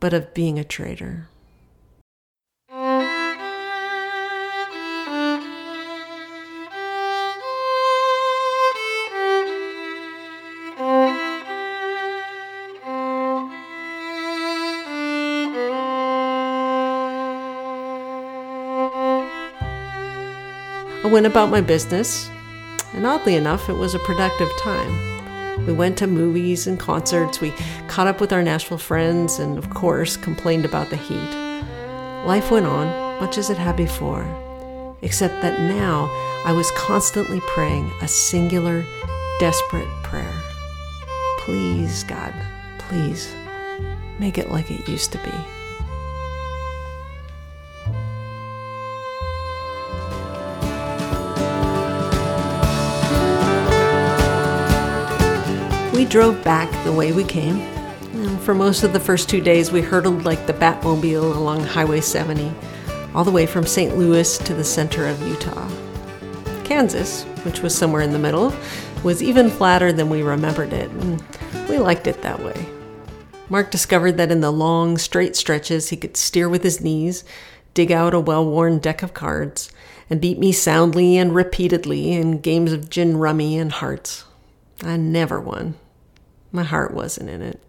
but 0.00 0.14
of 0.14 0.32
being 0.32 0.58
a 0.58 0.64
traitor. 0.64 1.28
Went 21.12 21.26
about 21.26 21.50
my 21.50 21.60
business, 21.60 22.30
and 22.94 23.04
oddly 23.06 23.34
enough, 23.34 23.68
it 23.68 23.74
was 23.74 23.94
a 23.94 23.98
productive 23.98 24.48
time. 24.58 25.66
We 25.66 25.74
went 25.74 25.98
to 25.98 26.06
movies 26.06 26.66
and 26.66 26.80
concerts. 26.80 27.38
We 27.38 27.52
caught 27.86 28.06
up 28.06 28.18
with 28.18 28.32
our 28.32 28.42
Nashville 28.42 28.78
friends 28.78 29.38
and, 29.38 29.58
of 29.58 29.68
course, 29.68 30.16
complained 30.16 30.64
about 30.64 30.88
the 30.88 30.96
heat. 30.96 31.36
Life 32.24 32.50
went 32.50 32.64
on, 32.64 32.86
much 33.20 33.36
as 33.36 33.50
it 33.50 33.58
had 33.58 33.76
before, 33.76 34.26
except 35.02 35.42
that 35.42 35.60
now 35.60 36.08
I 36.46 36.52
was 36.52 36.70
constantly 36.78 37.40
praying 37.48 37.92
a 38.00 38.08
singular, 38.08 38.82
desperate 39.38 39.88
prayer. 40.02 40.34
Please, 41.40 42.04
God, 42.04 42.32
please, 42.78 43.34
make 44.18 44.38
it 44.38 44.50
like 44.50 44.70
it 44.70 44.88
used 44.88 45.12
to 45.12 45.18
be. 45.18 45.61
We 56.02 56.08
drove 56.08 56.42
back 56.42 56.68
the 56.84 56.92
way 56.92 57.12
we 57.12 57.22
came. 57.22 57.60
And 57.60 58.40
for 58.40 58.54
most 58.54 58.82
of 58.82 58.92
the 58.92 58.98
first 58.98 59.28
two 59.28 59.40
days, 59.40 59.70
we 59.70 59.80
hurtled 59.80 60.24
like 60.24 60.48
the 60.48 60.52
Batmobile 60.52 61.36
along 61.36 61.60
Highway 61.60 62.00
70, 62.00 62.52
all 63.14 63.22
the 63.22 63.30
way 63.30 63.46
from 63.46 63.64
St. 63.64 63.96
Louis 63.96 64.36
to 64.38 64.52
the 64.52 64.64
center 64.64 65.06
of 65.06 65.24
Utah. 65.24 65.70
Kansas, 66.64 67.22
which 67.44 67.62
was 67.62 67.72
somewhere 67.72 68.02
in 68.02 68.10
the 68.10 68.18
middle, 68.18 68.52
was 69.04 69.22
even 69.22 69.48
flatter 69.48 69.92
than 69.92 70.10
we 70.10 70.22
remembered 70.22 70.72
it, 70.72 70.90
and 70.90 71.22
we 71.68 71.78
liked 71.78 72.08
it 72.08 72.20
that 72.22 72.42
way. 72.42 72.66
Mark 73.48 73.70
discovered 73.70 74.16
that 74.16 74.32
in 74.32 74.40
the 74.40 74.50
long, 74.50 74.98
straight 74.98 75.36
stretches, 75.36 75.90
he 75.90 75.96
could 75.96 76.16
steer 76.16 76.48
with 76.48 76.64
his 76.64 76.80
knees, 76.80 77.22
dig 77.74 77.92
out 77.92 78.12
a 78.12 78.18
well 78.18 78.44
worn 78.44 78.80
deck 78.80 79.04
of 79.04 79.14
cards, 79.14 79.70
and 80.10 80.20
beat 80.20 80.40
me 80.40 80.50
soundly 80.50 81.16
and 81.16 81.32
repeatedly 81.32 82.10
in 82.10 82.40
games 82.40 82.72
of 82.72 82.90
gin 82.90 83.18
rummy 83.18 83.56
and 83.56 83.70
hearts. 83.70 84.24
I 84.82 84.96
never 84.96 85.40
won. 85.40 85.76
My 86.52 86.62
heart 86.62 86.92
wasn't 86.92 87.30
in 87.30 87.42
it. 87.42 87.60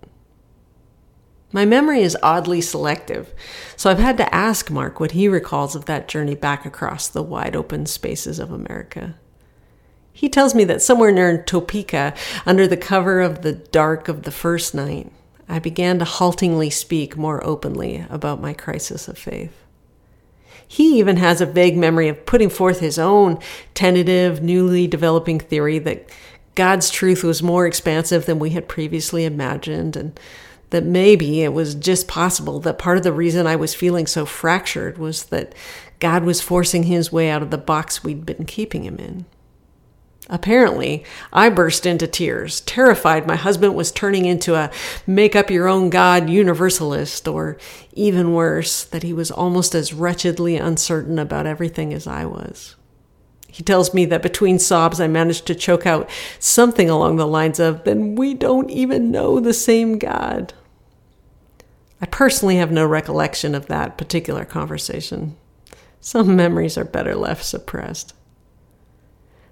My 1.53 1.65
memory 1.65 2.01
is 2.01 2.17
oddly 2.21 2.61
selective, 2.61 3.33
so 3.77 3.89
I've 3.89 3.99
had 3.99 4.17
to 4.17 4.35
ask 4.35 4.69
Mark 4.69 4.99
what 4.99 5.11
he 5.11 5.27
recalls 5.27 5.75
of 5.75 5.85
that 5.85 6.07
journey 6.07 6.35
back 6.35 6.65
across 6.65 7.07
the 7.07 7.23
wide 7.23 7.55
open 7.55 7.85
spaces 7.85 8.39
of 8.39 8.51
America. 8.51 9.15
He 10.11 10.29
tells 10.29 10.53
me 10.53 10.63
that 10.65 10.81
somewhere 10.81 11.11
near 11.11 11.41
Topeka, 11.41 12.13
under 12.45 12.67
the 12.67 12.77
cover 12.77 13.21
of 13.21 13.41
the 13.41 13.53
dark 13.53 14.07
of 14.07 14.23
the 14.23 14.31
first 14.31 14.75
night, 14.75 15.11
I 15.47 15.59
began 15.59 15.99
to 15.99 16.05
haltingly 16.05 16.69
speak 16.69 17.17
more 17.17 17.43
openly 17.43 18.05
about 18.09 18.41
my 18.41 18.53
crisis 18.53 19.07
of 19.07 19.17
faith. 19.17 19.53
He 20.67 20.97
even 20.97 21.17
has 21.17 21.39
a 21.39 21.45
vague 21.45 21.77
memory 21.77 22.07
of 22.07 22.25
putting 22.25 22.49
forth 22.49 22.79
his 22.79 22.97
own 22.97 23.37
tentative, 23.75 24.41
newly 24.41 24.87
developing 24.87 25.39
theory 25.39 25.77
that 25.79 26.09
God's 26.55 26.89
truth 26.89 27.23
was 27.23 27.41
more 27.41 27.65
expansive 27.65 28.25
than 28.25 28.39
we 28.39 28.51
had 28.51 28.67
previously 28.67 29.25
imagined, 29.25 29.95
and 29.95 30.19
that 30.69 30.83
maybe 30.83 31.43
it 31.43 31.53
was 31.53 31.75
just 31.75 32.07
possible 32.07 32.59
that 32.61 32.79
part 32.79 32.97
of 32.97 33.03
the 33.03 33.13
reason 33.13 33.45
I 33.45 33.55
was 33.55 33.75
feeling 33.75 34.07
so 34.07 34.25
fractured 34.25 34.97
was 34.97 35.25
that 35.25 35.53
God 35.99 36.23
was 36.23 36.41
forcing 36.41 36.83
his 36.83 37.11
way 37.11 37.29
out 37.29 37.43
of 37.43 37.51
the 37.51 37.57
box 37.57 38.03
we'd 38.03 38.25
been 38.25 38.45
keeping 38.45 38.83
him 38.83 38.97
in. 38.97 39.25
Apparently, 40.29 41.03
I 41.33 41.49
burst 41.49 41.85
into 41.85 42.07
tears, 42.07 42.61
terrified 42.61 43.27
my 43.27 43.35
husband 43.35 43.75
was 43.75 43.91
turning 43.91 44.25
into 44.25 44.55
a 44.55 44.71
make 45.05 45.35
up 45.35 45.51
your 45.51 45.67
own 45.67 45.89
God 45.89 46.29
universalist, 46.29 47.27
or 47.27 47.57
even 47.93 48.33
worse, 48.33 48.83
that 48.85 49.03
he 49.03 49.11
was 49.11 49.31
almost 49.31 49.75
as 49.75 49.93
wretchedly 49.93 50.55
uncertain 50.55 51.19
about 51.19 51.45
everything 51.45 51.93
as 51.93 52.07
I 52.07 52.25
was. 52.25 52.75
He 53.53 53.61
tells 53.61 53.93
me 53.93 54.05
that 54.05 54.23
between 54.23 54.57
sobs, 54.57 54.99
I 54.99 55.07
managed 55.07 55.45
to 55.45 55.53
choke 55.53 55.85
out 55.85 56.09
something 56.39 56.89
along 56.89 57.17
the 57.17 57.27
lines 57.27 57.59
of, 57.59 57.83
then 57.83 58.15
we 58.15 58.33
don't 58.33 58.71
even 58.71 59.11
know 59.11 59.39
the 59.39 59.53
same 59.53 59.99
God. 59.99 60.55
I 62.01 62.07
personally 62.07 62.55
have 62.55 62.71
no 62.71 62.83
recollection 62.83 63.53
of 63.53 63.67
that 63.67 63.95
particular 63.95 64.43
conversation. 64.43 65.35
Some 66.01 66.35
memories 66.35 66.79
are 66.79 66.83
better 66.83 67.13
left 67.13 67.45
suppressed. 67.45 68.15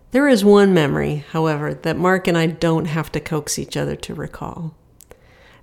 There 0.09 0.27
is 0.27 0.43
one 0.43 0.73
memory, 0.73 1.23
however, 1.29 1.71
that 1.71 1.95
Mark 1.95 2.27
and 2.27 2.35
I 2.35 2.47
don't 2.47 2.85
have 2.85 3.11
to 3.11 3.19
coax 3.19 3.59
each 3.59 3.77
other 3.77 3.95
to 3.97 4.15
recall. 4.15 4.75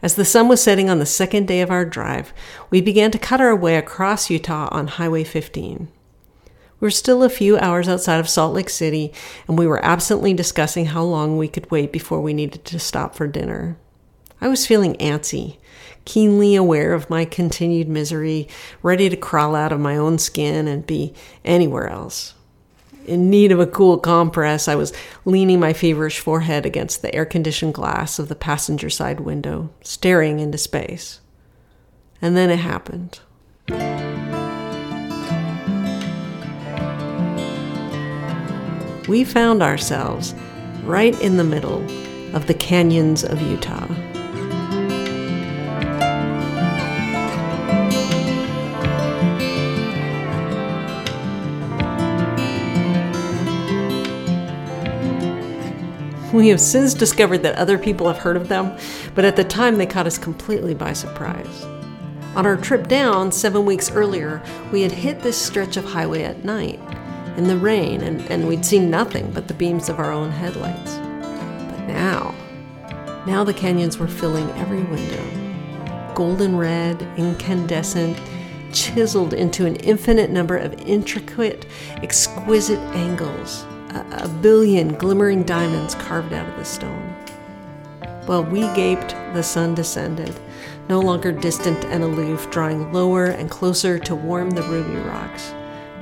As 0.00 0.14
the 0.14 0.24
sun 0.24 0.46
was 0.46 0.62
setting 0.62 0.88
on 0.88 1.00
the 1.00 1.06
second 1.06 1.48
day 1.48 1.60
of 1.60 1.72
our 1.72 1.84
drive, 1.84 2.32
we 2.70 2.80
began 2.80 3.10
to 3.10 3.18
cut 3.18 3.40
our 3.40 3.56
way 3.56 3.74
across 3.74 4.30
Utah 4.30 4.68
on 4.70 4.86
Highway 4.86 5.24
15. 5.24 5.88
We 6.80 6.86
were 6.86 6.90
still 6.90 7.24
a 7.24 7.28
few 7.28 7.58
hours 7.58 7.88
outside 7.88 8.20
of 8.20 8.28
Salt 8.28 8.54
Lake 8.54 8.70
City, 8.70 9.12
and 9.48 9.58
we 9.58 9.66
were 9.66 9.84
absently 9.84 10.32
discussing 10.32 10.86
how 10.86 11.02
long 11.02 11.36
we 11.36 11.48
could 11.48 11.70
wait 11.70 11.92
before 11.92 12.20
we 12.20 12.32
needed 12.32 12.64
to 12.66 12.78
stop 12.78 13.14
for 13.14 13.26
dinner. 13.26 13.76
I 14.40 14.46
was 14.46 14.66
feeling 14.66 14.94
antsy, 14.94 15.58
keenly 16.04 16.54
aware 16.54 16.94
of 16.94 17.10
my 17.10 17.24
continued 17.24 17.88
misery, 17.88 18.46
ready 18.82 19.08
to 19.08 19.16
crawl 19.16 19.56
out 19.56 19.72
of 19.72 19.80
my 19.80 19.96
own 19.96 20.18
skin 20.18 20.68
and 20.68 20.86
be 20.86 21.12
anywhere 21.44 21.88
else. 21.88 22.34
In 23.06 23.30
need 23.30 23.50
of 23.50 23.58
a 23.58 23.66
cool 23.66 23.98
compress, 23.98 24.68
I 24.68 24.76
was 24.76 24.92
leaning 25.24 25.58
my 25.58 25.72
feverish 25.72 26.20
forehead 26.20 26.64
against 26.64 27.02
the 27.02 27.12
air 27.14 27.24
conditioned 27.24 27.74
glass 27.74 28.18
of 28.18 28.28
the 28.28 28.36
passenger 28.36 28.90
side 28.90 29.20
window, 29.20 29.70
staring 29.82 30.38
into 30.38 30.58
space. 30.58 31.20
And 32.22 32.36
then 32.36 32.50
it 32.50 32.58
happened. 32.58 33.20
We 39.08 39.24
found 39.24 39.62
ourselves 39.62 40.34
right 40.84 41.18
in 41.22 41.38
the 41.38 41.44
middle 41.44 41.82
of 42.36 42.46
the 42.46 42.52
canyons 42.52 43.24
of 43.24 43.40
Utah. 43.40 43.86
We 56.34 56.48
have 56.48 56.60
since 56.60 56.92
discovered 56.92 57.38
that 57.38 57.56
other 57.56 57.78
people 57.78 58.06
have 58.08 58.18
heard 58.18 58.36
of 58.36 58.48
them, 58.48 58.76
but 59.14 59.24
at 59.24 59.36
the 59.36 59.42
time 59.42 59.78
they 59.78 59.86
caught 59.86 60.06
us 60.06 60.18
completely 60.18 60.74
by 60.74 60.92
surprise. 60.92 61.64
On 62.36 62.44
our 62.44 62.58
trip 62.58 62.86
down 62.86 63.32
seven 63.32 63.64
weeks 63.64 63.90
earlier, 63.90 64.42
we 64.70 64.82
had 64.82 64.92
hit 64.92 65.22
this 65.22 65.38
stretch 65.38 65.78
of 65.78 65.86
highway 65.86 66.24
at 66.24 66.44
night, 66.44 66.78
in 67.38 67.44
the 67.48 67.56
rain, 67.56 68.02
and, 68.02 68.20
and 68.30 68.46
we'd 68.46 68.66
seen 68.66 68.90
nothing 68.90 69.30
but 69.30 69.48
the 69.48 69.54
beams 69.54 69.88
of 69.88 69.98
our 69.98 70.12
own 70.12 70.30
headlights. 70.30 70.96
But 70.96 71.86
now, 71.86 72.34
now 73.26 73.44
the 73.44 73.54
canyons 73.54 73.96
were 73.96 74.08
filling 74.08 74.50
every 74.58 74.82
window. 74.82 76.14
Golden 76.14 76.56
red, 76.56 77.00
incandescent, 77.16 78.20
chiseled 78.72 79.32
into 79.32 79.64
an 79.64 79.76
infinite 79.76 80.30
number 80.30 80.56
of 80.56 80.74
intricate, 80.80 81.64
exquisite 82.02 82.80
angles 82.94 83.64
a, 83.90 84.24
a 84.24 84.28
billion 84.28 84.94
glimmering 84.94 85.44
diamonds 85.44 85.94
carved 85.94 86.32
out 86.32 86.48
of 86.48 86.56
the 86.56 86.64
stone. 86.64 87.14
While 88.26 88.44
we 88.44 88.60
gaped, 88.74 89.10
the 89.32 89.42
sun 89.42 89.74
descended, 89.74 90.38
no 90.88 91.00
longer 91.00 91.32
distant 91.32 91.84
and 91.86 92.02
aloof, 92.02 92.50
drawing 92.50 92.92
lower 92.92 93.26
and 93.26 93.50
closer 93.50 93.98
to 94.00 94.14
warm 94.14 94.50
the 94.50 94.62
ruby 94.64 94.96
rocks, 94.96 95.54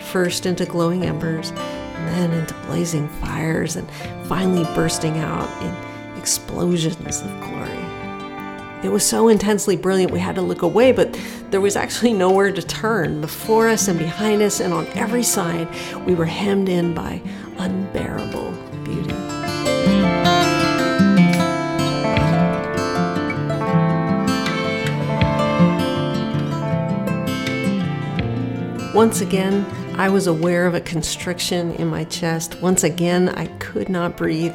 first 0.06 0.46
into 0.46 0.64
glowing 0.64 1.04
embers, 1.04 1.52
then 1.52 2.32
into 2.32 2.54
blazing 2.66 3.08
fires, 3.20 3.76
and 3.76 3.88
finally 4.28 4.64
bursting 4.74 5.18
out 5.18 5.50
in 5.62 6.18
explosions 6.18 7.20
of 7.22 7.40
glory. 7.40 7.66
It 8.82 8.92
was 8.92 9.04
so 9.04 9.28
intensely 9.28 9.76
brilliant 9.76 10.12
we 10.12 10.18
had 10.18 10.34
to 10.36 10.42
look 10.42 10.62
away, 10.62 10.92
but 10.92 11.18
there 11.50 11.60
was 11.60 11.76
actually 11.76 12.12
nowhere 12.12 12.52
to 12.52 12.62
turn. 12.62 13.20
Before 13.20 13.68
us 13.68 13.88
and 13.88 13.98
behind 13.98 14.42
us 14.42 14.60
and 14.60 14.72
on 14.72 14.86
every 14.88 15.22
side, 15.22 15.68
we 16.06 16.14
were 16.14 16.26
hemmed 16.26 16.68
in 16.68 16.94
by 16.94 17.20
unbearable 17.58 18.52
beauty. 18.84 19.14
Once 28.94 29.20
again, 29.20 29.66
I 29.96 30.10
was 30.10 30.26
aware 30.26 30.66
of 30.66 30.74
a 30.74 30.80
constriction 30.82 31.72
in 31.76 31.88
my 31.88 32.04
chest. 32.04 32.60
Once 32.60 32.84
again, 32.84 33.30
I 33.30 33.46
could 33.58 33.88
not 33.88 34.18
breathe. 34.18 34.54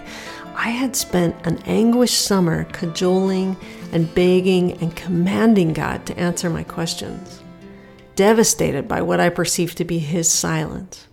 I 0.54 0.70
had 0.70 0.96
spent 0.96 1.36
an 1.48 1.58
anguished 1.66 2.22
summer 2.22 2.66
cajoling 2.66 3.58
and 3.92 4.14
begging 4.14 4.74
and 4.74 4.96
commanding 4.96 5.74
God 5.74 6.06
to 6.06 6.18
answer 6.18 6.48
my 6.52 6.62
questions, 6.64 7.42
devastated 8.16 8.88
by 8.88 9.02
what 9.02 9.20
I 9.20 9.30
perceived 9.30 9.78
to 9.78 9.84
be 9.84 9.98
His 9.98 10.32
silence. 10.32 11.08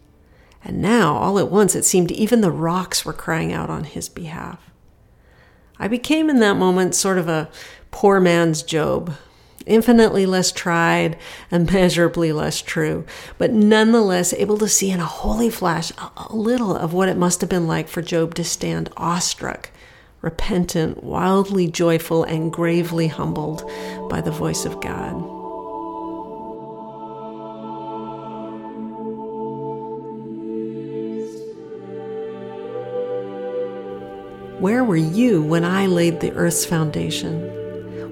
And 0.63 0.83
now, 0.83 1.17
all 1.17 1.39
at 1.39 1.51
once, 1.51 1.75
it 1.75 1.87
seemed 1.87 2.11
even 2.11 2.43
the 2.43 2.51
rocks 2.51 3.07
were 3.07 3.15
crying 3.15 3.55
out 3.55 3.71
on 3.71 3.85
his 3.85 4.11
behalf. 4.11 4.71
I 5.79 5.89
became 5.89 6.29
in 6.29 6.41
that 6.41 6.59
moment 6.59 6.95
sort 6.95 7.17
of 7.17 7.29
a 7.29 7.49
poor 7.91 8.21
man's 8.21 8.63
Job, 8.63 9.15
infinitely 9.69 10.27
less 10.27 10.51
tried, 10.51 11.17
immeasurably 11.51 12.33
less 12.43 12.61
true, 12.61 13.05
but 13.37 13.53
nonetheless 13.53 14.33
able 14.35 14.59
to 14.59 14.69
see 14.69 14.91
in 14.91 15.01
a 15.01 15.05
holy 15.05 15.51
flash 15.51 15.93
a, 15.99 16.35
little 16.35 16.75
of 16.75 16.93
what 16.93 17.09
it 17.09 17.17
must 17.17 17.41
have 17.41 17.51
been 17.51 17.67
like 17.67 17.89
for 17.89 18.03
Job 18.03 18.35
to 18.35 18.45
stand 18.45 18.91
awestruck, 18.97 19.71
repentant, 20.23 21.03
wildly 21.05 21.67
joyful, 21.67 22.25
and 22.25 22.53
gravely 22.53 23.09
humbled 23.09 23.71
by 24.09 24.21
the 24.21 24.31
voice 24.31 24.65
of 24.65 24.81
God. 24.81 25.39
Where 34.61 34.83
were 34.83 34.97
you 34.97 35.41
when 35.41 35.65
I 35.65 35.87
laid 35.87 36.19
the 36.19 36.33
earth's 36.33 36.65
foundation? 36.65 37.68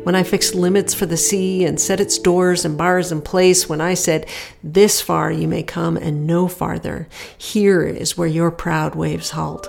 when 0.06 0.14
I 0.14 0.22
fixed 0.22 0.54
limits 0.54 0.94
for 0.94 1.04
the 1.04 1.16
sea 1.16 1.64
and 1.64 1.80
set 1.80 1.98
its 1.98 2.16
doors 2.16 2.64
and 2.64 2.78
bars 2.78 3.10
in 3.10 3.22
place, 3.22 3.68
when 3.68 3.80
I 3.80 3.94
said, 3.94 4.28
This 4.62 5.00
far 5.00 5.32
you 5.32 5.48
may 5.48 5.64
come 5.64 5.96
and 5.96 6.28
no 6.28 6.46
farther, 6.46 7.08
here 7.36 7.82
is 7.82 8.16
where 8.16 8.28
your 8.28 8.52
proud 8.52 8.94
waves 8.94 9.30
halt. 9.30 9.64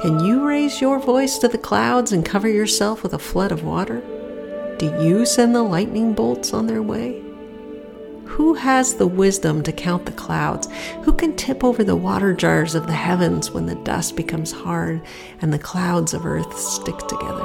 Can 0.00 0.24
you 0.24 0.48
raise 0.48 0.80
your 0.80 0.98
voice 0.98 1.36
to 1.36 1.48
the 1.48 1.58
clouds 1.58 2.10
and 2.10 2.24
cover 2.24 2.48
yourself 2.48 3.02
with 3.02 3.12
a 3.12 3.18
flood 3.18 3.52
of 3.52 3.64
water? 3.64 4.00
Do 4.78 4.86
you 5.04 5.26
send 5.26 5.54
the 5.54 5.62
lightning 5.62 6.14
bolts 6.14 6.54
on 6.54 6.68
their 6.68 6.80
way? 6.80 7.22
Who 8.36 8.54
has 8.54 8.94
the 8.94 9.06
wisdom 9.06 9.62
to 9.64 9.72
count 9.72 10.06
the 10.06 10.12
clouds? 10.12 10.66
Who 11.04 11.12
can 11.12 11.36
tip 11.36 11.62
over 11.62 11.84
the 11.84 11.94
water 11.94 12.32
jars 12.32 12.74
of 12.74 12.86
the 12.86 12.94
heavens 12.94 13.50
when 13.50 13.66
the 13.66 13.74
dust 13.74 14.16
becomes 14.16 14.52
hard 14.52 15.02
and 15.42 15.52
the 15.52 15.58
clouds 15.58 16.14
of 16.14 16.24
earth 16.24 16.58
stick 16.58 16.96
together? 16.96 17.44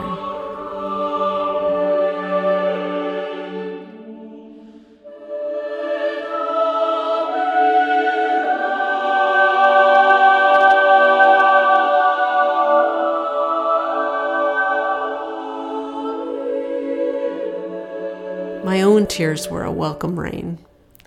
My 18.64 18.82
own 18.82 19.06
tears 19.06 19.50
were 19.50 19.64
a 19.66 19.72
welcome 19.72 20.18
rain, 20.18 20.60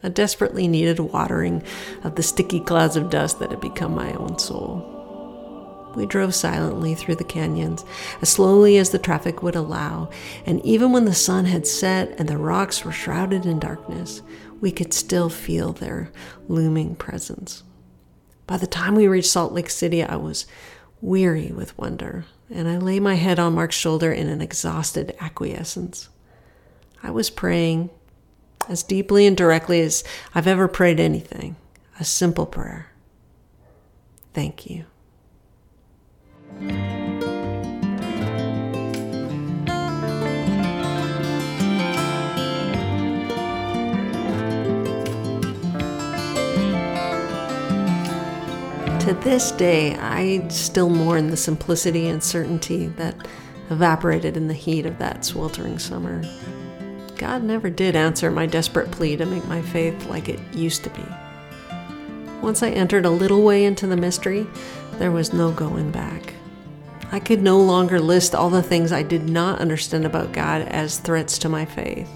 a 0.02 0.10
desperately 0.10 0.66
needed 0.66 0.98
watering 0.98 1.62
of 2.02 2.14
the 2.14 2.22
sticky 2.22 2.60
clouds 2.60 2.96
of 2.96 3.10
dust 3.10 3.38
that 3.38 3.50
had 3.50 3.60
become 3.60 3.94
my 3.94 4.12
own 4.14 4.38
soul. 4.38 4.96
We 5.94 6.06
drove 6.06 6.34
silently 6.34 6.94
through 6.94 7.16
the 7.16 7.24
canyons, 7.24 7.84
as 8.22 8.28
slowly 8.28 8.78
as 8.78 8.90
the 8.90 8.98
traffic 8.98 9.42
would 9.42 9.56
allow, 9.56 10.10
and 10.46 10.64
even 10.64 10.92
when 10.92 11.04
the 11.04 11.14
sun 11.14 11.46
had 11.46 11.66
set 11.66 12.18
and 12.18 12.28
the 12.28 12.38
rocks 12.38 12.84
were 12.84 12.92
shrouded 12.92 13.44
in 13.44 13.58
darkness, 13.58 14.22
we 14.60 14.70
could 14.70 14.92
still 14.92 15.28
feel 15.28 15.72
their 15.72 16.12
looming 16.48 16.94
presence. 16.94 17.64
By 18.46 18.56
the 18.56 18.66
time 18.66 18.94
we 18.94 19.08
reached 19.08 19.30
Salt 19.30 19.52
Lake 19.52 19.70
City, 19.70 20.02
I 20.02 20.16
was 20.16 20.46
weary 21.00 21.50
with 21.50 21.76
wonder, 21.76 22.24
and 22.50 22.68
I 22.68 22.78
lay 22.78 23.00
my 23.00 23.14
head 23.14 23.38
on 23.38 23.54
Mark's 23.54 23.76
shoulder 23.76 24.12
in 24.12 24.28
an 24.28 24.40
exhausted 24.40 25.16
acquiescence. 25.20 26.08
I 27.02 27.10
was 27.10 27.30
praying 27.30 27.90
as 28.68 28.82
deeply 28.82 29.26
and 29.26 29.36
directly 29.36 29.80
as 29.80 30.04
I've 30.34 30.46
ever 30.46 30.68
prayed 30.68 31.00
anything 31.00 31.56
a 31.98 32.04
simple 32.04 32.46
prayer. 32.46 32.90
Thank 34.32 34.70
you. 34.70 34.86
To 49.00 49.14
this 49.24 49.50
day, 49.52 49.94
I 49.96 50.46
still 50.48 50.88
mourn 50.88 51.30
the 51.30 51.36
simplicity 51.36 52.08
and 52.08 52.22
certainty 52.22 52.86
that 52.86 53.28
evaporated 53.68 54.36
in 54.36 54.48
the 54.48 54.54
heat 54.54 54.86
of 54.86 54.98
that 54.98 55.24
sweltering 55.24 55.78
summer. 55.78 56.22
God 57.20 57.42
never 57.42 57.68
did 57.68 57.96
answer 57.96 58.30
my 58.30 58.46
desperate 58.46 58.90
plea 58.90 59.14
to 59.18 59.26
make 59.26 59.44
my 59.44 59.60
faith 59.60 60.06
like 60.06 60.30
it 60.30 60.40
used 60.54 60.84
to 60.84 60.90
be. 60.90 61.04
Once 62.40 62.62
I 62.62 62.70
entered 62.70 63.04
a 63.04 63.10
little 63.10 63.42
way 63.42 63.66
into 63.66 63.86
the 63.86 63.94
mystery, 63.94 64.46
there 64.94 65.10
was 65.10 65.34
no 65.34 65.52
going 65.52 65.90
back. 65.90 66.32
I 67.12 67.20
could 67.20 67.42
no 67.42 67.60
longer 67.60 68.00
list 68.00 68.34
all 68.34 68.48
the 68.48 68.62
things 68.62 68.90
I 68.90 69.02
did 69.02 69.28
not 69.28 69.58
understand 69.58 70.06
about 70.06 70.32
God 70.32 70.62
as 70.62 70.96
threats 70.96 71.36
to 71.40 71.50
my 71.50 71.66
faith. 71.66 72.08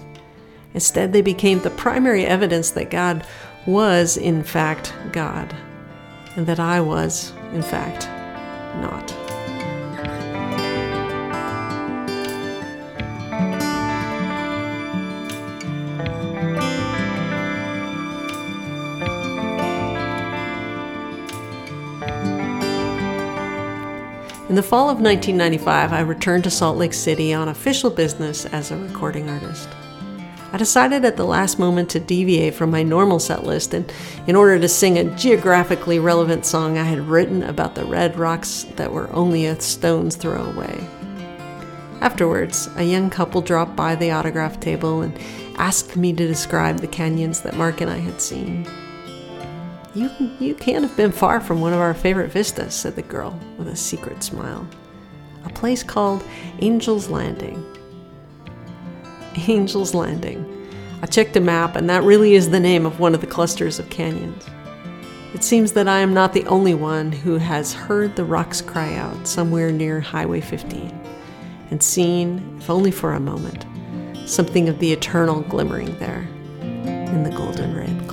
Instead, 0.73 1.13
they 1.13 1.21
became 1.21 1.59
the 1.59 1.69
primary 1.69 2.25
evidence 2.25 2.71
that 2.71 2.89
God 2.89 3.27
was, 3.67 4.17
in 4.17 4.41
fact, 4.41 4.91
God, 5.11 5.55
and 6.35 6.47
that 6.47 6.59
I 6.59 6.81
was, 6.81 7.31
in 7.53 7.61
fact, 7.61 8.07
not. 8.81 9.24
In 24.55 24.61
the 24.61 24.63
fall 24.63 24.89
of 24.89 25.01
1995, 25.01 25.91
I 25.91 25.99
returned 25.99 26.45
to 26.45 26.49
Salt 26.49 26.77
Lake 26.77 26.93
City 26.93 27.33
on 27.33 27.49
official 27.49 27.89
business 27.89 28.45
as 28.45 28.71
a 28.71 28.77
recording 28.77 29.29
artist. 29.29 29.67
I 30.53 30.57
decided 30.57 31.03
at 31.03 31.17
the 31.17 31.25
last 31.25 31.59
moment 31.59 31.89
to 31.89 31.99
deviate 31.99 32.55
from 32.55 32.71
my 32.71 32.81
normal 32.81 33.19
set 33.19 33.43
list 33.43 33.73
and 33.73 33.91
in 34.27 34.35
order 34.37 34.57
to 34.57 34.69
sing 34.69 34.97
a 34.97 35.13
geographically 35.17 35.99
relevant 35.99 36.45
song 36.45 36.77
I 36.77 36.83
had 36.83 36.99
written 36.99 37.43
about 37.43 37.75
the 37.75 37.83
red 37.83 38.17
rocks 38.17 38.65
that 38.77 38.93
were 38.93 39.11
only 39.11 39.45
a 39.45 39.59
stone's 39.59 40.15
throw 40.15 40.45
away. 40.45 40.87
Afterwards, 41.99 42.69
a 42.77 42.83
young 42.83 43.09
couple 43.09 43.41
dropped 43.41 43.75
by 43.75 43.95
the 43.95 44.11
autograph 44.11 44.61
table 44.61 45.01
and 45.01 45.19
asked 45.57 45.97
me 45.97 46.13
to 46.13 46.25
describe 46.25 46.79
the 46.79 46.87
canyons 46.87 47.41
that 47.41 47.57
Mark 47.57 47.81
and 47.81 47.91
I 47.91 47.97
had 47.97 48.21
seen. 48.21 48.65
You, 49.95 50.11
you 50.41 50.55
can't 50.55 50.83
have 50.83 50.97
been 50.97 51.13
far 51.13 51.39
from 51.39 51.61
one 51.61 51.71
of 51.71 51.79
our 51.79 51.93
favorite 51.93 52.29
vistas, 52.29 52.75
said 52.75 52.97
the 52.97 53.01
girl 53.01 53.39
with 53.57 53.69
a 53.69 53.77
secret 53.77 54.23
smile. 54.23 54.67
A 55.45 55.49
place 55.49 55.83
called 55.83 56.21
Angel's 56.61 57.07
Landing. 57.07 57.63
Angel's 59.47 59.93
Landing. 59.93 60.51
I 61.01 61.05
checked 61.05 61.37
a 61.37 61.39
map, 61.39 61.77
and 61.77 61.89
that 61.89 62.03
really 62.03 62.35
is 62.35 62.49
the 62.49 62.59
name 62.59 62.85
of 62.85 62.99
one 62.99 63.15
of 63.15 63.21
the 63.21 63.27
clusters 63.27 63.79
of 63.79 63.89
canyons. 63.89 64.45
It 65.33 65.45
seems 65.45 65.71
that 65.73 65.87
I 65.87 65.99
am 65.99 66.13
not 66.13 66.33
the 66.33 66.45
only 66.47 66.73
one 66.73 67.13
who 67.13 67.37
has 67.37 67.73
heard 67.73 68.17
the 68.17 68.25
rocks 68.25 68.61
cry 68.61 68.95
out 68.95 69.25
somewhere 69.25 69.71
near 69.71 70.01
Highway 70.01 70.41
15 70.41 70.89
and 71.71 71.81
seen, 71.81 72.57
if 72.59 72.69
only 72.69 72.91
for 72.91 73.13
a 73.13 73.19
moment, 73.19 73.65
something 74.27 74.67
of 74.67 74.79
the 74.79 74.91
eternal 74.91 75.41
glimmering 75.41 75.97
there 75.99 76.27
in 76.61 77.23
the 77.23 77.31
golden 77.31 77.77
red 77.77 78.04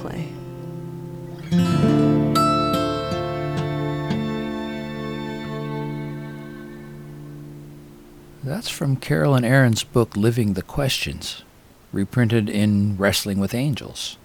That's 8.45 8.69
from 8.69 8.97
Carolyn 8.97 9.45
Arends' 9.45 9.85
book 9.85 10.17
Living 10.17 10.55
the 10.55 10.63
Questions, 10.63 11.45
reprinted 11.93 12.51
in 12.51 12.97
Wrestling 12.97 13.39
with 13.39 13.55
Angels. 13.55 14.17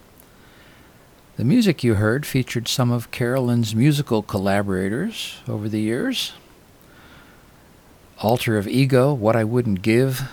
The 1.36 1.44
music 1.44 1.84
you 1.84 1.94
heard 1.94 2.26
featured 2.26 2.68
some 2.68 2.90
of 2.90 3.12
Carolyn's 3.12 3.76
musical 3.76 4.24
collaborators 4.24 5.38
over 5.48 5.70
the 5.70 5.82
years. 5.82 6.34
Altar 8.18 8.58
of 8.58 8.68
Ego, 8.68 9.14
What 9.14 9.36
I 9.36 9.44
Wouldn't 9.44 9.84
Give, 9.84 10.24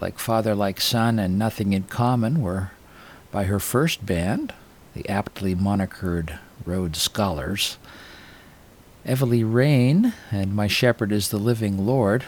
Like 0.00 0.18
Father 0.18 0.56
Like 0.56 0.80
Son, 0.80 1.20
and 1.20 1.38
Nothing 1.38 1.72
in 1.72 1.84
Common 1.84 2.42
were 2.42 2.72
by 3.30 3.44
her 3.44 3.60
first 3.60 4.04
band, 4.04 4.52
the 4.92 5.08
aptly 5.08 5.54
monikered 5.54 6.40
Rhodes 6.66 7.00
Scholars. 7.00 7.78
Everly 9.06 9.44
Rain 9.46 10.14
and 10.32 10.52
My 10.52 10.66
Shepherd 10.66 11.12
is 11.12 11.28
the 11.28 11.38
Living 11.38 11.86
Lord 11.86 12.24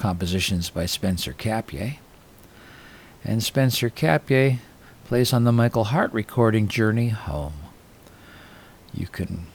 compositions 0.00 0.70
by 0.70 0.86
Spencer 0.86 1.34
Capier. 1.34 1.96
And 3.22 3.42
Spencer 3.42 3.90
Capier 3.90 4.58
plays 5.04 5.34
on 5.34 5.44
the 5.44 5.52
Michael 5.52 5.84
Hart 5.84 6.10
recording 6.14 6.68
Journey 6.68 7.10
Home. 7.10 7.52
You 8.94 9.06
can 9.08 9.48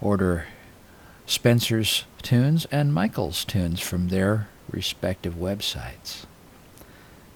order 0.00 0.46
Spencer's 1.26 2.04
tunes 2.22 2.64
and 2.66 2.94
Michael's 2.94 3.44
tunes 3.44 3.80
from 3.80 4.08
their 4.08 4.48
respective 4.70 5.34
websites. 5.34 6.26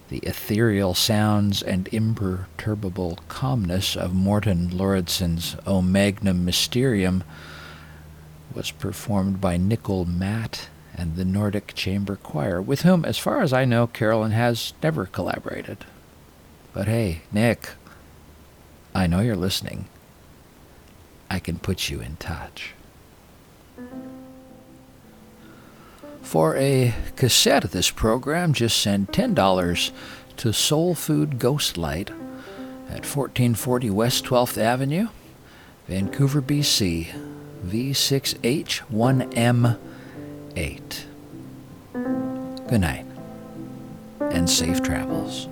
The 0.08 0.18
ethereal 0.18 0.94
sounds 0.94 1.64
and 1.64 1.88
imperturbable 1.88 3.18
calmness 3.26 3.96
of 3.96 4.14
Morten 4.14 4.70
Lauridsen's 4.70 5.56
O 5.66 5.82
Magnum 5.82 6.44
Mysterium 6.44 7.24
was 8.54 8.70
performed 8.70 9.40
by 9.40 9.56
Nicol 9.56 10.04
Matt 10.04 10.68
and 10.94 11.16
the 11.16 11.24
Nordic 11.24 11.74
Chamber 11.74 12.16
Choir, 12.16 12.60
with 12.60 12.82
whom, 12.82 13.04
as 13.04 13.18
far 13.18 13.40
as 13.40 13.52
I 13.52 13.64
know, 13.64 13.86
Carolyn 13.86 14.32
has 14.32 14.72
never 14.82 15.06
collaborated. 15.06 15.84
But 16.72 16.88
hey, 16.88 17.22
Nick, 17.32 17.70
I 18.94 19.06
know 19.06 19.20
you're 19.20 19.36
listening. 19.36 19.86
I 21.30 21.38
can 21.38 21.58
put 21.58 21.88
you 21.88 22.00
in 22.00 22.16
touch. 22.16 22.74
For 26.20 26.56
a 26.56 26.94
cassette 27.16 27.64
of 27.64 27.72
this 27.72 27.90
program, 27.90 28.52
just 28.52 28.80
send 28.80 29.08
$10 29.08 29.90
to 30.36 30.52
Soul 30.52 30.94
Food 30.94 31.38
Ghost 31.38 31.76
Light 31.76 32.10
at 32.88 33.06
1440 33.06 33.90
West 33.90 34.24
12th 34.24 34.58
Avenue, 34.58 35.08
Vancouver, 35.88 36.40
BC, 36.40 37.08
V6H1M8. 40.54 41.04
Good 42.68 42.80
night 42.80 43.06
and 44.20 44.48
safe 44.48 44.82
travels. 44.82 45.48